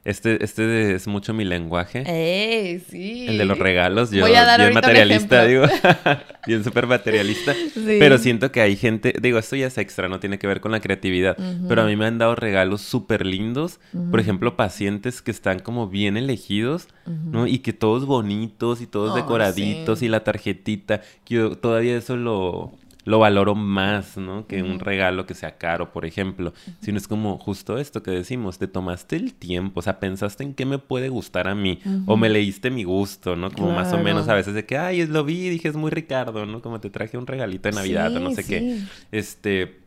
Este, 0.06 0.44
este 0.44 0.96
es 0.96 1.08
mucho 1.08 1.34
mi 1.34 1.44
lenguaje. 1.44 2.04
¡Ey! 2.06 2.80
Sí. 2.80 3.26
El 3.28 3.38
de 3.38 3.46
los 3.46 3.60
regalos, 3.60 4.12
yo 4.12 4.22
Voy 4.22 4.36
a 4.36 4.46
dar 4.46 4.60
bien 4.60 4.72
ahorita 4.72 4.88
un 4.88 4.94
materialista, 4.94 5.46
digo, 5.46 5.66
bien 6.48 6.64
súper 6.64 6.88
materialista. 6.88 7.54
Sí. 7.54 7.98
Pero 8.00 8.18
siento 8.18 8.52
que 8.52 8.62
hay 8.62 8.76
gente, 8.76 9.14
digo, 9.22 9.38
esto 9.38 9.56
ya 9.56 9.68
es 9.68 9.78
extra, 9.78 10.08
no 10.08 10.20
tiene 10.20 10.40
que 10.40 10.48
ver 10.48 10.62
con 10.62 10.72
la 10.72 10.80
creatividad, 10.80 11.38
pero 11.68 11.82
a 11.82 11.86
mí 11.86 11.96
me 11.96 12.06
han 12.06 12.18
dado 12.18 12.36
regalos 12.36 12.82
súper 12.82 13.26
lindos, 13.26 13.80
por 14.10 14.20
ejemplo, 14.20 14.56
pacientes 14.56 15.22
que 15.22 15.32
están 15.32 15.60
como 15.60 15.88
bien 15.88 16.18
elegidos, 16.18 16.88
¿no? 17.06 17.48
Y 17.48 17.60
que 17.60 17.74
todos 17.74 18.06
bonitos 18.06 18.82
y 18.82 18.88
todos 18.88 19.16
decoraditos 19.16 20.00
sí. 20.00 20.06
y 20.06 20.10
la 20.10 20.24
tarjetita, 20.24 21.02
que 21.26 21.36
yo 21.36 21.58
todavía 21.58 21.98
eso 21.98 22.16
lo... 22.16 22.72
Lo 23.08 23.20
valoro 23.20 23.56
más, 23.56 24.18
¿no? 24.18 24.48
Que 24.48 24.62
un 24.62 24.82
regalo 24.82 25.26
que 25.26 25.34
sea 25.34 25.58
caro, 25.58 25.94
por 25.94 26.06
ejemplo. 26.06 26.54
Sino 26.82 26.98
es 26.98 27.08
como 27.08 27.38
justo 27.38 27.78
esto 27.78 28.04
que 28.04 28.12
decimos, 28.12 28.60
te 28.60 28.68
tomaste 28.68 29.16
el 29.16 29.34
tiempo, 29.34 29.80
o 29.80 29.84
sea, 29.84 30.02
pensaste 30.02 30.44
en 30.44 30.54
qué 30.54 30.66
me 30.66 30.78
puede 30.78 31.08
gustar 31.08 31.48
a 31.48 31.56
mí, 31.56 31.80
o 32.06 32.18
me 32.18 32.28
leíste 32.28 32.70
mi 32.70 32.84
gusto, 32.84 33.38
¿no? 33.38 33.50
Como 33.50 33.72
más 33.72 33.94
o 33.94 33.98
menos 33.98 34.28
a 34.28 34.34
veces 34.34 34.54
de 34.54 34.66
que, 34.66 34.78
ay, 34.78 35.08
lo 35.08 35.24
vi 35.24 35.46
y 35.46 35.50
dije, 35.50 35.70
es 35.70 35.78
muy 35.78 35.90
Ricardo, 35.90 36.46
¿no? 36.46 36.62
Como 36.62 36.82
te 36.82 36.90
traje 36.90 37.18
un 37.18 37.28
regalito 37.28 37.70
de 37.70 37.76
Navidad 37.76 38.14
o 38.14 38.20
no 38.20 38.32
Sí, 38.32 38.36
sé 38.36 38.46
qué. 38.46 38.80
Este, 39.14 39.87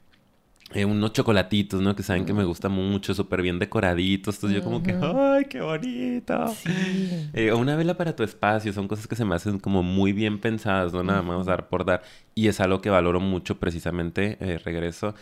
eh, 0.73 0.85
unos 0.85 1.13
chocolatitos, 1.13 1.81
¿no? 1.81 1.97
Que 1.97 2.03
saben 2.03 2.25
que 2.25 2.33
me 2.33 2.45
gusta 2.45 2.69
mucho, 2.69 3.13
súper 3.15 3.43
bien 3.43 3.59
decoraditos. 3.59 4.37
Entonces 4.37 4.59
yo 4.59 4.65
como 4.65 4.83
que, 4.83 4.93
ay, 4.93 5.45
qué 5.47 5.61
bonito. 5.61 6.49
Sí. 6.49 7.31
Eh, 7.33 7.53
una 7.53 7.75
vela 7.77 7.97
para 7.97 8.15
tu 8.15 8.23
espacio, 8.23 8.73
son 8.73 8.87
cosas 8.87 9.07
que 9.07 9.17
se 9.17 9.25
me 9.25 9.35
hacen 9.35 9.59
como 9.59 9.83
muy 9.83 10.13
bien 10.13 10.39
pensadas, 10.39 10.93
no 10.93 11.03
nada 11.03 11.23
más 11.23 11.47
dar 11.47 11.69
por 11.69 11.85
dar. 11.85 12.03
Y 12.35 12.49
es 12.49 12.61
algo 12.61 12.81
que 12.81 12.91
valoro 12.91 13.21
mucho 13.21 13.59
precisamente, 13.59 14.39
eh, 14.41 14.59
regreso, 14.59 15.15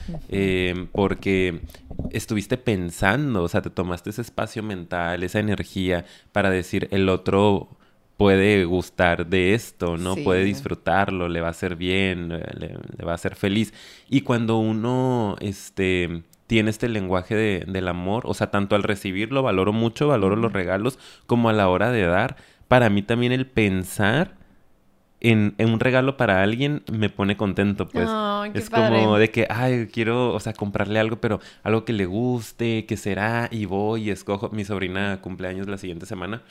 porque 0.93 1.63
estuviste 2.11 2.59
pensando, 2.59 3.43
o 3.43 3.49
sea, 3.49 3.63
te 3.63 3.71
tomaste 3.71 4.11
ese 4.11 4.23
espacio 4.23 4.63
mental, 4.63 5.23
esa 5.23 5.41
energía 5.41 6.05
para 6.33 6.51
decir 6.51 6.89
el 6.91 7.09
otro 7.09 7.79
puede 8.19 8.65
gustar 8.67 9.27
de 9.29 9.55
esto, 9.55 9.97
¿no? 9.97 10.15
Sí. 10.15 10.23
Puede 10.25 10.45
disfrutarlo, 10.45 11.29
le 11.29 11.41
va 11.41 11.47
a 11.47 11.51
hacer 11.53 11.77
bien, 11.77 12.29
le, 12.29 12.41
le 12.99 13.05
va 13.07 13.13
a 13.13 13.15
hacer 13.15 13.35
feliz. 13.37 13.73
Y 14.11 14.21
cuando 14.21 14.59
uno, 14.59 15.37
este 15.41 16.25
tiene 16.49 16.71
este 16.71 16.89
lenguaje 16.89 17.35
de- 17.37 17.65
del 17.67 17.89
amor, 17.89 18.25
o 18.27 18.35
sea, 18.35 18.51
tanto 18.51 18.75
al 18.75 18.83
recibirlo 18.83 19.43
valoro 19.43 19.73
mucho, 19.73 20.09
valoro 20.09 20.35
los 20.35 20.53
regalos, 20.53 20.99
como 21.27 21.49
a 21.49 21.53
la 21.53 21.69
hora 21.69 21.91
de 21.93 22.03
dar. 22.07 22.37
Para 22.69 22.91
mí 22.91 23.03
también 23.03 23.33
el 23.33 23.47
pensar 23.47 24.35
en, 25.21 25.55
en 25.59 25.71
un 25.71 25.79
regalo 25.81 26.17
para 26.17 26.43
alguien 26.43 26.83
me 26.93 27.11
pone 27.11 27.37
contento, 27.37 27.89
pues. 27.89 28.07
Qué 28.53 28.59
es 28.61 28.71
como 29.01 29.19
de 29.19 29.31
que, 29.31 29.47
ay, 29.51 29.89
quiero, 29.93 30.33
o 30.35 30.41
sea, 30.41 30.55
comprarle 30.55 30.99
algo, 30.99 31.21
pero 31.21 31.39
algo 31.63 31.85
que 31.85 31.93
le 31.93 32.07
guste, 32.07 32.85
que 32.87 32.97
será, 32.97 33.49
y 33.53 33.65
voy 33.67 34.05
y 34.05 34.11
escojo. 34.11 34.49
Mi 34.51 34.65
sobrina 34.65 35.21
cumpleaños 35.21 35.69
la 35.69 35.77
siguiente 35.79 36.07
semana. 36.07 36.43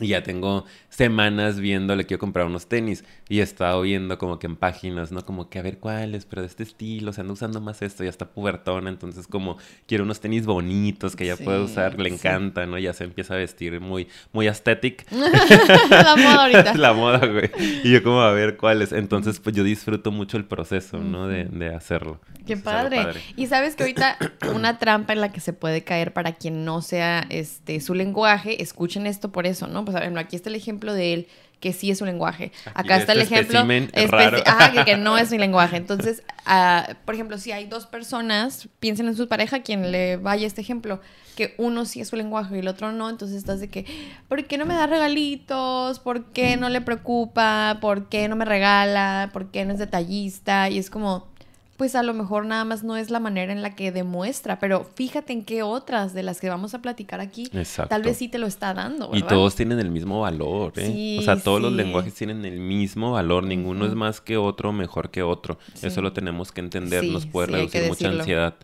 Y 0.00 0.08
ya 0.08 0.22
tengo 0.22 0.64
semanas 0.90 1.58
viendo, 1.60 1.96
le 1.96 2.06
quiero 2.06 2.20
comprar 2.20 2.46
unos 2.46 2.66
tenis. 2.68 3.04
Y 3.28 3.40
he 3.40 3.42
estado 3.42 3.82
viendo 3.82 4.16
como 4.18 4.38
que 4.38 4.46
en 4.46 4.56
páginas, 4.56 5.12
¿no? 5.12 5.24
Como 5.24 5.48
que 5.50 5.58
a 5.58 5.62
ver 5.62 5.78
cuáles, 5.78 6.24
pero 6.24 6.42
de 6.42 6.48
este 6.48 6.62
estilo, 6.62 7.12
se 7.12 7.20
anda 7.20 7.32
usando 7.32 7.60
más 7.60 7.82
esto, 7.82 8.04
ya 8.04 8.10
está 8.10 8.26
pubertona, 8.30 8.88
entonces 8.90 9.26
como 9.26 9.58
quiero 9.86 10.04
unos 10.04 10.20
tenis 10.20 10.46
bonitos 10.46 11.16
que 11.16 11.26
ya 11.26 11.36
Sí, 11.36 11.44
puede 11.44 11.60
usar, 11.60 11.98
le 11.98 12.08
sí. 12.10 12.14
encanta, 12.14 12.66
¿no? 12.66 12.78
Ya 12.78 12.92
se 12.92 13.04
empieza 13.04 13.34
a 13.34 13.36
vestir 13.38 13.80
muy, 13.80 14.08
muy 14.32 14.46
aesthetic. 14.46 15.04
la 15.12 16.16
moda 16.16 16.42
ahorita. 16.42 16.74
la 16.76 16.92
moda, 16.92 17.26
güey. 17.26 17.50
Y 17.84 17.92
yo 17.92 18.02
como 18.02 18.20
a 18.22 18.32
ver 18.32 18.56
cuáles. 18.56 18.92
Entonces, 18.92 19.40
pues 19.40 19.54
yo 19.54 19.64
disfruto 19.64 20.10
mucho 20.10 20.36
el 20.36 20.44
proceso, 20.44 20.98
¿no? 20.98 21.26
De, 21.28 21.44
de 21.44 21.74
hacerlo. 21.74 22.20
Qué 22.46 22.54
algo 22.54 22.64
padre. 22.64 23.06
Y 23.36 23.46
sabes 23.46 23.76
que 23.76 23.82
ahorita 23.82 24.16
una 24.54 24.78
trampa 24.78 25.12
en 25.12 25.20
la 25.20 25.32
que 25.32 25.40
se 25.40 25.52
puede 25.52 25.82
caer 25.84 26.12
para 26.12 26.32
quien 26.32 26.64
no 26.64 26.82
sea 26.82 27.26
este 27.28 27.80
su 27.80 27.94
lenguaje, 27.94 28.62
escuchen 28.62 29.06
esto 29.06 29.30
por 29.32 29.46
eso, 29.46 29.66
¿no? 29.66 29.84
Pues 29.90 29.94
por 29.94 30.02
ejemplo, 30.02 30.20
aquí 30.20 30.36
está 30.36 30.48
el 30.48 30.54
ejemplo 30.56 30.92
de 30.94 31.14
él 31.14 31.28
que 31.60 31.72
sí 31.72 31.90
es 31.90 31.98
su 31.98 32.04
lenguaje. 32.04 32.52
Aquí 32.66 32.72
Acá 32.86 32.96
está 32.98 33.12
el 33.14 33.20
este 33.22 33.34
ejemplo 33.34 33.60
especi- 33.64 34.08
raro. 34.10 34.38
ajá, 34.46 34.70
que, 34.72 34.84
que 34.84 34.96
no 34.96 35.18
es 35.18 35.30
mi 35.32 35.38
lenguaje. 35.46 35.76
Entonces, 35.76 36.22
ah, 36.46 36.88
por 37.04 37.14
ejemplo, 37.16 37.36
si 37.36 37.50
hay 37.50 37.66
dos 37.66 37.86
personas, 37.86 38.68
piensen 38.78 39.08
en 39.08 39.16
su 39.16 39.26
pareja, 39.26 39.62
quien 39.62 39.90
le 39.90 40.18
vaya 40.18 40.46
este 40.46 40.60
ejemplo, 40.60 41.00
que 41.36 41.54
uno 41.58 41.84
sí 41.84 42.00
es 42.00 42.08
su 42.08 42.16
lenguaje 42.16 42.54
y 42.54 42.58
el 42.60 42.68
otro 42.68 42.92
no, 42.92 43.10
entonces 43.10 43.36
estás 43.36 43.58
de 43.58 43.68
que, 43.70 43.86
¿por 44.28 44.44
qué 44.46 44.56
no 44.56 44.66
me 44.66 44.74
da 44.74 44.86
regalitos? 44.86 45.98
¿Por 46.00 46.26
qué 46.26 46.56
no 46.56 46.68
le 46.68 46.80
preocupa? 46.80 47.78
¿Por 47.80 48.08
qué 48.08 48.28
no 48.28 48.36
me 48.36 48.44
regala? 48.44 49.30
¿Por 49.32 49.50
qué 49.50 49.64
no 49.64 49.72
es 49.72 49.78
detallista? 49.78 50.68
Y 50.68 50.78
es 50.78 50.90
como, 50.90 51.26
pues 51.78 51.94
a 51.94 52.02
lo 52.02 52.12
mejor 52.12 52.44
nada 52.44 52.64
más 52.64 52.82
no 52.82 52.96
es 52.96 53.08
la 53.08 53.20
manera 53.20 53.52
en 53.52 53.62
la 53.62 53.76
que 53.76 53.92
demuestra, 53.92 54.58
pero 54.58 54.84
fíjate 54.96 55.32
en 55.32 55.44
qué 55.44 55.62
otras 55.62 56.12
de 56.12 56.24
las 56.24 56.40
que 56.40 56.48
vamos 56.48 56.74
a 56.74 56.82
platicar 56.82 57.20
aquí, 57.20 57.48
tal 57.88 58.02
vez 58.02 58.16
sí 58.16 58.28
te 58.28 58.38
lo 58.38 58.48
está 58.48 58.74
dando. 58.74 59.10
Y 59.14 59.22
todos 59.22 59.54
tienen 59.54 59.78
el 59.78 59.90
mismo 59.92 60.20
valor, 60.20 60.72
¿eh? 60.76 61.18
o 61.20 61.22
sea, 61.22 61.40
todos 61.40 61.62
los 61.62 61.72
lenguajes 61.72 62.12
tienen 62.14 62.44
el 62.44 62.58
mismo 62.58 63.12
valor, 63.12 63.44
ninguno 63.44 63.86
es 63.86 63.94
más 63.94 64.20
que 64.20 64.36
otro, 64.36 64.72
mejor 64.72 65.10
que 65.10 65.22
otro. 65.22 65.58
Eso 65.80 66.02
lo 66.02 66.12
tenemos 66.12 66.50
que 66.50 66.60
entender, 66.60 67.04
nos 67.04 67.26
puede 67.26 67.46
reducir 67.46 67.88
mucha 67.88 68.08
ansiedad. 68.08 68.54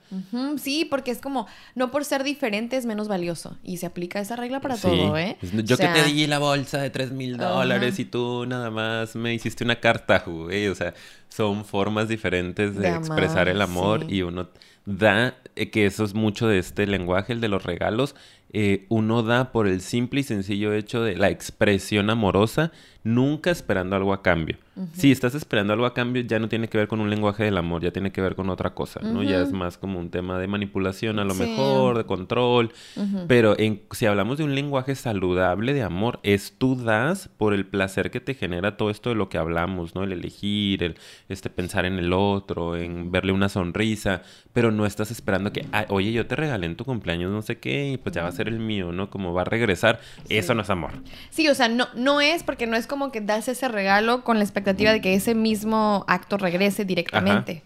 Sí, 0.59 0.85
porque 0.85 1.13
es 1.13 1.21
como, 1.21 1.47
no 1.77 1.93
por 1.93 2.05
ser 2.05 2.25
diferente 2.25 2.77
es 2.77 2.85
menos 2.85 3.07
valioso. 3.07 3.57
Y 3.63 3.77
se 3.77 3.87
aplica 3.87 4.21
esa 4.21 4.35
regla 4.35 4.61
para 4.61 4.77
todo, 4.77 5.17
¿eh? 5.17 5.37
Yo 5.65 5.77
que 5.77 5.87
te 5.87 6.03
di 6.03 6.27
la 6.27 6.41
bolsa 6.41 6.79
de 6.79 6.91
3 6.91 7.13
mil 7.13 7.37
dólares 7.37 8.01
y 8.01 8.05
tú 8.05 8.45
nada 8.47 8.71
más 8.71 9.15
me 9.15 9.33
hiciste 9.33 9.63
una 9.63 9.79
carta, 9.79 10.25
güey. 10.27 10.67
O 10.67 10.75
sea, 10.75 10.95
son 11.35 11.65
formas 11.65 12.09
diferentes 12.09 12.77
de, 12.77 12.89
expresar 12.89 13.49
el 13.49 13.61
amor 13.61 14.07
y 14.09 14.23
uno 14.23 14.49
da, 14.87 15.35
eh, 15.57 15.71
que 15.71 15.87
eso 15.87 16.05
es 16.05 16.15
mucho 16.15 16.47
de 16.47 16.59
este 16.59 16.87
lenguaje, 16.87 17.33
el 17.33 17.41
de 17.41 17.49
los 17.49 17.65
regalos, 17.65 18.15
eh, 18.53 18.87
uno 18.89 19.25
da 19.25 19.51
por 19.51 19.67
el 19.67 19.81
simple 19.81 20.21
y 20.21 20.23
sencillo 20.23 20.73
hecho 20.73 21.03
de 21.03 21.17
la 21.17 21.31
expresión 21.31 22.09
amorosa, 22.09 22.71
nunca 23.05 23.51
esperando 23.51 23.95
algo 23.95 24.13
a 24.13 24.23
cambio. 24.23 24.57
Si 24.93 25.13
estás 25.13 25.37
esperando 25.37 25.73
algo 25.73 25.87
a 25.87 25.95
cambio, 25.95 26.23
ya 26.23 26.41
no 26.41 26.49
tiene 26.49 26.69
que 26.69 26.77
ver 26.77 26.89
con 26.89 27.01
un 27.01 27.09
lenguaje 27.09 27.45
del 27.45 27.57
amor, 27.57 27.81
ya 27.81 27.93
tiene 27.93 28.11
que 28.11 28.21
ver 28.21 28.35
con 28.35 28.51
otra 28.51 28.75
cosa, 28.75 28.99
¿no? 29.03 29.23
Ya 29.23 29.41
es 29.41 29.53
más 29.53 29.79
como 29.79 30.01
un 30.01 30.11
tema 30.11 30.37
de 30.41 30.49
manipulación 30.49 31.21
a 31.21 31.25
lo 31.25 31.35
mejor, 31.35 31.97
de 31.97 32.05
control. 32.05 32.73
Pero 33.29 33.57
en, 33.57 33.83
si 33.93 34.07
hablamos 34.07 34.39
de 34.39 34.45
un 34.45 34.57
lenguaje 34.57 34.97
saludable 34.97 35.75
de 35.75 35.83
amor, 35.85 36.19
es 36.25 36.55
tú 36.59 36.75
das 36.75 37.29
por 37.37 37.55
el 37.55 37.67
placer 37.67 38.11
que 38.11 38.19
te 38.19 38.35
genera 38.35 38.77
todo 38.77 38.91
esto 38.91 39.11
de 39.11 39.15
lo 39.15 39.29
que 39.29 39.39
hablamos, 39.39 39.95
¿no? 39.95 40.03
El 40.03 40.13
elegir, 40.13 40.83
el 40.83 40.97
este, 41.29 41.51
pensar 41.51 41.85
en 41.85 41.99
el 42.01 42.13
otro, 42.13 42.77
en 42.77 43.13
verle 43.13 43.31
una 43.31 43.49
sonrisa, 43.49 44.23
pero 44.53 44.73
no 44.73 44.87
estás 44.87 45.13
esperando 45.13 45.53
que, 45.53 45.67
oye, 45.89 46.11
yo 46.11 46.27
te 46.27 46.35
regalé 46.35 46.67
en 46.67 46.75
tu 46.75 46.85
cumpleaños 46.85 47.31
no 47.31 47.43
sé 47.43 47.59
qué, 47.59 47.93
y 47.93 47.97
pues 47.97 48.15
ya 48.15 48.23
va 48.23 48.29
a 48.29 48.33
ser 48.33 48.49
el 48.49 48.59
mío, 48.59 48.91
¿no? 48.91 49.09
Como 49.09 49.33
va 49.35 49.43
a 49.43 49.45
regresar. 49.45 50.01
Eso 50.29 50.55
no 50.55 50.63
es 50.63 50.71
amor. 50.71 50.91
Sí, 51.31 51.47
o 51.47 51.55
sea, 51.55 51.69
no, 51.69 51.87
no 51.95 52.21
es 52.21 52.43
porque 52.43 52.67
no 52.67 52.77
es 52.77 52.89
como 52.89 52.94
que 53.13 53.21
das 53.21 53.49
ese 53.49 53.69
regalo 53.69 54.25
con 54.25 54.39
la 54.39 54.45
expectativa 54.45 54.93
de 54.93 55.01
que 55.01 55.15
ese 55.15 55.35
mismo 55.35 56.05
acto 56.09 56.37
regrese 56.37 56.85
directamente. 56.85 57.63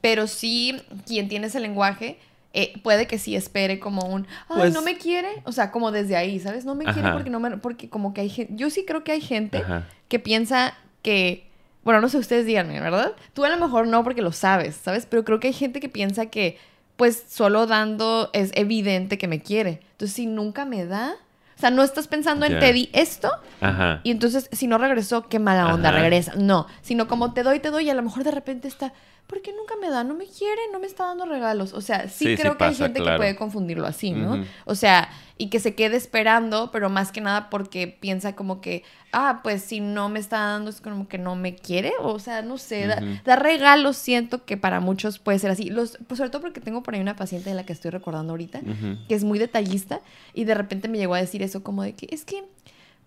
Pero 0.00 0.26
sí, 0.26 0.80
quien 1.06 1.28
tiene 1.28 1.48
ese 1.48 1.60
lenguaje 1.60 2.18
eh, 2.54 2.72
puede 2.82 3.06
que 3.06 3.18
sí 3.18 3.36
espere 3.36 3.78
como 3.78 4.06
un, 4.06 4.26
ay, 4.48 4.56
pues 4.56 4.72
no 4.72 4.80
me 4.82 4.96
quiere, 4.96 5.28
o 5.44 5.52
sea, 5.52 5.70
como 5.70 5.92
desde 5.92 6.16
ahí, 6.16 6.40
¿sabes? 6.40 6.64
No 6.64 6.74
me 6.74 6.86
quiere 6.86 7.12
porque 7.12 7.30
no 7.30 7.40
me, 7.40 7.58
porque 7.58 7.90
como 7.90 8.14
que 8.14 8.22
hay 8.22 8.30
gente, 8.30 8.54
yo 8.56 8.70
sí 8.70 8.84
creo 8.86 9.04
que 9.04 9.12
hay 9.12 9.20
gente 9.20 9.62
que 10.08 10.18
piensa 10.18 10.74
que, 11.02 11.46
bueno, 11.84 12.00
no 12.00 12.08
sé, 12.08 12.18
ustedes 12.18 12.46
díganme, 12.46 12.80
¿verdad? 12.80 13.12
Tú 13.34 13.44
a 13.44 13.48
lo 13.48 13.58
mejor 13.58 13.86
no 13.86 14.02
porque 14.02 14.22
lo 14.22 14.32
sabes, 14.32 14.76
¿sabes? 14.76 15.06
Pero 15.06 15.24
creo 15.24 15.40
que 15.40 15.48
hay 15.48 15.52
gente 15.52 15.78
que 15.78 15.88
piensa 15.88 16.26
que, 16.26 16.58
pues, 16.96 17.22
solo 17.28 17.66
dando 17.66 18.30
es 18.32 18.50
evidente 18.54 19.18
que 19.18 19.28
me 19.28 19.40
quiere. 19.40 19.80
Entonces, 19.92 20.16
si 20.16 20.26
nunca 20.26 20.64
me 20.64 20.86
da, 20.86 21.14
o 21.58 21.60
sea, 21.60 21.70
no 21.70 21.82
estás 21.82 22.06
pensando 22.06 22.46
en 22.46 22.60
te 22.60 22.72
di 22.72 22.88
esto 22.92 23.32
Ajá. 23.60 24.00
y 24.04 24.12
entonces 24.12 24.48
si 24.52 24.68
no 24.68 24.78
regresó, 24.78 25.26
qué 25.28 25.40
mala 25.40 25.74
onda, 25.74 25.90
regresa. 25.90 26.34
No, 26.36 26.68
sino 26.82 27.08
como 27.08 27.32
te 27.32 27.42
doy, 27.42 27.58
te 27.58 27.70
doy 27.70 27.86
y 27.86 27.90
a 27.90 27.94
lo 27.94 28.02
mejor 28.02 28.22
de 28.22 28.30
repente 28.30 28.68
está, 28.68 28.92
¿por 29.28 29.42
qué 29.42 29.52
nunca 29.52 29.74
me 29.80 29.90
da? 29.90 30.02
No 30.02 30.14
me 30.14 30.26
quiere, 30.26 30.60
no 30.72 30.80
me 30.80 30.86
está 30.86 31.04
dando 31.04 31.26
regalos. 31.26 31.74
O 31.74 31.80
sea, 31.80 32.08
sí, 32.08 32.34
creo 32.36 32.56
que 32.56 32.64
hay 32.64 32.74
gente 32.74 33.00
que 33.00 33.16
puede 33.16 33.36
confundirlo 33.36 33.86
así, 33.86 34.12
¿no? 34.12 34.44
O 34.64 34.74
sea, 34.74 35.10
y 35.36 35.50
que 35.50 35.60
se 35.60 35.74
quede 35.74 35.96
esperando, 35.96 36.70
pero 36.72 36.88
más 36.88 37.12
que 37.12 37.20
nada 37.20 37.50
porque 37.50 37.86
piensa 37.86 38.34
como 38.34 38.60
que, 38.60 38.82
ah, 39.12 39.40
pues 39.44 39.62
si 39.62 39.80
no 39.80 40.08
me 40.08 40.18
está 40.18 40.38
dando 40.38 40.70
es 40.70 40.80
como 40.80 41.08
que 41.08 41.18
no 41.18 41.36
me 41.36 41.54
quiere. 41.54 41.92
O 42.00 42.18
sea, 42.18 42.40
no 42.40 42.56
sé, 42.56 42.88
dar 43.24 43.42
regalos 43.42 43.98
siento 43.98 44.44
que 44.44 44.56
para 44.56 44.80
muchos 44.80 45.18
puede 45.18 45.38
ser 45.38 45.50
así. 45.50 45.68
Los, 45.68 45.98
pues 46.08 46.18
sobre 46.18 46.30
todo 46.30 46.40
porque 46.40 46.60
tengo 46.60 46.82
por 46.82 46.94
ahí 46.94 47.00
una 47.00 47.14
paciente 47.14 47.50
de 47.50 47.56
la 47.56 47.64
que 47.64 47.74
estoy 47.74 47.90
recordando 47.90 48.32
ahorita, 48.32 48.60
que 49.08 49.14
es 49.14 49.24
muy 49.24 49.38
detallista 49.38 50.00
y 50.32 50.44
de 50.44 50.54
repente 50.54 50.88
me 50.88 50.96
llegó 50.96 51.14
a 51.14 51.20
decir 51.20 51.42
eso 51.42 51.62
como 51.62 51.82
de 51.82 51.92
que 51.94 52.08
es 52.10 52.24
que 52.24 52.44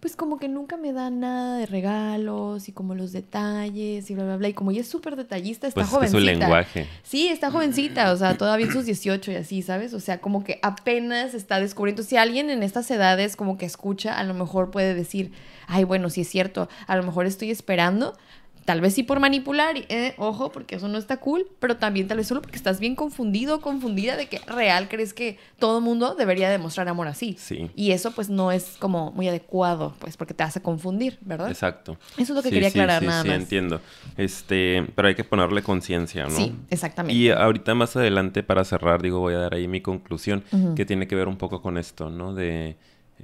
pues 0.01 0.15
como 0.15 0.39
que 0.39 0.47
nunca 0.47 0.77
me 0.77 0.93
da 0.93 1.11
nada 1.11 1.59
de 1.59 1.67
regalos 1.67 2.67
y 2.67 2.71
como 2.71 2.95
los 2.95 3.11
detalles 3.11 4.09
y 4.09 4.15
bla, 4.15 4.23
bla, 4.23 4.37
bla. 4.37 4.49
Y 4.49 4.53
como 4.53 4.71
ella 4.71 4.81
es 4.81 4.87
súper 4.87 5.15
detallista, 5.15 5.67
está 5.67 5.81
pues 5.81 5.91
jovencita. 5.91 6.17
Es 6.17 6.23
su 6.23 6.39
lenguaje. 6.39 6.87
Sí, 7.03 7.27
está 7.27 7.51
jovencita, 7.51 8.11
o 8.11 8.17
sea, 8.17 8.35
todavía 8.35 8.65
en 8.65 8.73
sus 8.73 8.85
18 8.85 9.31
y 9.31 9.35
así, 9.35 9.61
¿sabes? 9.61 9.93
O 9.93 9.99
sea, 9.99 10.19
como 10.19 10.43
que 10.43 10.59
apenas 10.63 11.35
está 11.35 11.59
descubriendo. 11.59 12.01
Si 12.01 12.17
alguien 12.17 12.49
en 12.49 12.63
estas 12.63 12.89
edades 12.89 13.35
como 13.35 13.59
que 13.59 13.67
escucha, 13.67 14.17
a 14.17 14.23
lo 14.23 14.33
mejor 14.33 14.71
puede 14.71 14.95
decir, 14.95 15.33
ay, 15.67 15.83
bueno, 15.83 16.09
sí 16.09 16.21
es 16.21 16.27
cierto, 16.27 16.67
a 16.87 16.95
lo 16.95 17.03
mejor 17.03 17.27
estoy 17.27 17.51
esperando 17.51 18.17
Tal 18.65 18.79
vez 18.79 18.93
sí 18.93 19.03
por 19.03 19.19
manipular, 19.19 19.75
eh, 19.75 20.13
ojo, 20.17 20.51
porque 20.51 20.75
eso 20.75 20.87
no 20.87 20.97
está 20.97 21.17
cool, 21.17 21.47
pero 21.59 21.77
también 21.77 22.07
tal 22.07 22.17
vez 22.17 22.27
solo 22.27 22.41
porque 22.41 22.57
estás 22.57 22.79
bien 22.79 22.95
confundido 22.95 23.55
o 23.55 23.61
confundida 23.61 24.15
de 24.15 24.27
que 24.27 24.39
real 24.39 24.87
crees 24.87 25.13
que 25.13 25.39
todo 25.57 25.81
mundo 25.81 26.13
debería 26.13 26.49
demostrar 26.49 26.87
amor 26.87 27.07
así. 27.07 27.35
Sí. 27.39 27.71
Y 27.75 27.91
eso 27.91 28.11
pues 28.11 28.29
no 28.29 28.51
es 28.51 28.75
como 28.79 29.11
muy 29.11 29.27
adecuado, 29.27 29.95
pues 29.99 30.15
porque 30.15 30.33
te 30.33 30.43
hace 30.43 30.61
confundir, 30.61 31.17
¿verdad? 31.21 31.49
Exacto. 31.49 31.97
Eso 32.17 32.33
es 32.33 32.37
lo 32.37 32.43
que 32.43 32.51
quería 32.51 32.69
aclarar 32.69 33.01
nada 33.01 33.23
más. 33.23 33.35
Sí, 33.35 33.41
entiendo. 33.41 33.81
Este, 34.15 34.85
pero 34.95 35.07
hay 35.07 35.15
que 35.15 35.23
ponerle 35.23 35.63
conciencia, 35.63 36.25
¿no? 36.25 36.29
Sí, 36.35 36.53
exactamente. 36.69 37.19
Y 37.19 37.31
ahorita 37.31 37.73
más 37.73 37.95
adelante 37.95 38.43
para 38.43 38.63
cerrar, 38.63 39.01
digo, 39.01 39.19
voy 39.19 39.33
a 39.33 39.39
dar 39.39 39.55
ahí 39.55 39.67
mi 39.67 39.81
conclusión, 39.81 40.43
que 40.75 40.85
tiene 40.85 41.07
que 41.07 41.15
ver 41.15 41.27
un 41.27 41.37
poco 41.37 41.61
con 41.61 41.77
esto, 41.77 42.09
¿no? 42.09 42.33
De 42.35 42.75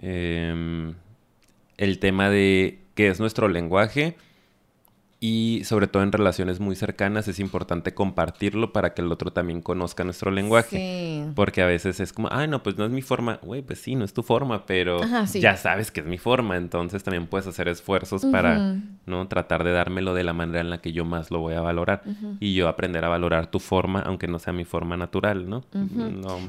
em, 0.02 0.96
el 1.78 2.00
tema 2.00 2.30
de 2.30 2.80
qué 2.96 3.10
es 3.10 3.20
nuestro 3.20 3.48
lenguaje 3.48 4.16
y 5.20 5.64
sobre 5.66 5.88
todo 5.88 6.04
en 6.04 6.12
relaciones 6.12 6.60
muy 6.60 6.76
cercanas 6.76 7.28
es 7.28 7.40
importante 7.40 7.96
compartirlo 7.96 8.72
para 8.72 8.94
que 8.94 9.02
el 9.02 9.12
otro 9.12 9.32
también 9.32 9.62
conozca 9.62 10.04
nuestro 10.04 10.30
lenguaje. 10.30 11.26
Porque 11.34 11.64
a 11.64 11.66
veces 11.66 12.00
es 12.00 12.14
como, 12.14 12.30
ay, 12.32 12.48
no, 12.48 12.62
pues 12.62 12.78
no 12.78 12.86
es 12.86 12.92
mi 12.92 13.02
forma. 13.02 13.40
Güey, 13.42 13.64
pues 13.64 13.80
sí, 13.80 13.96
no 13.96 14.06
es 14.06 14.14
tu 14.14 14.22
forma, 14.22 14.68
pero 14.68 15.02
ya 15.34 15.58
sabes 15.58 15.90
que 15.90 16.02
es 16.02 16.06
mi 16.06 16.20
forma. 16.20 16.56
Entonces 16.58 17.04
también 17.04 17.26
puedes 17.26 17.48
hacer 17.48 17.68
esfuerzos 17.68 18.26
para, 18.26 18.76
¿no? 19.08 19.28
Tratar 19.28 19.64
de 19.64 19.72
dármelo 19.72 20.14
de 20.14 20.24
la 20.24 20.34
manera 20.34 20.62
en 20.62 20.70
la 20.70 20.78
que 20.80 20.94
yo 20.94 21.04
más 21.04 21.32
lo 21.32 21.40
voy 21.40 21.56
a 21.56 21.62
valorar. 21.62 22.04
Y 22.40 22.54
yo 22.54 22.68
aprender 22.68 23.04
a 23.04 23.10
valorar 23.10 23.50
tu 23.50 23.60
forma, 23.60 24.02
aunque 24.02 24.28
no 24.28 24.38
sea 24.38 24.54
mi 24.54 24.66
forma 24.66 24.98
natural, 24.98 25.50
¿no? 25.50 25.64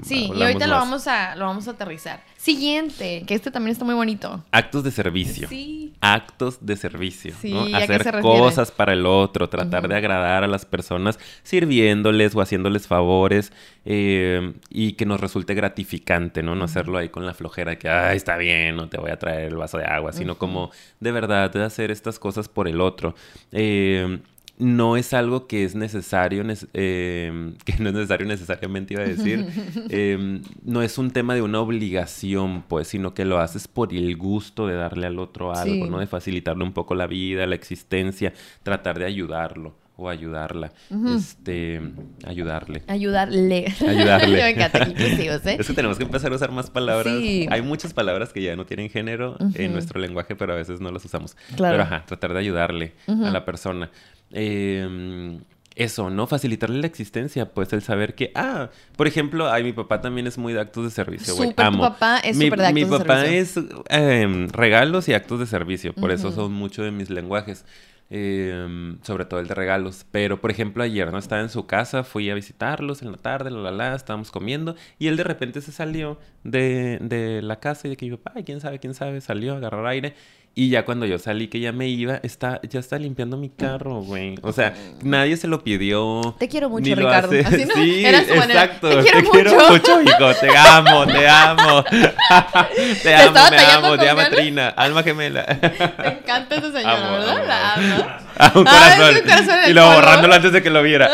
sí, 0.03 0.31
y 0.35 0.43
ahorita 0.43 0.67
lo 0.67 0.75
vamos, 0.75 1.07
a, 1.07 1.37
lo 1.37 1.47
vamos 1.47 1.69
a 1.69 1.71
aterrizar. 1.71 2.23
Siguiente, 2.37 3.25
que 3.27 3.35
este 3.35 3.51
también 3.51 3.73
está 3.73 3.87
muy 3.87 3.95
bonito. 3.95 4.45
Actos 4.51 4.85
de 4.85 4.91
servicio. 4.91 5.49
Sí. 5.49 5.95
Actos 6.01 6.59
de 6.61 6.77
servicio, 6.77 7.35
¿no? 7.45 7.77
Hacer 7.77 8.21
cosas 8.21 8.58
para 8.67 8.93
el 8.93 9.07
otro, 9.07 9.49
tratar 9.49 9.89
de 9.89 9.97
agradar 9.97 10.45
a 10.45 10.49
las 10.49 10.67
personas 10.67 11.19
sirviéndoles 11.43 12.35
o 12.35 12.41
haciéndoles 12.41 12.87
favores 12.87 13.53
eh, 13.85 14.53
y 14.71 14.93
que 14.93 15.07
nos 15.07 15.21
resulte 15.21 15.55
gratificante, 15.55 16.43
¿no? 16.43 16.55
No 16.55 16.65
hacerlo 16.65 16.99
ahí 16.99 17.09
con 17.09 17.25
la 17.25 17.35
flojera 17.35 17.71
de 17.71 17.79
que, 17.79 17.89
ay, 17.89 18.17
está 18.17 18.37
bien, 18.37 18.77
no 18.77 18.89
te 18.89 18.99
voy 18.99 19.11
a 19.11 19.19
traer 19.19 19.49
el 19.49 19.57
vaso 19.57 19.79
de 19.79 19.85
agua, 19.85 20.13
sino 20.13 20.37
como 20.37 20.71
de 21.01 21.13
verdad 21.13 21.51
de 21.51 21.65
hacer 21.65 21.91
estas 21.91 22.19
cosas 22.19 22.49
por 22.49 22.69
el 22.69 22.81
otro. 22.81 23.15
Eh, 23.53 24.19
no 24.59 24.97
es 24.97 25.15
algo 25.15 25.47
que 25.47 25.65
es 25.65 25.75
necesario, 25.75 26.43
em, 26.43 27.55
que 27.65 27.77
no 27.79 27.89
es 27.89 27.95
necesario 27.95 28.27
necesariamente 28.27 28.95
iba 28.95 29.03
a 29.03 29.07
decir, 29.07 29.47
em, 29.89 30.43
no 30.65 30.83
es 30.83 30.99
un 30.99 31.11
tema 31.11 31.35
de 31.35 31.43
una 31.43 31.61
obligación, 31.61 32.65
pues, 32.69 32.89
sino 32.89 33.15
que 33.15 33.25
lo 33.25 33.39
haces 33.39 33.69
por 33.69 33.95
el 33.95 34.17
gusto 34.17 34.67
de 34.67 34.75
darle 34.75 35.07
al 35.07 35.19
otro 35.19 35.55
algo, 35.55 35.87
¿no? 35.87 36.01
De 36.01 36.07
facilitarle 36.07 36.65
un 36.65 36.73
poco 36.73 36.95
la 36.95 37.07
vida, 37.07 37.47
la 37.47 37.55
existencia, 37.55 38.33
tratar 38.63 38.99
de 38.99 39.07
ayudarlo 39.07 39.75
o 39.99 40.09
ayudarla. 40.09 40.73
Este, 41.17 41.81
ayudarle. 42.25 42.85
Ayudarle. 42.87 43.67
Ayudarle. 43.81 44.37
Me 44.45 44.51
encanta 44.51 44.85
¿eh? 44.85 45.57
Es 45.59 45.67
que 45.67 45.73
tenemos 45.75 45.99
que 45.99 46.05
empezar 46.05 46.33
a 46.33 46.37
usar 46.37 46.53
más 46.53 46.71
palabras. 46.71 47.13
Hay 47.13 47.63
muchas 47.63 47.93
palabras 47.93 48.33
que 48.33 48.41
ya 48.41 48.55
no 48.55 48.65
tienen 48.65 48.91
género 48.91 49.37
en 49.55 49.73
nuestro 49.73 50.01
lenguaje, 50.01 50.37
pero 50.37 50.53
a 50.53 50.57
veces 50.57 50.81
no 50.81 50.93
las 50.93 51.05
usamos. 51.05 51.35
Claro. 51.57 51.73
Pero 51.75 51.83
ajá, 51.83 52.05
tratar 52.07 52.33
de 52.33 52.39
ayudarle 52.39 52.93
a 53.09 53.31
la 53.31 53.45
persona. 53.45 53.91
Eh, 54.33 55.39
eso, 55.79 56.11
¿no? 56.11 56.27
Facilitarle 56.27 56.81
la 56.81 56.89
existencia, 56.89 57.51
pues 57.51 57.73
el 57.73 57.83
saber 57.83 58.17
que, 58.17 58.33
ah, 58.35 58.69
por 58.97 59.07
ejemplo, 59.07 59.51
ay, 59.51 59.63
mi 59.63 59.73
papá 59.73 60.01
también 60.01 60.27
es 60.27 60.37
muy 60.37 60.53
de 60.53 60.61
actos 60.61 60.85
de 60.85 60.91
servicio, 60.91 61.37
güey. 61.37 61.55
Amo. 61.57 61.85
Tu 61.85 61.93
papá 61.93 62.19
es 62.19 62.37
súper 62.37 62.59
de 62.59 62.67
actos 62.67 62.75
mi 62.75 62.99
papá 62.99 63.27
es 63.27 63.55
em, 63.89 64.49
regalos 64.49 65.09
y 65.09 65.15
actos 65.15 65.39
de 65.39 65.47
servicio, 65.47 65.95
por 65.95 66.11
eso 66.11 66.33
son 66.33 66.53
mucho 66.53 66.83
de 66.83 66.91
mis 66.91 67.11
lenguajes. 67.11 67.65
Em, 68.11 68.99
sobre 69.03 69.27
todo 69.27 69.39
el 69.39 69.49
de 69.49 69.55
regalos. 69.55 70.07
Pero, 70.11 70.41
por 70.41 70.51
ejemplo, 70.51 70.83
ayer, 70.83 71.13
¿no? 71.13 71.19
Estaba 71.19 71.43
en 71.43 71.51
su 71.51 71.67
casa, 71.67 72.05
fui 72.05 72.31
a 72.31 72.35
visitarlos 72.35 73.03
en 73.03 73.13
la 73.13 73.19
tarde, 73.19 73.51
la, 73.51 73.59
la, 73.59 73.71
la, 73.71 73.95
estábamos 73.95 74.31
comiendo, 74.31 74.77
y 74.99 75.09
él 75.09 75.19
de 75.19 75.25
repente 75.25 75.61
se 75.61 75.73
salió 75.73 76.19
de, 76.43 76.97
de 77.03 77.43
la 77.43 77.61
casa 77.61 77.87
y 77.87 77.91
de 77.91 77.99
que 77.99 78.07
mi 78.07 78.17
papá, 78.17 78.41
quién 78.47 78.63
sabe, 78.63 78.79
quién 78.79 78.95
sabe, 78.95 79.21
salió 79.21 79.53
a 79.53 79.57
agarrar 79.59 79.87
aire 79.87 80.15
y 80.59 80.71
ya 80.71 80.85
cuando 80.85 81.07
yo 81.07 81.21
salí, 81.21 81.47
que 81.47 81.61
ya 81.61 81.71
me 81.71 81.87
iba, 81.87 82.19
está, 82.25 82.61
ya 82.69 82.81
está 82.81 82.99
limpiando 82.99 83.37
mi 83.37 83.49
carro, 83.49 84.01
güey. 84.01 84.35
O 84.43 84.53
sea, 84.53 84.75
nadie 85.05 85.37
se 85.37 85.47
lo 85.47 85.63
pidió. 85.63 86.35
Te 86.37 86.49
quiero 86.49 86.69
mucho, 86.69 86.97
Ricardo. 86.97 87.31
Así, 87.47 87.65
¿no? 87.65 87.75
Sí, 87.75 88.05
exacto. 88.05 88.89
Te 88.89 89.03
quiero, 89.05 89.23
te 89.23 89.31
quiero 89.31 89.69
mucho. 89.71 90.03
hijo. 90.03 90.35
Te 90.41 90.57
amo, 90.57 91.07
te 91.07 91.29
amo. 91.29 91.85
te 93.05 93.15
amo, 93.15 93.35
me 93.51 93.59
amo. 93.59 93.99
Te 93.99 94.09
amo, 94.09 94.21
Trina. 94.33 94.71
Alma 94.71 95.05
gemela. 95.05 95.47
Me 95.99 96.09
encanta 96.09 96.57
esa 96.57 96.73
señora, 96.73 97.11
¿verdad? 97.13 97.47
La 97.47 97.75
amo. 97.75 98.07
Ah, 98.37 98.53
un 98.57 98.65
corazón. 98.65 99.15
corazón 99.23 99.59
y 99.69 99.73
luego 99.73 99.89
polo. 99.91 100.01
borrándolo 100.01 100.35
antes 100.35 100.53
de 100.53 100.61
que 100.61 100.71
lo 100.71 100.83
viera. 100.83 101.09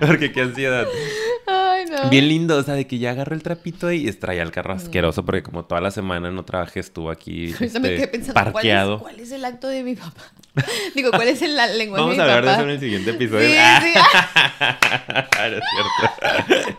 Porque 0.00 0.32
qué 0.32 0.40
ansiedad. 0.40 0.86
Ay, 1.46 1.75
Bien 2.10 2.28
lindo, 2.28 2.56
o 2.56 2.62
sea, 2.62 2.74
de 2.74 2.86
que 2.86 2.98
ya 2.98 3.10
agarró 3.10 3.34
el 3.34 3.42
trapito 3.42 3.90
y 3.92 4.10
traía 4.12 4.42
el 4.42 4.50
carro 4.50 4.74
asqueroso 4.74 5.24
porque 5.24 5.42
como 5.42 5.64
toda 5.64 5.80
la 5.80 5.90
semana 5.90 6.30
no 6.30 6.44
trabajé, 6.44 6.80
estuvo 6.80 7.10
aquí 7.10 7.52
Ahorita 7.60 7.78
me 7.80 7.88
este, 7.88 7.96
quedé 7.96 8.08
pensando, 8.08 8.34
¿cuál 8.34 8.46
es, 8.48 8.52
parqueado. 8.52 8.98
cuál 9.00 9.20
es 9.20 9.30
el 9.32 9.44
acto 9.44 9.68
de 9.68 9.82
mi 9.82 9.94
papá? 9.94 10.22
Digo, 10.94 11.10
¿cuál 11.10 11.28
es 11.28 11.42
el 11.42 11.54
lenguaje 11.56 12.02
Vamos 12.02 12.16
de 12.16 12.22
a 12.22 12.26
mi 12.26 12.32
hablar 12.32 12.44
de 12.44 12.50
papá? 12.50 12.60
eso 12.60 12.62
en 12.64 12.70
el 12.70 12.80
siguiente 12.80 13.10
episodio. 13.10 13.48
Sí, 13.48 13.54
Ah, 13.58 13.80
sí. 13.82 13.92
no 15.50 15.56
es 15.56 15.64
cierto. 15.70 16.76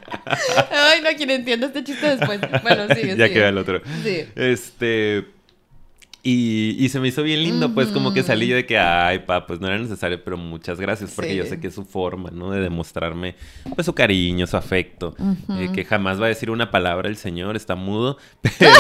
Ay, 0.72 1.02
no, 1.04 1.10
quien 1.18 1.30
entienda 1.32 1.68
este 1.68 1.84
chiste 1.84 2.16
después. 2.16 2.40
Bueno, 2.64 2.88
sigue, 2.96 3.16
ya 3.16 3.30
queda 3.30 3.50
el 3.50 3.58
otro. 3.58 3.82
Sí. 4.04 4.26
Este. 4.36 5.26
Y, 6.24 6.76
y 6.84 6.90
se 6.90 7.00
me 7.00 7.08
hizo 7.08 7.24
bien 7.24 7.42
lindo, 7.42 7.74
pues 7.74 7.88
como 7.90 8.14
que 8.14 8.22
salí 8.22 8.50
de 8.50 8.66
que, 8.66 8.78
ay, 8.78 9.20
pa, 9.20 9.46
pues 9.48 9.62
no 9.62 9.68
era 9.68 9.78
necesario, 9.78 10.22
pero 10.26 10.36
muchas 10.36 10.78
gracias, 10.80 11.12
porque 11.16 11.32
Sí. 11.32 11.38
yo 11.38 11.46
sé 11.46 11.60
que 11.62 11.68
es 11.68 11.74
su 11.76 11.86
forma, 11.86 12.32
¿no? 12.32 12.52
De 12.52 12.60
demostrarme, 12.60 13.36
pues, 13.76 13.86
su 13.86 13.94
cariño, 13.94 14.46
su 14.46 14.58
afecto. 14.58 15.16
eh, 15.58 15.70
que 15.74 15.86
jamás 15.86 16.20
va 16.20 16.26
a 16.26 16.30
decir 16.30 16.50
una 16.52 16.70
palabra 16.70 17.08
el 17.08 17.16
señor, 17.16 17.56
está 17.56 17.76
mudo, 17.76 18.18
pero, 18.60 18.78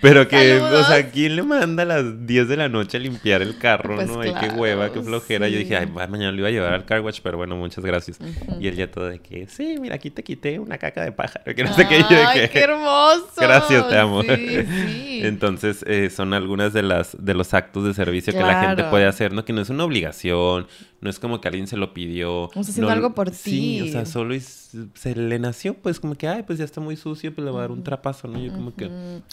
pero 0.00 0.28
que, 0.28 0.58
o 0.60 0.84
sea, 0.84 1.10
¿quién 1.10 1.36
le 1.36 1.42
manda 1.42 1.82
a 1.82 1.86
las 1.86 2.26
10 2.26 2.48
de 2.48 2.56
la 2.56 2.68
noche 2.68 2.96
a 2.96 3.00
limpiar 3.00 3.42
el 3.42 3.58
carro, 3.58 3.96
Pues 3.96 4.08
no? 4.08 4.20
Ay, 4.20 4.32
qué 4.32 4.38
claro, 4.46 4.54
hueva, 4.56 4.92
qué 4.92 5.02
flojera. 5.02 5.48
Yo 5.48 5.58
dije, 5.58 5.76
ay, 5.76 5.86
mañana 5.86 6.32
lo 6.32 6.38
iba 6.38 6.48
a 6.48 6.50
llevar 6.50 6.72
al 6.72 6.84
car 6.84 7.00
wash, 7.00 7.20
pero 7.22 7.36
bueno, 7.36 7.56
muchas 7.56 7.84
gracias. 7.84 8.18
Y 8.60 8.68
él 8.68 8.76
ya 8.76 8.90
todo 8.90 9.08
de 9.08 9.18
que, 9.18 9.46
sí, 9.48 9.76
mira, 9.80 9.96
aquí 9.96 10.10
te 10.10 10.22
quité 10.22 10.58
una 10.58 10.78
caca 10.78 11.02
de 11.04 11.12
pájaro, 11.12 11.54
que 11.54 11.64
no 11.64 11.74
sé 11.74 11.86
qué. 11.86 11.98
yo 12.08 12.08
de 12.08 12.40
que, 12.40 12.48
qué 12.50 12.60
hermoso. 12.60 13.26
Gracias, 13.36 13.88
te 13.88 13.98
amo. 13.98 14.22
Sí, 14.22 14.28
sí. 14.36 15.20
Entonces, 15.24 15.84
eh, 15.86 16.08
son 16.14 16.32
algunas 16.34 16.72
de 16.72 16.82
las 16.82 17.16
de 17.18 17.34
los 17.34 17.52
actos 17.54 17.84
de 17.84 17.94
servicio 17.94 18.32
que 18.32 18.38
la 18.40 18.60
gente 18.60 18.74
Claro. 18.76 18.90
puede 18.90 19.06
hacer, 19.06 19.32
¿no? 19.32 19.44
Que 19.44 19.52
no 19.52 19.60
es 19.60 19.68
una 19.70 19.84
obligación, 19.84 20.66
no 21.00 21.10
es 21.10 21.18
como 21.18 21.40
que 21.40 21.48
alguien 21.48 21.66
se 21.66 21.76
lo 21.76 21.92
pidió. 21.92 22.44
Estás 22.50 22.68
haciendo 22.68 22.88
no- 22.88 22.92
algo 22.94 23.14
por 23.14 23.34
Sí, 23.34 23.80
o 23.80 23.84
ti. 23.84 23.90
sea, 23.92 24.06
solo 24.06 24.34
es- 24.34 24.70
se 24.94 25.14
le 25.16 25.38
nació, 25.38 25.74
pues 25.74 25.98
como 26.00 26.14
que, 26.14 26.28
ay, 26.28 26.44
pues 26.44 26.58
ya 26.58 26.64
está 26.64 26.80
muy 26.80 26.96
sucio, 26.96 27.34
pues 27.34 27.44
le 27.44 27.50
voy 27.50 27.58
a 27.58 27.62
dar 27.62 27.70
un 27.72 27.82
trapazo, 27.82 28.28
¿no? 28.28 28.38
Yo 28.38 28.52
como 28.52 28.74
que, 28.74 28.90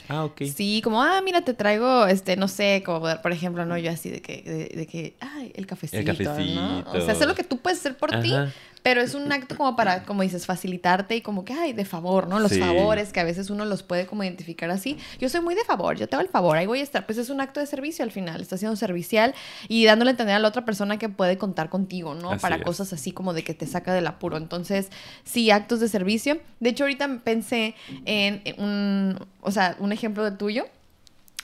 ah, 0.10 0.24
ok. 0.26 0.42
Sí, 0.54 0.82
como, 0.84 1.02
ah, 1.04 1.22
mira, 1.24 1.42
te 1.42 1.54
traigo, 1.54 2.08
este, 2.08 2.36
no 2.36 2.48
sé, 2.48 2.82
como, 2.86 3.02
por 3.22 3.32
ejemplo, 3.32 3.66
¿no? 3.66 3.78
Yo 3.78 3.92
así 3.92 4.10
de 4.10 4.22
que, 4.22 4.42
de, 4.42 4.78
de 4.78 4.88
que, 4.88 5.16
ay, 5.20 5.52
el 5.56 5.66
cafecito, 5.68 6.02
¿no? 6.04 6.12
O 6.12 6.18
cafecito. 6.18 7.02
sea, 7.06 7.14
hacer 7.14 7.28
lo 7.28 7.36
que 7.36 7.44
tú 7.44 7.58
puedes 7.58 7.80
hacer 7.80 7.96
por 7.98 8.10
ti. 8.22 8.34
Pero 8.82 9.02
es 9.02 9.14
un 9.14 9.32
acto 9.32 9.56
como 9.58 9.76
para, 9.76 10.04
como 10.04 10.22
dices, 10.24 10.46
facilitarte 10.46 11.16
y 11.16 11.22
como 11.22 11.44
que, 11.46 11.54
ay, 11.54 11.74
de 11.74 11.86
favor, 11.86 12.28
¿no? 12.28 12.40
Los 12.40 12.52
Sí. 12.54 12.60
favores, 12.60 13.12
que 13.14 13.20
a 13.20 13.24
veces 13.24 13.50
uno 13.50 13.66
los 13.66 13.84
puede 13.84 14.06
como 14.08 14.24
identificar 14.24 14.70
así. 14.72 14.98
Yo 15.20 15.30
soy 15.30 15.42
muy 15.42 15.56
de 15.56 15.64
favor, 15.66 15.98
yo 15.98 16.08
te 16.08 16.16
hago 16.16 16.24
el 16.24 16.30
favor, 16.30 16.58
ahí 16.58 16.66
voy 16.66 16.80
a 16.80 16.84
estar. 16.84 17.06
Pues 17.06 17.18
es 17.18 17.30
un 17.30 17.42
acto 17.42 17.60
de 17.60 17.66
servicio 17.66 18.04
al 18.04 18.12
final, 18.12 18.42
estás 18.42 18.60
siendo 18.60 18.76
servicial 18.76 19.34
y 19.68 19.86
dándole 19.86 20.10
a 20.10 20.14
entender 20.14 20.36
a 20.36 20.40
la 20.40 20.48
otra 20.48 20.66
persona 20.66 20.98
que 20.98 21.10
puede 21.10 21.38
contar 21.38 21.70
contigo, 21.70 22.16
¿no? 22.16 22.32
Así 22.32 22.42
para 22.42 22.56
es. 22.58 22.64
cosas 22.64 22.94
así 22.94 23.12
como 23.12 23.34
de 23.34 23.44
que 23.44 23.54
te 23.54 23.68
saca 23.68 23.94
del 23.94 24.08
apuro. 24.08 24.38
Entonces, 24.38 24.90
sí, 25.24 25.52
actos 25.52 25.80
de 25.80 25.90
servicio. 25.90 26.40
De 26.60 26.70
hecho, 26.70 26.84
ahorita 26.86 27.20
pensé 27.24 27.76
en 28.06 28.42
un, 28.58 29.20
o 29.42 29.52
sea, 29.52 29.76
un 29.80 29.92
ejemplo 29.92 30.24
de 30.24 30.32
tuyo 30.32 30.66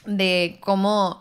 de 0.05 0.57
cómo 0.61 1.19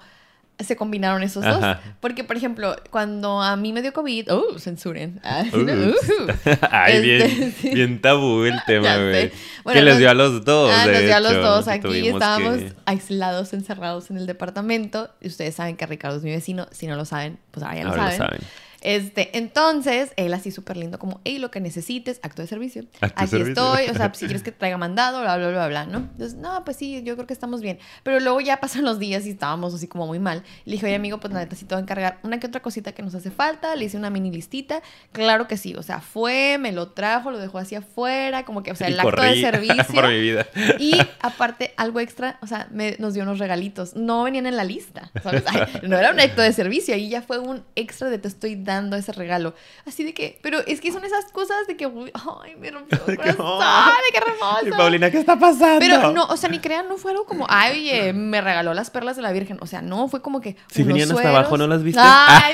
se 0.58 0.76
combinaron 0.76 1.22
esos 1.22 1.44
dos. 1.44 1.60
Porque, 2.00 2.22
por 2.24 2.36
ejemplo, 2.36 2.76
cuando 2.90 3.42
a 3.42 3.56
mí 3.56 3.72
me 3.72 3.82
dio 3.82 3.92
COVID, 3.92 4.32
¡oh, 4.32 4.58
censuren! 4.58 5.20
Ah, 5.24 5.42
no. 5.52 5.92
Ay, 6.70 7.02
bien, 7.02 7.22
Este, 7.22 7.50
sí. 7.52 7.70
bien 7.74 8.00
tabú 8.00 8.44
el 8.44 8.58
tema, 8.66 8.96
güey. 8.96 9.32
Bueno, 9.64 9.78
que 9.80 9.84
les 9.84 9.94
nos- 9.94 9.98
dio 9.98 10.10
a 10.10 10.14
los 10.14 10.44
dos, 10.44 10.72
Ah, 10.72 10.86
de 10.86 10.92
nos 10.92 11.02
dio 11.02 11.16
a 11.16 11.20
los 11.20 11.32
hecho, 11.32 11.40
dos 11.42 11.68
aquí. 11.68 12.08
Estábamos 12.08 12.58
que- 12.58 12.72
aislados, 12.86 13.52
encerrados 13.52 14.10
en 14.10 14.16
el 14.18 14.26
departamento. 14.26 15.10
Y 15.20 15.26
ustedes 15.28 15.54
saben 15.56 15.76
que 15.76 15.86
Ricardo 15.86 16.18
es 16.18 16.22
mi 16.22 16.30
vecino. 16.30 16.68
Si 16.70 16.86
no 16.86 16.94
lo 16.96 17.04
saben, 17.04 17.38
pues 17.50 17.64
ahora 17.64 17.76
ya 17.76 17.84
lo 17.84 17.90
Ahora 17.90 18.10
lo 18.10 18.16
saben. 18.16 18.40
Este, 18.84 19.36
entonces, 19.38 20.12
él 20.16 20.32
así 20.34 20.50
súper 20.50 20.76
lindo, 20.76 20.98
como, 20.98 21.20
hey, 21.24 21.38
lo 21.38 21.50
que 21.50 21.58
necesites, 21.58 22.20
acto 22.22 22.42
de 22.42 22.48
servicio. 22.48 22.84
Acto 23.00 23.22
Aquí 23.22 23.30
servicio. 23.30 23.52
estoy, 23.74 23.88
o 23.88 23.94
sea, 23.94 24.12
si 24.14 24.26
quieres 24.26 24.42
que 24.42 24.52
te 24.52 24.58
traiga 24.58 24.76
mandado, 24.76 25.22
bla, 25.22 25.36
bla, 25.38 25.48
bla, 25.48 25.68
bla, 25.68 25.86
¿no? 25.86 25.98
Entonces, 25.98 26.34
no, 26.34 26.64
pues 26.64 26.76
sí, 26.76 27.02
yo 27.02 27.14
creo 27.16 27.26
que 27.26 27.32
estamos 27.32 27.62
bien. 27.62 27.78
Pero 28.02 28.20
luego 28.20 28.40
ya 28.42 28.58
pasan 28.60 28.84
los 28.84 28.98
días 28.98 29.24
y 29.26 29.30
estábamos 29.30 29.72
así 29.74 29.88
como 29.88 30.06
muy 30.06 30.18
mal. 30.18 30.42
Le 30.66 30.72
dije, 30.72 30.84
oye, 30.86 30.94
amigo, 30.96 31.18
pues 31.18 31.32
la 31.32 31.40
neta 31.40 31.56
sí 31.56 31.64
te 31.64 31.74
voy 31.74 31.80
a 31.80 31.82
encargar 31.82 32.18
una 32.22 32.38
que 32.38 32.46
otra 32.46 32.60
cosita 32.60 32.92
que 32.92 33.02
nos 33.02 33.14
hace 33.14 33.30
falta. 33.30 33.74
Le 33.74 33.86
hice 33.86 33.96
una 33.96 34.10
mini 34.10 34.30
listita. 34.30 34.82
Claro 35.12 35.48
que 35.48 35.56
sí, 35.56 35.74
o 35.74 35.82
sea, 35.82 36.00
fue, 36.00 36.58
me 36.58 36.70
lo 36.72 36.88
trajo, 36.92 37.30
lo 37.30 37.38
dejó 37.38 37.56
así 37.56 37.74
afuera, 37.74 38.44
como 38.44 38.62
que, 38.62 38.70
o 38.72 38.76
sea, 38.76 38.88
el 38.88 38.96
Y 38.96 38.98
acto 38.98 39.22
de 39.22 39.40
servicio. 39.40 39.94
por 39.94 40.08
mi 40.08 40.20
vida. 40.20 40.46
Y 40.78 40.98
aparte, 41.22 41.72
algo 41.78 42.00
extra, 42.00 42.38
o 42.42 42.46
sea, 42.46 42.68
me- 42.70 42.96
nos 42.98 43.14
dio 43.14 43.22
unos 43.22 43.38
regalitos. 43.38 43.96
No 43.96 44.24
venían 44.24 44.44
en 44.46 44.58
la 44.58 44.64
lista, 44.64 45.10
¿sabes? 45.22 45.42
Ay, 45.46 45.62
no 45.88 45.96
era 45.96 46.10
un 46.10 46.20
acto 46.20 46.42
de 46.42 46.52
servicio, 46.52 46.94
ahí 46.94 47.08
ya 47.08 47.22
fue 47.22 47.38
un 47.38 47.64
extra 47.76 48.10
de 48.10 48.18
te 48.18 48.28
estoy 48.28 48.56
dando 48.56 48.73
ese 48.96 49.12
regalo. 49.12 49.54
Así 49.86 50.04
de 50.04 50.14
que, 50.14 50.38
pero 50.42 50.58
es 50.66 50.80
que 50.80 50.92
son 50.92 51.04
esas 51.04 51.26
cosas 51.26 51.66
de 51.66 51.76
que, 51.76 51.84
ay, 51.84 52.56
me 52.56 52.70
rompió 52.70 53.00
el 53.06 53.16
corazón, 53.16 53.60
ay. 53.62 53.92
qué 54.12 54.18
hermoso. 54.18 54.66
Y 54.66 54.70
Paulina, 54.70 55.10
¿qué 55.10 55.18
está 55.18 55.38
pasando? 55.38 55.80
Pero 55.80 56.12
no, 56.12 56.24
o 56.26 56.36
sea, 56.36 56.48
ni 56.48 56.58
crean, 56.58 56.88
no 56.88 56.96
fue 56.96 57.12
algo 57.12 57.24
como, 57.24 57.46
ay, 57.48 57.80
oye, 57.80 58.12
me 58.12 58.40
regaló 58.40 58.74
las 58.74 58.90
perlas 58.90 59.16
de 59.16 59.22
la 59.22 59.32
Virgen. 59.32 59.58
O 59.60 59.66
sea, 59.66 59.82
no, 59.82 60.08
fue 60.08 60.22
como 60.22 60.40
que. 60.40 60.56
Si 60.68 60.82
venían 60.82 61.10
hasta 61.10 61.28
abajo, 61.28 61.56
¿no 61.56 61.66
las 61.66 61.82
viste? 61.82 62.00
Ay, 62.02 62.52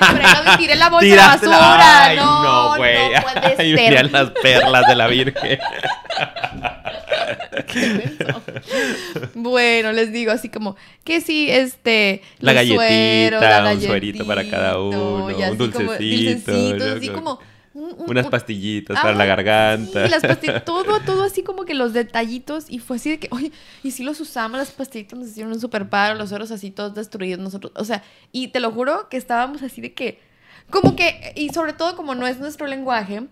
y 0.55 0.57
tiré 0.59 0.77
la 0.77 0.91
bolsa 0.91 1.07
de 1.07 1.17
basura. 1.17 2.05
Ay, 2.05 2.17
no, 2.17 2.77
güey. 2.77 3.15
no 3.15 3.23
puede 3.23 3.77
ser. 3.77 4.11
las 4.11 4.31
perlas 4.31 4.87
de 4.87 4.95
la 4.95 5.07
Virgen. 5.07 5.59
Qué 7.67 8.11
bueno, 9.35 9.93
les 9.93 10.13
digo 10.13 10.33
así 10.33 10.49
como 10.49 10.77
que 11.05 11.21
sí, 11.21 11.49
este. 11.51 12.23
La 12.39 12.53
galletita, 12.53 12.87
sueros, 13.41 13.75
un 13.77 13.83
suerito 13.83 14.27
para 14.27 14.49
cada 14.49 14.81
uno, 14.81 15.31
y 15.31 15.43
así 15.43 15.53
un 15.63 15.71
como 15.71 15.93
dulcecito, 15.93 16.87
¿no? 16.87 16.95
así 16.97 17.09
como. 17.09 17.41
un- 17.73 17.95
un- 17.99 18.11
Unas 18.11 18.25
un- 18.25 18.31
pastillitas 18.31 18.97
Ah, 18.99 19.03
para 19.03 19.15
la 19.15 19.25
garganta. 19.27 20.05
Sí, 20.05 20.11
las 20.11 20.23
pastillitas, 20.23 20.65
todo, 20.65 21.01
todo 21.01 21.23
así 21.23 21.43
como 21.43 21.65
que 21.65 21.75
los 21.75 21.93
detallitos. 21.93 22.67
Y 22.69 22.81
fue 22.81 22.97
así 22.97 23.11
de 23.11 23.19
que, 23.21 23.29
oye, 23.31 23.53
y 23.85 23.93
si 23.93 24.03
los 24.03 24.21
usamos, 24.21 24.59
las 24.59 24.71
pastillitas 24.73 25.19
nos 25.19 25.29
hicieron 25.29 25.53
un 25.53 25.61
super 25.61 25.89
paro, 25.89 26.17
los 26.17 26.31
sueros 26.31 26.51
así 26.51 26.71
todos 26.73 26.95
destruidos 26.95 27.39
nosotros. 27.41 27.73
O 27.77 27.85
sea, 27.85 28.03
y 28.33 28.49
te 28.49 28.59
lo 28.61 28.73
juro 28.73 29.09
que 29.09 29.17
estábamos 29.17 29.63
así 29.63 29.81
de 29.81 29.93
que, 29.93 30.19
como 30.71 30.97
que, 30.97 31.33
y 31.37 31.51
sobre 31.51 31.73
todo 31.73 31.95
como 31.97 32.15
no 32.17 32.27
es 32.27 32.39
nuestro 32.41 32.67
lenguaje. 32.67 33.23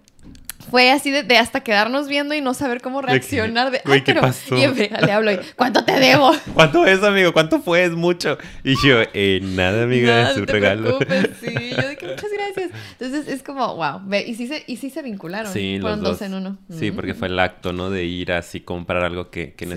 Fue 0.71 0.91
así 0.91 1.11
de, 1.11 1.23
de 1.23 1.39
hasta 1.39 1.61
quedarnos 1.61 2.09
viendo 2.09 2.35
y 2.35 2.41
no 2.41 2.55
saber 2.55 2.81
cómo 2.81 3.01
reaccionar. 3.03 3.71
De, 3.71 3.81
güey, 3.85 3.99
"Ay, 3.99 4.01
¿qué 4.03 4.13
pero-" 4.15 4.21
pasó? 4.27 4.57
Y 4.57 4.67
le 5.07 5.13
hablo 5.13 5.33
y, 5.33 5.39
¿cuánto 5.57 5.85
te 5.85 5.93
debo? 5.99 6.33
¿Cuánto 6.55 6.85
es, 6.87 7.03
amigo? 7.03 7.33
¿Cuánto 7.33 7.61
fue? 7.61 7.85
Es 7.85 7.93
mucho. 7.93 8.39
Y 8.65 8.75
yo, 8.87 8.99
eh, 9.15 9.41
nada, 9.43 9.85
amiga, 9.85 10.09
Nada, 10.15 10.31
es 10.33 10.37
un 10.37 10.47
te 10.47 10.53
regalo. 10.53 10.99
sí. 11.41 11.55
Yo 11.71 11.97
que 11.99 12.07
muchas 12.07 12.31
gracias. 12.33 12.71
Entonces 12.99 13.29
es 13.29 13.43
como, 13.43 13.75
wow. 13.77 14.01
Ve, 14.05 14.25
y 14.27 14.35
sí 14.35 14.47
se, 14.47 14.65
y 14.67 14.77
sí 14.77 14.91
se 14.91 15.03
vincularon. 15.03 15.53
Sí, 15.53 15.79
Fueron 15.81 16.01
los 16.03 16.11
dos 16.11 16.19
dos. 16.21 16.27
en 16.29 16.35
uno. 16.35 16.59
Sí, 16.79 16.91
Mm. 16.91 16.95
porque 16.95 17.15
fue 17.15 17.29
el 17.29 17.39
acto, 17.39 17.73
¿no? 17.73 17.91
De 17.91 18.05
ir 18.05 18.33
así 18.33 18.61
comprar 18.61 19.05
algo 19.05 19.31
que, 19.31 19.55
que 19.55 19.65
Sí. 19.67 19.71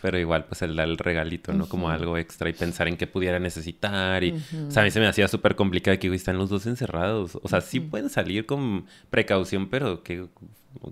Pero 0.00 0.18
igual, 0.18 0.44
pues 0.44 0.62
el 0.62 0.76
dar 0.76 0.88
el 0.88 0.96
regalito, 0.96 1.52
¿no? 1.52 1.68
Como 1.68 1.90
algo 1.90 2.16
extra 2.18 2.48
y 2.48 2.52
pensar 2.52 2.86
en 2.86 2.96
qué 2.96 3.06
pudiera 3.06 3.38
necesitar. 3.38 4.22
Y, 4.22 4.32
o 4.32 4.70
sea, 4.70 4.82
a 4.82 4.84
mí 4.84 4.90
se 4.90 5.00
me 5.00 5.06
hacía 5.06 5.26
súper 5.26 5.56
complicado 5.56 5.98
que 5.98 6.14
están 6.14 6.38
los 6.38 6.50
dos 6.50 6.66
encerrados. 6.66 7.38
O 7.42 7.48
sea, 7.48 7.60
sí 7.60 7.80
pueden 7.80 8.08
salir 8.08 8.46
con 8.46 8.86
precaución, 9.10 9.68
pero 9.68 10.04
qué 10.04 10.26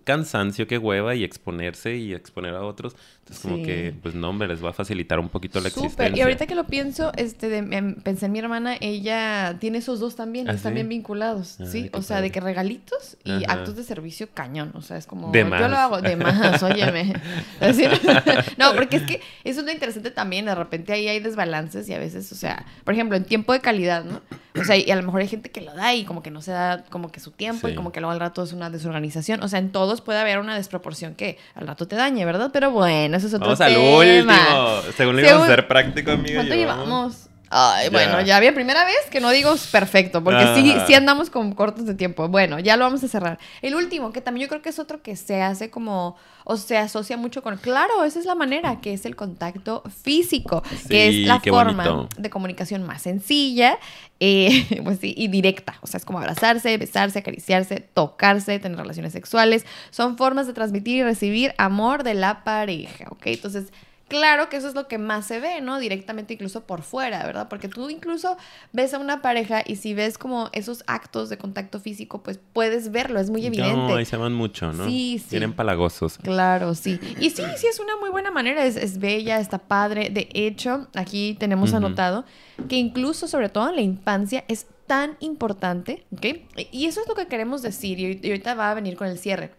cansancio, 0.05 0.67
qué 0.67 0.79
hueva 0.79 1.15
y 1.15 1.23
exponerse 1.25 1.97
y 1.97 2.13
exponer 2.15 2.55
a 2.55 2.63
otros. 2.63 2.97
Entonces, 3.21 3.43
como 3.43 3.57
Sí. 3.57 3.63
que, 3.65 3.95
pues 4.03 4.15
no, 4.15 4.29
hombre, 4.31 4.47
les 4.49 4.65
va 4.65 4.71
a 4.71 4.73
facilitar 4.73 5.19
un 5.19 5.29
poquito 5.29 5.61
la 5.61 5.69
Súper. 5.69 5.85
existencia. 5.85 6.17
Y 6.19 6.21
ahorita 6.23 6.47
que 6.47 6.55
lo 6.55 6.65
pienso, 6.67 7.13
este, 7.17 7.49
de- 7.49 7.59
em, 7.77 7.95
pensé 7.97 8.27
en 8.27 8.33
mi 8.33 8.39
hermana, 8.39 8.77
ella 8.81 9.57
tiene 9.61 9.79
esos 9.79 9.99
dos 10.01 10.15
también, 10.17 10.49
¿Ah, 10.49 10.53
están 10.53 10.73
sí? 10.73 10.75
bien 10.77 10.89
vinculados, 10.89 11.57
Ay, 11.61 11.67
¿sí? 11.67 11.89
qué 11.91 11.99
O 11.99 12.03
sea, 12.03 12.17
de 12.17 12.23
padre. 12.29 12.33
que 12.33 12.41
regalitos 12.41 13.17
y 13.25 13.45
Ajá. 13.45 13.53
actos 13.55 13.77
de 13.77 13.83
servicio 13.85 14.29
cañón, 14.33 14.71
o 14.75 14.83
sea, 14.83 14.97
es 14.97 15.07
como, 15.07 15.31
De 15.33 15.41
yo 15.41 15.47
más. 15.47 15.71
lo 15.71 15.77
hago, 15.77 16.01
de 16.03 16.17
más, 16.17 16.63
óyeme. 16.63 17.15
Decir, 17.61 17.91
no, 18.59 18.75
porque 18.75 18.97
es 18.97 19.03
que 19.03 19.21
eso 19.45 19.61
es 19.61 19.67
lo 19.67 19.73
interesante 19.73 20.11
también, 20.13 20.45
de 20.47 20.55
repente 20.55 20.93
ahí 20.93 21.09
hay 21.09 21.19
desbalances 21.21 21.89
y 21.89 21.95
a 21.95 21.99
veces, 21.99 22.31
o 22.33 22.37
sea, 22.37 22.65
por 22.85 22.95
ejemplo, 22.95 23.17
en 23.17 23.25
tiempo 23.25 23.53
de 23.53 23.61
calidad, 23.61 24.05
¿no? 24.05 24.21
O 24.59 24.65
sea, 24.65 24.77
y 24.77 24.91
a 24.91 24.97
lo 24.97 25.03
mejor 25.03 25.21
hay 25.21 25.29
gente 25.29 25.51
que 25.51 25.61
lo 25.61 25.75
da 25.75 25.95
y 25.95 26.05
como 26.05 26.23
que 26.23 26.31
no 26.31 26.41
se 26.41 26.51
da 26.53 26.85
como 26.91 27.11
que 27.13 27.21
su 27.21 27.31
tiempo 27.33 27.67
y 27.69 27.73
Sí. 27.73 27.77
como 27.77 27.93
que 27.93 28.01
luego 28.01 28.13
al 28.13 28.21
rato 28.21 28.43
es 28.43 28.53
una 28.53 28.71
desorganización, 28.71 29.43
o 29.43 29.49
sea, 29.49 29.59
en 29.59 29.71
todos 29.77 30.01
puede 30.01 30.19
haber 30.19 30.39
una 30.39 30.57
desproporción 30.57 31.15
que 31.15 31.37
al 31.55 31.67
rato 31.67 31.87
te 31.87 31.97
dañe, 31.97 32.25
¿verdad? 32.25 32.49
Pero 32.51 32.71
bueno, 32.71 33.15
eso 33.19 33.27
es 33.27 33.35
otro 33.35 33.49
Vamos 33.49 33.61
al 33.61 33.75
tema. 33.75 34.33
último. 34.39 34.93
Según 34.97 35.17
le 35.17 35.29
íbamos 35.29 35.43
a 35.43 35.51
ser 35.51 35.69
práctico, 35.69 36.13
amigo. 36.13 36.37
¿Cuánto 36.37 36.55
llevamos? 36.55 37.26
Ay, 37.49 37.89
bueno, 37.91 38.21
ya 38.23 38.37
había 38.37 38.53
primera 38.53 38.85
vez 38.85 38.97
que 39.11 39.21
no 39.21 39.31
digo 39.31 39.55
perfecto, 39.71 40.23
porque 40.25 40.45
sí, 40.57 40.73
Ah. 40.77 40.85
sí 40.87 40.95
andamos 40.95 41.31
con 41.31 41.53
cortos 41.53 41.87
de 41.87 41.95
tiempo. 41.95 42.29
Bueno, 42.29 42.59
ya 42.59 42.77
lo 42.77 42.85
vamos 42.85 43.05
a 43.05 43.09
cerrar. 43.09 43.39
El 43.63 43.75
último, 43.77 44.13
que 44.13 44.21
también 44.21 44.47
yo 44.47 44.49
creo 44.49 44.63
que 44.63 44.71
es 44.71 44.79
otro 44.81 45.01
que 45.03 45.15
se 45.17 45.43
hace 45.43 45.71
como, 45.71 46.17
o 46.45 46.57
se 46.57 46.77
asocia 46.77 47.17
mucho 47.17 47.43
con, 47.43 47.57
claro, 47.59 48.05
esa 48.05 48.19
es 48.19 48.25
la 48.27 48.35
manera, 48.35 48.81
que 48.81 48.93
es 48.93 49.07
el 49.07 49.15
contacto 49.15 49.83
físico, 50.03 50.63
que 50.89 51.09
es 51.09 51.27
la 51.27 51.39
forma 51.41 51.89
bonito. 51.89 52.09
de 52.21 52.31
comunicación 52.31 52.83
más 52.85 53.03
sencilla, 53.03 53.79
eh, 54.19 54.81
pues 54.85 54.99
sí, 55.01 55.15
y 55.17 55.29
directa. 55.29 55.77
O 55.83 55.87
sea, 55.87 55.99
es 55.99 56.05
como 56.05 56.19
abrazarse, 56.19 56.77
besarse, 56.79 57.21
acariciarse, 57.21 57.81
tocarse, 57.81 58.59
tener 58.59 58.77
relaciones 58.79 59.13
sexuales. 59.13 59.65
Son 59.91 60.17
formas 60.17 60.47
de 60.49 60.53
transmitir 60.53 60.97
y 60.97 61.03
recibir 61.05 61.55
amor 61.59 62.03
de 62.03 62.15
la 62.15 62.43
pareja, 62.43 63.05
¿ok? 63.11 63.27
Entonces, 63.27 63.67
Claro 64.09 64.49
que 64.49 64.57
eso 64.57 64.69
es 64.69 64.75
lo 64.75 64.87
que 64.87 64.99
más 64.99 65.27
se 65.27 65.41
ve, 65.41 65.61
¿no? 65.61 65.81
Directamente 65.81 66.35
incluso 66.35 66.63
por 66.65 66.83
fuera, 66.83 67.25
¿verdad? 67.27 67.49
Porque 67.49 67.69
tú 67.69 67.91
incluso 67.91 68.37
ves 68.73 68.95
a 68.95 68.99
una 68.99 69.21
pareja 69.21 69.63
y 69.67 69.77
si 69.77 69.95
ves 69.95 70.17
como 70.17 70.49
esos 70.53 70.85
actos 70.87 71.29
de 71.29 71.39
contacto 71.39 71.81
físico, 71.81 72.23
pues 72.23 72.39
puedes 72.53 72.93
verlo, 72.93 73.19
es 73.19 73.31
muy 73.31 73.45
evidente. 73.45 73.77
No, 73.77 73.97
ahí 73.97 74.05
se 74.05 74.17
van 74.17 74.33
mucho, 74.33 74.73
¿no? 74.73 74.87
Sí, 74.87 75.19
sí. 75.19 75.31
Tienen 75.31 75.55
palagosos. 75.55 76.19
Claro, 76.19 76.77
sí. 76.77 77.01
Y 77.19 77.31
sí, 77.31 77.43
sí, 77.57 77.67
es 77.67 77.81
una 77.81 77.97
muy 77.97 78.11
buena 78.11 78.31
manera, 78.31 78.65
es, 78.65 78.77
es 78.77 78.99
bella, 78.99 79.41
está 79.41 79.59
padre. 79.59 80.09
De 80.11 80.29
hecho, 80.35 80.87
aquí 80.95 81.37
tenemos 81.41 81.75
anotado 81.75 82.25
que 82.69 82.77
incluso, 82.77 83.27
sobre 83.27 83.49
todo 83.49 83.69
en 83.71 83.75
la 83.75 83.83
infancia, 83.83 84.45
es 84.47 84.67
tan 84.87 85.17
importante, 85.19 86.07
¿ok? 86.13 86.27
Y 86.71 86.87
eso 86.87 87.01
es 87.01 87.09
lo 87.09 87.17
que 87.17 87.27
queremos 87.27 87.61
decir 87.63 87.99
y 87.99 88.29
ahorita 88.29 88.55
va 88.55 88.71
a 88.71 88.75
venir 88.75 88.97
con 88.97 89.09
el 89.09 89.19
cierre 89.19 89.51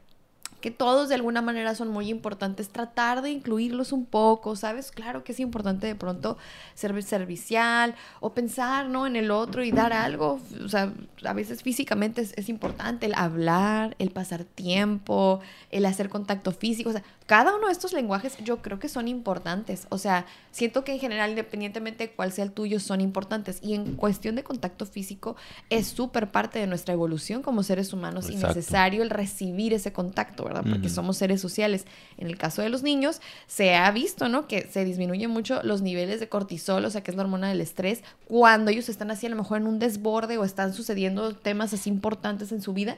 que 0.61 0.71
todos 0.71 1.09
de 1.09 1.15
alguna 1.15 1.41
manera 1.41 1.75
son 1.75 1.89
muy 1.89 2.09
importantes, 2.09 2.69
tratar 2.69 3.21
de 3.21 3.29
incluirlos 3.29 3.91
un 3.91 4.05
poco, 4.05 4.55
¿sabes? 4.55 4.91
Claro 4.91 5.23
que 5.23 5.31
es 5.31 5.39
importante 5.39 5.85
de 5.87 5.95
pronto 5.95 6.37
ser 6.73 7.01
servicial 7.03 7.95
o 8.19 8.33
pensar, 8.33 8.87
¿no? 8.89 9.05
En 9.05 9.15
el 9.15 9.31
otro 9.31 9.63
y 9.63 9.71
dar 9.71 9.93
algo, 9.93 10.39
o 10.63 10.69
sea, 10.69 10.93
a 11.23 11.33
veces 11.33 11.61
físicamente 11.61 12.21
es, 12.21 12.33
es 12.37 12.49
importante 12.49 13.05
el 13.05 13.13
hablar, 13.15 13.95
el 13.99 14.09
pasar 14.09 14.43
tiempo, 14.45 15.41
el 15.69 15.85
hacer 15.85 16.09
contacto 16.09 16.51
físico, 16.51 16.89
o 16.89 16.93
sea, 16.93 17.03
cada 17.27 17.55
uno 17.55 17.67
de 17.67 17.73
estos 17.73 17.91
lenguajes 17.91 18.37
yo 18.37 18.61
creo 18.61 18.79
que 18.79 18.87
son 18.87 19.09
importantes, 19.09 19.85
o 19.89 19.97
sea, 19.97 20.25
siento 20.51 20.85
que 20.85 20.93
en 20.93 20.99
general, 20.99 21.31
independientemente 21.31 22.07
de 22.07 22.11
cuál 22.13 22.31
sea 22.31 22.45
el 22.45 22.53
tuyo, 22.53 22.79
son 22.79 23.01
importantes 23.01 23.59
y 23.61 23.73
en 23.73 23.95
cuestión 23.95 24.35
de 24.35 24.43
contacto 24.43 24.85
físico 24.85 25.35
es 25.69 25.87
súper 25.87 26.31
parte 26.31 26.57
de 26.57 26.67
nuestra 26.67 26.93
evolución 26.93 27.41
como 27.41 27.63
seres 27.63 27.91
humanos 27.91 28.29
y 28.29 28.37
necesario 28.37 29.03
el 29.03 29.09
recibir 29.09 29.73
ese 29.73 29.91
contacto, 29.91 30.45
¿verdad? 30.45 30.63
Porque 30.67 30.87
somos 30.87 31.17
seres 31.17 31.41
sociales. 31.41 31.85
En 32.17 32.27
el 32.27 32.37
caso 32.37 32.61
de 32.61 32.69
los 32.69 32.81
niños, 32.81 33.21
se 33.45 33.75
ha 33.75 33.91
visto, 33.91 34.29
¿no? 34.29 34.47
Que 34.47 34.61
se 34.71 34.85
disminuyen 34.85 35.29
mucho 35.29 35.61
los 35.63 35.81
niveles 35.81 36.21
de 36.21 36.29
cortisol, 36.29 36.85
o 36.85 36.89
sea, 36.89 37.03
que 37.03 37.11
es 37.11 37.17
la 37.17 37.23
hormona 37.23 37.49
del 37.49 37.59
estrés, 37.59 38.03
cuando 38.25 38.71
ellos 38.71 38.87
están 38.87 39.11
así 39.11 39.25
a 39.25 39.29
lo 39.29 39.35
mejor 39.35 39.57
en 39.57 39.67
un 39.67 39.79
desborde 39.79 40.37
o 40.37 40.45
están 40.45 40.73
sucediendo 40.73 41.35
temas 41.35 41.73
así 41.73 41.89
importantes 41.89 42.53
en 42.53 42.61
su 42.61 42.73
vida 42.73 42.97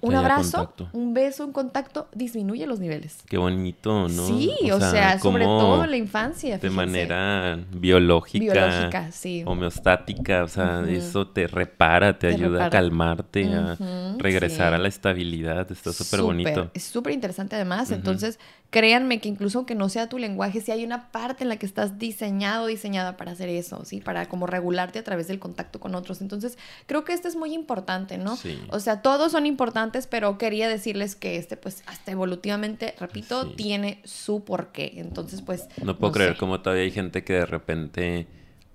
un 0.00 0.14
abrazo, 0.14 0.72
un 0.92 1.14
beso, 1.14 1.44
un 1.44 1.52
contacto 1.52 2.08
disminuye 2.14 2.66
los 2.66 2.80
niveles. 2.80 3.18
Qué 3.28 3.38
bonito, 3.38 4.08
¿no? 4.08 4.26
Sí, 4.26 4.52
o 4.72 4.78
sea, 4.78 5.18
sobre 5.18 5.44
todo 5.44 5.84
en 5.84 5.90
la 5.90 5.96
infancia. 5.96 6.58
De 6.58 6.70
manera 6.70 7.58
biológica, 7.72 8.52
biológica 8.52 9.12
sí. 9.12 9.42
homeostática, 9.46 10.44
o 10.44 10.48
sea, 10.48 10.84
eso 10.88 11.26
te 11.28 11.46
repara, 11.46 12.18
te, 12.18 12.28
ayuda 12.28 12.66
a 12.66 12.70
calmarte, 12.70 13.46
a 13.52 13.76
regresar 14.18 14.74
a 14.74 14.78
la 14.78 14.88
estabilidad, 14.88 15.70
está 15.70 15.92
súper 15.92 16.22
bonito. 16.22 16.70
Es 16.74 16.84
súper 16.84 17.12
interesante 17.12 17.56
además, 17.56 17.90
entonces 17.90 18.38
créanme 18.70 19.18
que 19.20 19.28
incluso 19.28 19.58
aunque 19.58 19.74
no 19.74 19.88
sea 19.88 20.08
tu 20.08 20.18
lenguaje, 20.18 20.60
si 20.60 20.72
hay 20.72 20.84
una 20.84 21.10
parte 21.10 21.42
en 21.44 21.48
la 21.48 21.56
que 21.56 21.64
estás 21.64 21.98
diseñado, 21.98 22.66
diseñada 22.66 23.16
para 23.16 23.32
hacer 23.32 23.48
eso, 23.48 23.84
¿sí? 23.84 24.00
Para 24.00 24.28
como 24.28 24.46
regularte 24.46 24.98
a 24.98 25.04
través 25.04 25.28
del 25.28 25.38
contacto 25.38 25.80
con 25.80 25.94
otros. 25.94 26.20
Entonces, 26.20 26.58
creo 26.86 27.04
que 27.04 27.14
esto 27.14 27.28
es 27.28 27.36
muy 27.36 27.54
importante, 27.54 28.18
¿no? 28.18 28.36
Sí. 28.36 28.60
O 28.70 28.80
sea, 28.80 29.00
todos 29.00 29.32
son 29.32 29.46
importantes, 29.46 30.06
pero 30.06 30.36
quería 30.36 30.68
decirles 30.68 31.16
que 31.16 31.36
este, 31.36 31.56
pues, 31.56 31.82
hasta 31.86 32.12
evolutivamente, 32.12 32.94
repito, 32.98 33.50
tiene 33.52 34.02
su 34.04 34.44
porqué. 34.44 34.92
Entonces, 34.96 35.40
pues... 35.40 35.68
No 35.82 35.98
puedo 35.98 36.12
creer 36.12 36.36
cómo 36.36 36.60
todavía 36.60 36.84
hay 36.84 36.90
gente 36.90 37.24
que 37.24 37.34
de 37.34 37.46
repente 37.46 38.26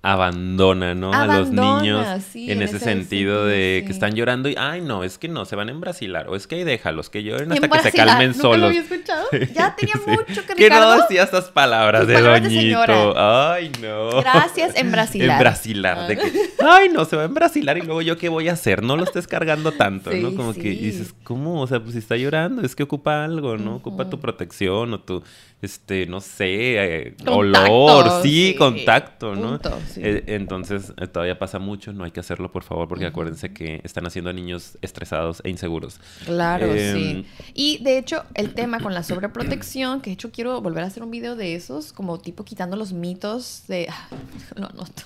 abandona, 0.06 0.94
¿no? 0.94 1.14
a 1.14 1.26
los 1.26 1.50
niños 1.50 2.06
en, 2.36 2.62
ese, 2.62 2.78
sentido, 2.78 3.46
de 3.46 3.84
que 3.86 3.94
están 3.94 4.16
llorando 4.16 4.50
y, 4.50 4.56
ay, 4.60 4.82
no, 4.82 5.06
es 5.06 5.18
que 5.18 5.30
no, 5.30 5.46
se 5.46 5.56
van 5.56 5.70
a 5.70 5.72
embrasilar, 5.72 6.28
o 6.28 6.36
es 6.36 6.46
que 6.46 6.56
ahí 6.56 6.66
déjalos, 6.66 7.10
que 7.10 7.24
lloren 7.24 7.54
hasta 7.54 7.70
que 7.70 7.80
se 7.80 7.94
calmen 7.94 8.32
¿Nunca 8.32 8.42
solos. 8.42 8.60
Lo 8.60 8.68
había 8.68 8.82
escuchado? 8.82 9.28
Ya 9.56 9.74
tenía 9.78 9.96
mucho 10.06 10.46
que 10.46 10.56
Que 10.56 10.70
no 10.70 10.98
decía 10.98 11.24
estas 11.24 11.46
palabras 11.46 12.06
de 12.06 12.22
doñito. 12.22 13.18
ay, 13.18 13.72
no. 13.82 14.20
Gracias, 14.20 14.76
embrasilar. 14.76 15.38
Embrasilar, 15.38 16.08
de 16.08 16.18
que, 16.18 16.32
ay, 16.68 16.90
no, 16.90 17.06
se 17.06 17.16
va 17.16 17.22
a 17.22 17.26
embrasilar 17.26 17.78
y 17.78 17.82
luego 17.82 18.02
yo 18.02 18.18
qué 18.18 18.28
voy 18.28 18.50
a 18.50 18.54
hacer, 18.54 18.84
no 18.84 18.98
lo 18.98 19.06
estés 19.06 19.26
cargando 19.26 19.72
tanto, 19.72 20.12
¿no? 20.12 20.36
Como 20.36 20.54
que 20.54 20.72
dices, 20.72 21.16
¿cómo? 21.24 21.62
O 21.62 21.68
sea, 21.68 21.80
pues 21.80 21.94
si 21.94 22.00
está 22.00 22.18
llorando, 22.18 22.62
es 22.62 22.76
que 22.76 22.84
ocupa 22.84 23.24
algo, 23.24 23.56
¿no? 23.56 23.78
Ocupa 23.78 24.10
tu 24.10 24.20
protección 24.20 24.94
o 24.94 25.00
tu 25.00 25.24
este, 25.64 26.06
no 26.08 26.20
sé, 26.20 27.06
eh, 27.06 27.16
olor, 27.26 28.22
sí, 28.22 28.54
contacto, 28.58 29.34
¿no? 29.34 29.62
Eh, 29.96 30.24
entonces, 30.28 30.92
eh, 31.00 31.08
todavía 31.08 31.40
pasa 31.40 31.58
mucho, 31.58 31.94
no 31.94 32.04
hay 32.04 32.12
que 32.12 32.20
hacerlo, 32.20 32.52
por 32.52 32.64
favor, 32.64 32.90
porque 32.90 33.06
acuérdense 33.06 33.54
que 33.54 33.80
están 33.86 34.06
haciendo 34.06 34.30
a 34.30 34.34
niños 34.34 34.78
estresados 34.82 35.42
e 35.46 35.50
inseguros. 35.50 36.02
Claro, 36.26 36.68
sí. 36.74 36.80
Em, 36.80 37.24
y 37.54 37.82
de 37.82 37.98
hecho, 37.98 38.26
el 38.34 38.54
tema 38.54 38.82
con 38.82 38.94
la 38.94 39.04
sobreprotección, 39.04 40.02
que 40.02 40.10
de 40.10 40.16
hecho 40.16 40.32
quiero 40.32 40.60
volver 40.60 40.84
a 40.84 40.88
hacer 40.88 41.02
un 41.02 41.12
video 41.12 41.38
de 41.38 41.56
esos, 41.56 41.94
como 41.94 42.20
tipo 42.20 42.44
quitando 42.44 42.76
los 42.76 42.92
mitos 42.92 43.64
de... 43.70 43.88
Lo 44.56 44.68
anoto. 44.68 45.04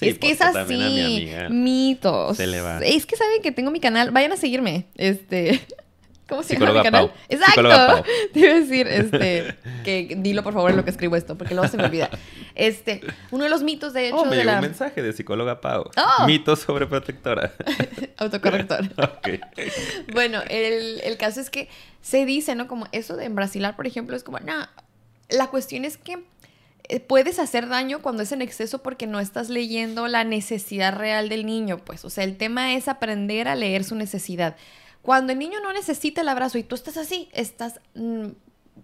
es 0.00 0.18
que 0.18 0.32
es 0.32 0.40
así, 0.40 1.28
mitos. 1.48 2.38
Se 2.38 2.48
le 2.48 2.60
va. 2.60 2.80
Es 2.80 3.06
que 3.06 3.14
saben 3.14 3.40
que 3.40 3.52
tengo 3.52 3.70
mi 3.70 3.78
canal, 3.78 4.10
vayan 4.10 4.32
a 4.32 4.36
seguirme, 4.36 4.86
este... 4.96 5.60
¿Cómo 6.28 6.42
se 6.42 6.58
llama 6.58 6.72
mi 6.72 6.82
canal? 6.82 7.12
Exacto. 7.28 8.04
Te 8.32 8.40
iba 8.40 8.52
a 8.52 8.60
decir, 8.60 8.86
este, 8.86 9.56
que 9.84 10.16
dilo 10.18 10.42
por 10.42 10.54
favor 10.54 10.70
en 10.70 10.76
lo 10.76 10.84
que 10.84 10.90
escribo 10.90 11.16
esto, 11.16 11.36
porque 11.36 11.54
luego 11.54 11.68
se 11.68 11.76
me 11.76 11.84
olvida. 11.84 12.10
Este, 12.54 13.00
uno 13.30 13.44
de 13.44 13.50
los 13.50 13.62
mitos, 13.62 13.92
de 13.92 14.08
hecho, 14.08 14.16
oh, 14.16 14.24
me 14.24 14.36
de 14.36 14.44
llegó 14.44 14.54
un 14.54 14.60
mensaje 14.60 15.02
de 15.02 15.12
psicóloga 15.12 15.60
Pau. 15.60 15.90
Oh. 15.96 16.26
Mitos 16.26 16.60
sobre 16.60 16.86
protectora. 16.86 17.52
Autocorrector. 18.18 18.88
Bueno, 20.12 20.40
el, 20.48 21.00
el 21.02 21.16
caso 21.16 21.40
es 21.40 21.50
que 21.50 21.68
se 22.00 22.24
dice, 22.24 22.54
¿no? 22.54 22.68
Como 22.68 22.86
eso 22.92 23.16
de 23.16 23.24
embrasilar, 23.24 23.76
por 23.76 23.86
ejemplo, 23.86 24.16
es 24.16 24.22
como, 24.22 24.38
no, 24.40 24.54
la 25.28 25.48
cuestión 25.48 25.84
es 25.84 25.96
que 25.96 26.22
eh, 26.88 27.00
puedes 27.00 27.38
hacer 27.38 27.68
daño 27.68 28.02
cuando 28.02 28.22
es 28.22 28.32
en 28.32 28.42
exceso 28.42 28.82
porque 28.82 29.06
no 29.06 29.20
estás 29.20 29.48
leyendo 29.48 30.08
la 30.08 30.24
necesidad 30.24 30.94
real 30.94 31.28
del 31.28 31.46
niño, 31.46 31.78
pues. 31.78 32.04
O 32.04 32.10
sea, 32.10 32.24
el 32.24 32.36
tema 32.36 32.74
es 32.74 32.88
aprender 32.88 33.48
a 33.48 33.54
leer 33.54 33.84
su 33.84 33.94
necesidad. 33.94 34.56
Cuando 35.02 35.32
el 35.32 35.38
niño 35.38 35.60
no 35.60 35.72
necesita 35.72 36.20
el 36.20 36.28
abrazo 36.28 36.58
y 36.58 36.62
tú 36.62 36.74
estás 36.74 36.96
así, 36.96 37.28
estás 37.32 37.80
mm, 37.94 38.28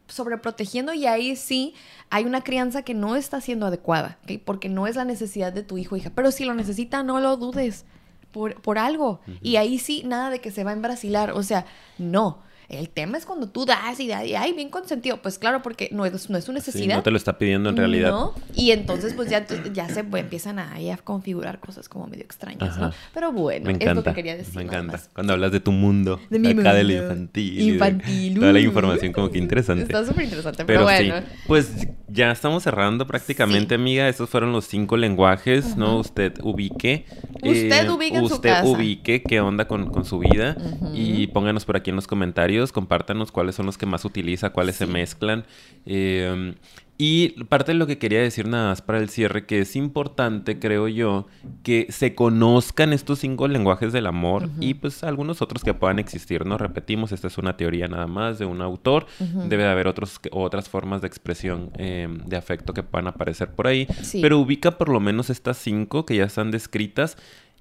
sobreprotegiendo 0.09 0.93
y 0.93 1.07
ahí 1.07 1.37
sí 1.37 1.75
hay 2.11 2.25
una 2.25 2.43
crianza 2.43 2.83
que 2.83 2.95
no 2.95 3.17
está 3.17 3.41
siendo 3.41 3.67
adecuada, 3.67 4.19
porque 4.45 4.69
no 4.69 4.87
es 4.87 4.97
la 4.97 5.05
necesidad 5.05 5.53
de 5.53 5.63
tu 5.63 5.79
hijo 5.79 5.95
o 5.95 5.99
hija. 5.99 6.11
Pero 6.15 6.31
si 6.31 6.45
lo 6.45 6.55
necesita, 6.55 7.03
no 7.03 7.21
lo 7.21 7.37
dudes 7.37 7.85
por, 8.33 8.61
por 8.61 8.79
algo. 8.79 9.21
Y 9.43 9.57
ahí 9.57 9.79
sí, 9.79 10.03
nada 10.05 10.31
de 10.31 10.41
que 10.41 10.51
se 10.51 10.65
va 10.65 10.71
a 10.71 10.75
embrasilar. 10.75 11.33
O 11.33 11.43
sea, 11.43 11.67
no. 11.99 12.43
El 12.69 12.91
tema 12.91 13.17
es 13.17 13.25
cuando 13.25 13.49
tú 13.49 13.65
das 13.65 13.99
y 13.99 14.09
das 14.09 14.27
y 14.27 14.35
ay, 14.35 14.53
bien 14.53 14.69
consentido. 14.69 15.23
Pues 15.23 15.39
claro, 15.39 15.63
porque 15.63 15.89
no 15.91 16.05
es, 16.05 16.29
no 16.29 16.37
es 16.37 16.45
su 16.45 16.53
necesidad. 16.53 16.97
no 16.97 17.03
te 17.03 17.11
lo 17.11 17.17
está 17.17 17.39
pidiendo 17.39 17.71
en 17.71 17.79
realidad. 17.79 18.11
No. 18.11 18.35
Y 18.55 18.73
entonces, 18.73 19.15
pues 19.15 19.31
ya, 19.31 19.47
ya 19.73 19.89
se 19.89 20.01
empiezan 20.01 20.59
a, 20.59 20.75
a, 20.75 20.97
configurar 20.99 21.61
cosas 21.61 21.89
como 21.89 22.07
medio 22.09 22.25
extrañas, 22.25 22.77
¿no? 22.77 22.93
Pero 23.15 23.33
bueno, 23.33 23.71
es 23.71 23.95
lo 23.95 24.05
que 24.05 24.13
quería 24.13 24.37
decir. 24.37 24.55
Me 24.55 24.65
encanta. 24.65 25.01
Cuando 25.15 25.33
hablas 25.33 25.51
de 25.51 25.61
tu 25.61 25.73
mundo, 25.73 26.21
de 26.29 26.39
mi 26.39 26.51
acá 26.51 26.75
del 26.75 26.91
infantil. 26.91 27.61
Infantil. 27.61 28.39
Toda 28.39 28.53
la 28.53 28.61
información, 28.61 29.13
como 29.15 29.31
que 29.31 29.39
interesante. 29.39 29.85
Está 29.85 30.05
súper 30.05 30.25
interesante, 30.25 30.67
pero, 30.67 30.83
bueno. 30.83 31.15
Pues 31.47 31.89
ya 32.07 32.31
estamos 32.31 32.65
cerrando 32.65 33.07
prácticamente, 33.07 33.77
amiga. 33.77 34.11
Esos 34.11 34.29
fueron 34.29 34.53
los 34.53 34.67
cinco 34.67 34.99
lenguajes, 34.99 35.75
¿no? 35.79 35.99
Usted 35.99 36.35
ubique. 36.43 37.07
Usted 37.37 37.87
eh, 37.87 37.91
ubique 37.91 38.19
en 38.19 38.29
su 38.29 38.43
casa. 38.43 38.65
Usted 38.65 38.79
ubique 38.79 39.23
qué 39.23 39.41
onda 39.41 39.67
con, 39.67 39.91
con 39.91 40.05
su 40.05 40.19
vida. 40.19 40.55
Y 40.93 41.29
pónganos 41.29 41.65
por 41.65 41.77
aquí 41.77 41.89
en 41.89 41.97
los 41.97 42.07
comentarios 42.07 42.58
compártanos 42.73 43.33
cuáles 43.33 43.55
son 43.55 43.67
los 43.67 43.79
que 43.79 43.87
más 43.87 44.05
utiliza, 44.05 44.51
cuáles 44.51 44.77
se 44.77 44.87
mezclan. 44.87 45.45
Eh, 45.87 46.55
y 47.01 47.45
parte 47.45 47.71
de 47.71 47.79
lo 47.79 47.87
que 47.87 47.99
quería 47.99 48.21
decir 48.21 48.49
nada 48.49 48.71
más 48.71 48.83
para 48.83 48.99
el 48.99 49.09
cierre, 49.09 49.47
que 49.47 49.61
es 49.61 49.77
importante, 49.77 50.59
creo 50.59 50.89
yo, 50.89 51.29
que 51.63 51.87
se 51.91 52.17
conozcan 52.17 52.93
estos 52.93 53.21
cinco 53.21 53.47
lenguajes 53.47 53.93
del 53.93 54.09
amor 54.09 54.51
y 54.59 54.75
pues 54.75 55.05
algunos 55.05 55.41
otros 55.41 55.63
que 55.63 55.75
puedan 55.75 56.01
existir, 56.01 56.45
¿no? 56.45 56.59
Repetimos, 56.59 57.13
esta 57.13 57.29
es 57.29 57.39
una 57.39 57.57
teoría 57.57 57.87
nada 57.87 58.09
más 58.09 58.41
de 58.41 58.47
un 58.47 58.61
autor, 58.61 59.07
debe 59.21 59.63
de 59.63 59.69
haber 59.69 59.87
otros, 59.87 60.19
otras 60.33 60.69
formas 60.69 61.01
de 61.01 61.07
expresión 61.07 61.71
em, 61.75 62.19
de 62.25 62.37
afecto 62.37 62.75
que 62.75 62.83
puedan 62.83 63.07
aparecer 63.07 63.53
por 63.53 63.69
ahí, 63.69 63.87
pero 64.21 64.41
ubica 64.41 64.77
por 64.77 64.89
lo 64.89 64.99
menos 64.99 65.31
estas 65.31 65.57
cinco 65.57 66.05
que 66.05 66.17
ya 66.17 66.25
están 66.25 66.51
descritas 66.51 67.17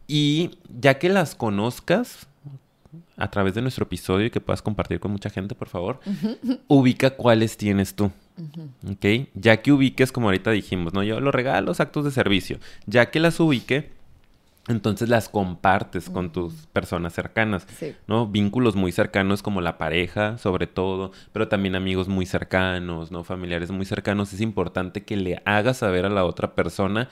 y 0.07 0.57
ya 0.67 0.97
que 0.97 1.09
las 1.09 1.35
conozcas, 1.35 2.27
a 3.18 3.30
través 3.32 3.55
de 3.55 3.61
nuestro 3.61 3.86
episodio 3.86 4.28
y 4.28 4.30
que 4.30 4.39
puedas 4.39 4.61
compartir 4.61 4.99
con 4.99 5.11
mucha 5.11 5.30
gente, 5.30 5.55
por 5.55 5.68
favor, 5.68 5.99
ubica 6.68 7.11
cuáles 7.11 7.57
tienes 7.57 7.95
tú. 7.95 8.11
¿Ok? 8.89 9.30
Ya 9.34 9.57
que 9.57 9.72
ubiques, 9.72 10.11
como 10.11 10.28
ahorita 10.28 10.51
dijimos, 10.51 10.93
¿no? 10.93 11.03
Yo 11.03 11.20
los 11.20 11.34
regalos, 11.34 11.80
actos 11.80 12.05
de 12.05 12.11
servicio. 12.11 12.59
Ya 12.86 13.09
que 13.09 13.20
las 13.20 13.39
ubique, 13.39 13.89
entonces 14.68 15.09
las 15.09 15.30
compartes 15.30 16.09
con 16.09 16.32
tus 16.32 16.53
personas 16.68 17.13
cercanas, 17.13 17.65
¿no? 18.07 18.28
Vínculos 18.28 18.76
muy 18.76 18.91
cercanos 18.91 19.41
como 19.41 19.61
la 19.61 19.78
pareja, 19.78 20.38
sobre 20.38 20.68
todo, 20.68 21.11
pero 21.34 21.47
también 21.47 21.76
amigos 21.76 22.07
muy 22.07 22.26
cercanos, 22.26 23.11
¿no? 23.11 23.24
Familiares 23.24 23.72
muy 23.72 23.86
cercanos. 23.86 24.34
Es 24.34 24.41
importante 24.41 25.03
que 25.03 25.15
le 25.15 25.41
hagas 25.45 25.78
saber 25.78 26.05
a 26.05 26.09
la 26.09 26.26
otra 26.26 26.53
persona 26.53 27.09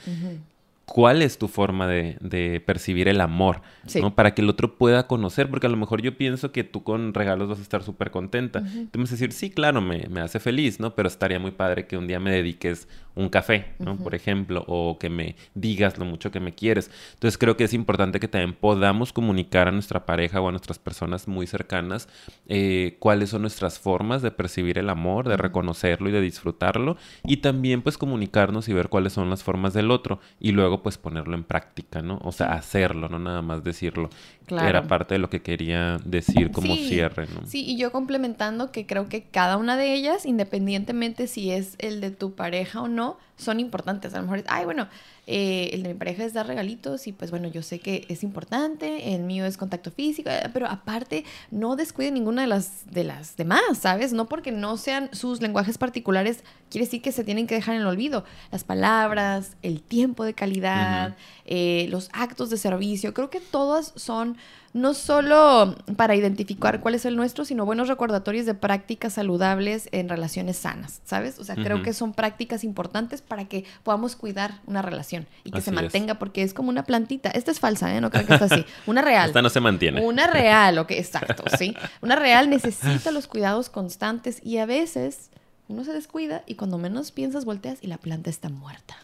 cuál 0.85 1.21
es 1.21 1.37
tu 1.37 1.47
forma 1.47 1.87
de, 1.87 2.63
percibir 2.65 3.07
el 3.07 3.21
amor, 3.21 3.61
¿no? 3.95 4.15
Para 4.15 4.33
que 4.33 4.41
el 4.41 4.49
otro 4.49 4.77
pueda 4.77 5.07
conocer, 5.07 5.49
porque 5.49 5.67
a 5.67 5.69
lo 5.69 5.77
mejor 5.77 6.01
yo 6.01 6.17
pienso 6.17 6.51
que 6.51 6.63
tú 6.63 6.83
con 6.83 7.13
regalos 7.13 7.49
vas 7.49 7.59
a 7.59 7.63
estar 7.63 7.83
súper 7.83 8.11
contenta. 8.11 8.61
Tú 8.91 8.99
me 8.99 9.03
vas 9.03 9.11
a 9.11 9.15
decir, 9.15 9.31
sí, 9.31 9.49
claro, 9.49 9.81
me, 9.81 10.07
me, 10.09 10.21
hace 10.21 10.39
feliz, 10.39 10.79
¿no? 10.79 10.95
Pero 10.95 11.07
estaría 11.07 11.39
muy 11.39 11.51
padre 11.51 11.87
que 11.87 11.97
un 11.97 12.07
día 12.07 12.19
me 12.19 12.31
dediques 12.31 12.87
un 13.15 13.29
café, 13.29 13.73
¿no? 13.79 13.97
Por 13.97 14.13
ejemplo, 14.13 14.63
o 14.67 14.97
que 14.99 15.09
me 15.09 15.35
digas 15.53 15.97
lo 15.97 16.05
mucho 16.05 16.31
que 16.31 16.39
me 16.39 16.53
quieres. 16.53 16.91
Entonces 17.13 17.37
creo 17.37 17.57
que 17.57 17.63
es 17.63 17.73
importante 17.73 18.19
que 18.19 18.27
también 18.27 18.53
podamos 18.53 19.13
comunicar 19.13 19.67
a 19.67 19.71
nuestra 19.71 20.05
pareja 20.05 20.41
o 20.41 20.47
a 20.47 20.51
nuestras 20.51 20.79
personas 20.79 21.27
muy 21.27 21.47
cercanas 21.47 22.07
eh, 22.47 22.97
cuáles 22.99 23.29
son 23.29 23.41
nuestras 23.41 23.79
formas 23.79 24.21
de 24.21 24.31
percibir 24.31 24.77
el 24.77 24.89
amor, 24.89 25.27
de 25.27 25.37
reconocerlo 25.37 26.09
y 26.09 26.11
de 26.11 26.21
disfrutarlo, 26.21 26.97
y 27.23 27.37
también 27.37 27.81
pues 27.81 27.97
comunicarnos 27.97 28.67
y 28.69 28.73
ver 28.73 28.89
cuáles 28.89 29.13
son 29.13 29.29
las 29.29 29.43
formas 29.43 29.73
del 29.73 29.91
otro, 29.91 30.19
y 30.39 30.51
luego 30.51 30.83
pues 30.83 30.97
ponerlo 30.97 31.35
en 31.35 31.43
práctica, 31.43 32.01
¿no? 32.01 32.19
O 32.23 32.31
sea, 32.31 32.53
hacerlo, 32.53 33.09
no 33.09 33.19
nada 33.19 33.41
más 33.41 33.63
decirlo. 33.63 34.09
Era 34.49 34.87
parte 34.87 35.15
de 35.15 35.19
lo 35.19 35.29
que 35.29 35.41
quería 35.41 35.97
decir 36.05 36.51
como 36.51 36.75
cierre, 36.75 37.27
¿no? 37.27 37.45
Sí, 37.45 37.63
y 37.65 37.77
yo 37.77 37.91
complementando 37.91 38.71
que 38.71 38.85
creo 38.85 39.09
que 39.09 39.23
cada 39.23 39.57
una 39.57 39.77
de 39.77 39.93
ellas, 39.93 40.25
independientemente 40.25 41.27
si 41.27 41.51
es 41.51 41.75
el 41.79 42.01
de 42.01 42.11
tu 42.11 42.35
pareja 42.35 42.81
o 42.81 42.87
no, 42.87 43.17
son 43.37 43.59
importantes. 43.59 44.13
A 44.13 44.17
lo 44.17 44.23
mejor 44.23 44.39
es, 44.39 44.45
ay, 44.47 44.65
bueno, 44.65 44.87
eh, 45.27 45.71
el 45.73 45.83
de 45.83 45.89
mi 45.89 45.95
pareja 45.95 46.23
es 46.23 46.33
dar 46.33 46.45
regalitos 46.47 47.07
y 47.07 47.11
pues 47.11 47.31
bueno, 47.31 47.47
yo 47.47 47.63
sé 47.63 47.79
que 47.79 48.05
es 48.09 48.23
importante, 48.23 49.15
el 49.15 49.23
mío 49.23 49.45
es 49.45 49.57
contacto 49.57 49.91
físico, 49.91 50.29
eh, 50.29 50.49
pero 50.53 50.67
aparte 50.67 51.25
no 51.49 51.75
descuide 51.75 52.11
ninguna 52.11 52.43
de 52.43 52.47
las, 52.47 52.85
de 52.91 53.03
las 53.03 53.35
demás, 53.35 53.61
¿sabes? 53.79 54.13
No 54.13 54.27
porque 54.27 54.51
no 54.51 54.77
sean 54.77 55.09
sus 55.13 55.41
lenguajes 55.41 55.77
particulares, 55.77 56.43
quiere 56.69 56.85
decir 56.85 57.01
que 57.01 57.11
se 57.11 57.23
tienen 57.23 57.47
que 57.47 57.55
dejar 57.55 57.75
en 57.75 57.81
el 57.81 57.87
olvido. 57.87 58.23
Las 58.51 58.63
palabras, 58.63 59.57
el 59.61 59.81
tiempo 59.81 60.23
de 60.23 60.33
calidad, 60.33 61.15
eh, 61.45 61.87
los 61.89 62.09
actos 62.13 62.49
de 62.49 62.57
servicio, 62.57 63.13
creo 63.13 63.29
que 63.29 63.39
todas 63.39 63.93
son 63.95 64.37
no 64.75 64.93
solo 64.93 65.73
para 65.95 66.17
identificar 66.17 66.81
cuál 66.81 66.95
es 66.95 67.05
el 67.05 67.15
nuestro, 67.15 67.45
sino 67.45 67.65
buenos 67.65 67.87
recordatorios 67.87 68.45
de 68.45 68.55
prácticas 68.55 69.13
saludables 69.13 69.87
en 69.93 70.09
relaciones 70.09 70.57
sanas, 70.57 70.99
¿sabes? 71.05 71.39
O 71.39 71.45
sea, 71.45 71.55
creo 71.55 71.81
que 71.81 71.93
son 71.93 72.11
prácticas 72.11 72.65
importantes 72.65 73.21
para 73.21 73.45
que 73.45 73.63
podamos 73.83 74.17
cuidar 74.17 74.59
una 74.67 74.81
relación 74.81 75.27
y 75.45 75.51
que 75.51 75.61
se 75.61 75.71
mantenga, 75.71 76.15
porque 76.15 76.43
es 76.43 76.53
como 76.53 76.67
una 76.67 76.83
plantita. 76.83 77.29
Esta 77.29 77.51
es 77.51 77.61
falsa, 77.61 77.95
¿eh? 77.95 78.01
No 78.01 78.11
creo 78.11 78.25
que 78.25 78.33
está 78.33 78.53
así. 78.53 78.65
Una 78.85 79.01
real. 79.01 79.29
Esta 79.29 79.41
no 79.41 79.49
se 79.49 79.61
mantiene. 79.61 80.05
Una 80.05 80.27
real, 80.31 80.77
ok, 80.77 80.91
exacto, 80.91 81.45
¿sí? 81.57 81.73
Una 82.01 82.17
real 82.17 82.49
necesita 82.49 83.11
los 83.11 83.27
cuidados 83.27 83.69
constantes 83.69 84.41
y 84.43 84.57
a 84.57 84.65
veces 84.65 85.29
uno 85.69 85.85
se 85.85 85.93
descuida 85.93 86.43
y 86.47 86.55
cuando 86.55 86.77
menos 86.77 87.13
piensas 87.13 87.45
volteas 87.45 87.79
y 87.81 87.87
la 87.87 87.97
planta 87.97 88.29
está 88.29 88.49
muerta. 88.49 88.97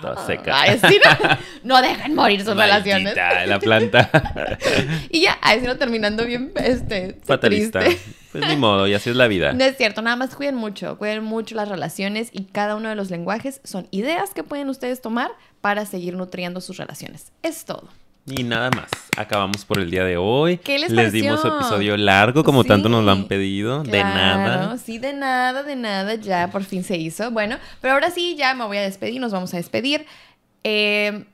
Toda 0.00 0.26
seca. 0.26 0.66
no, 1.62 1.80
dejen 1.80 2.14
morir 2.14 2.44
sus 2.44 2.56
relaciones. 2.56 3.16
la 3.16 3.58
planta. 3.58 4.10
y 5.10 5.22
ya, 5.22 5.38
ahí 5.40 5.60
no 5.60 5.76
terminando 5.76 6.24
bien 6.24 6.52
este, 6.56 7.18
Fatalista. 7.24 7.80
Pues 8.32 8.48
ni 8.48 8.56
modo, 8.56 8.88
y 8.88 8.94
así 8.94 9.10
es 9.10 9.16
la 9.16 9.28
vida. 9.28 9.52
No 9.52 9.62
es 9.62 9.76
cierto, 9.76 10.02
nada 10.02 10.16
más 10.16 10.34
cuiden 10.34 10.56
mucho, 10.56 10.98
cuiden 10.98 11.22
mucho 11.22 11.54
las 11.54 11.68
relaciones 11.68 12.30
y 12.32 12.46
cada 12.46 12.74
uno 12.74 12.88
de 12.88 12.96
los 12.96 13.10
lenguajes 13.10 13.60
son 13.62 13.86
ideas 13.92 14.34
que 14.34 14.42
pueden 14.42 14.68
ustedes 14.68 15.00
tomar 15.00 15.30
para 15.60 15.86
seguir 15.86 16.16
nutriendo 16.16 16.60
sus 16.60 16.76
relaciones. 16.76 17.30
Es 17.44 17.64
todo. 17.64 17.88
Y 18.26 18.42
nada 18.42 18.70
más. 18.70 18.88
Acabamos 19.16 19.64
por 19.64 19.78
el 19.78 19.90
día 19.90 20.04
de 20.04 20.16
hoy. 20.16 20.56
¿Qué 20.58 20.78
les, 20.78 20.90
les 20.90 21.12
dimos 21.12 21.40
su 21.40 21.48
episodio 21.48 21.96
largo, 21.96 22.42
como 22.42 22.64
tanto 22.64 22.88
nos 22.88 23.04
lo 23.04 23.12
han 23.12 23.24
pedido. 23.26 23.82
de 23.82 24.02
nada. 24.02 24.76
Sí, 24.78 24.98
de 24.98 25.12
nada, 25.12 25.62
de 25.62 25.76
nada. 25.76 26.14
Ya 26.14 26.50
por 26.50 26.64
fin 26.64 26.84
se 26.84 26.96
hizo. 26.96 27.30
Bueno, 27.30 27.58
pero 27.80 27.94
ahora 27.94 28.10
sí, 28.10 28.34
ya 28.36 28.54
me 28.54 28.64
voy 28.64 28.78
a 28.78 28.82
despedir. 28.82 29.20
Nos 29.20 29.32
vamos 29.32 29.52
a 29.54 29.58
despedir. 29.58 30.06
Eh, 30.64 31.24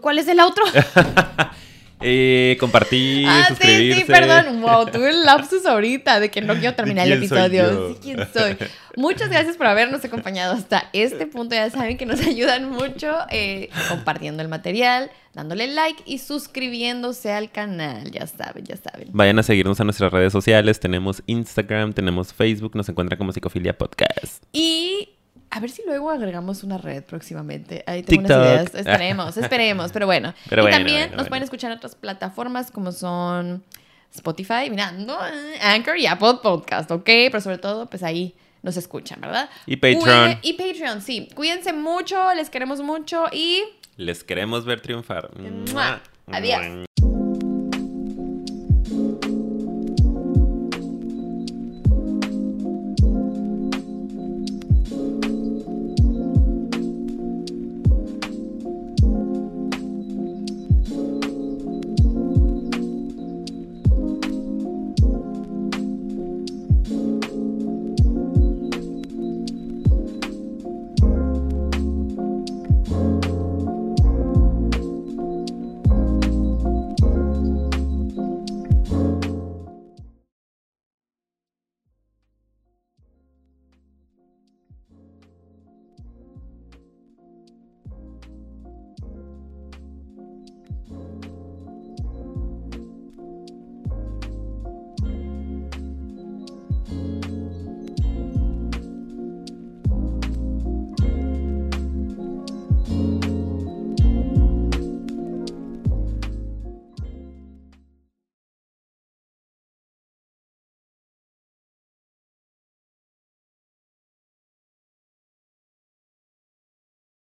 ¿cuál 0.00 0.18
es 0.18 0.28
el 0.28 0.40
otro? 0.40 0.64
Eh, 2.02 2.56
compartir, 2.58 3.26
ah, 3.28 3.46
suscribirse. 3.48 4.00
Sí, 4.00 4.06
sí, 4.06 4.12
perdón. 4.12 4.60
Wow, 4.62 4.86
tuve 4.86 5.10
el 5.10 5.24
lapsus 5.24 5.66
ahorita 5.66 6.20
de 6.20 6.30
que 6.30 6.40
no 6.40 6.54
quiero 6.54 6.74
terminar 6.74 7.06
el 7.06 7.14
episodio. 7.14 7.88
Sí, 7.88 7.98
quién 8.02 8.18
soy. 8.32 8.56
Muchas 8.96 9.30
gracias 9.30 9.56
por 9.56 9.66
habernos 9.66 10.04
acompañado 10.04 10.54
hasta 10.54 10.88
este 10.92 11.26
punto. 11.26 11.54
Ya 11.54 11.70
saben 11.70 11.96
que 11.96 12.06
nos 12.06 12.20
ayudan 12.26 12.70
mucho 12.70 13.16
eh, 13.30 13.70
compartiendo 13.88 14.42
el 14.42 14.48
material, 14.48 15.10
dándole 15.34 15.66
like 15.66 16.02
y 16.06 16.18
suscribiéndose 16.18 17.32
al 17.32 17.50
canal. 17.50 18.10
Ya 18.10 18.26
saben, 18.26 18.64
ya 18.64 18.76
saben. 18.76 19.08
Vayan 19.12 19.38
a 19.38 19.42
seguirnos 19.42 19.80
a 19.80 19.84
nuestras 19.84 20.12
redes 20.12 20.32
sociales. 20.32 20.78
Tenemos 20.78 21.22
Instagram, 21.26 21.92
tenemos 21.92 22.32
Facebook, 22.32 22.76
nos 22.76 22.88
encuentran 22.88 23.18
como 23.18 23.32
Psicofilia 23.32 23.76
Podcast. 23.76 24.44
Y 24.52 25.08
a 25.54 25.60
ver 25.60 25.68
si 25.68 25.82
luego 25.84 26.10
agregamos 26.10 26.64
una 26.64 26.78
red 26.78 27.04
próximamente. 27.04 27.84
Ahí 27.86 28.02
tengo 28.02 28.24
unas 28.24 28.30
ideas. 28.30 28.74
Esperemos, 28.74 29.36
esperemos. 29.36 29.92
Pero 29.92 30.06
bueno. 30.06 30.32
y 30.50 30.70
también 30.70 31.14
nos 31.14 31.28
pueden 31.28 31.44
escuchar 31.44 31.70
en 31.70 31.76
otras 31.76 31.94
plataformas 31.94 32.70
como 32.70 32.90
son 32.90 33.62
Spotify, 34.14 34.70
mirando 34.70 35.18
Anchor 35.60 35.98
y 35.98 36.06
Apple 36.06 36.38
Podcast, 36.42 36.90
¿ok? 36.90 37.04
Pero 37.04 37.40
sobre 37.42 37.58
todo, 37.58 37.84
pues 37.84 38.02
ahí 38.02 38.34
nos 38.62 38.78
escuchan, 38.78 39.20
¿verdad? 39.20 39.50
Y 39.66 39.76
Patreon. 39.76 40.38
y 40.40 40.54
Patreon, 40.54 41.02
sí. 41.02 41.28
Cuídense 41.34 41.74
mucho, 41.74 42.32
les 42.32 42.48
queremos 42.48 42.80
mucho 42.80 43.26
y... 43.30 43.62
Les 43.98 44.24
queremos 44.24 44.64
ver 44.64 44.80
triunfar. 44.80 45.30
Adiós. 46.28 46.86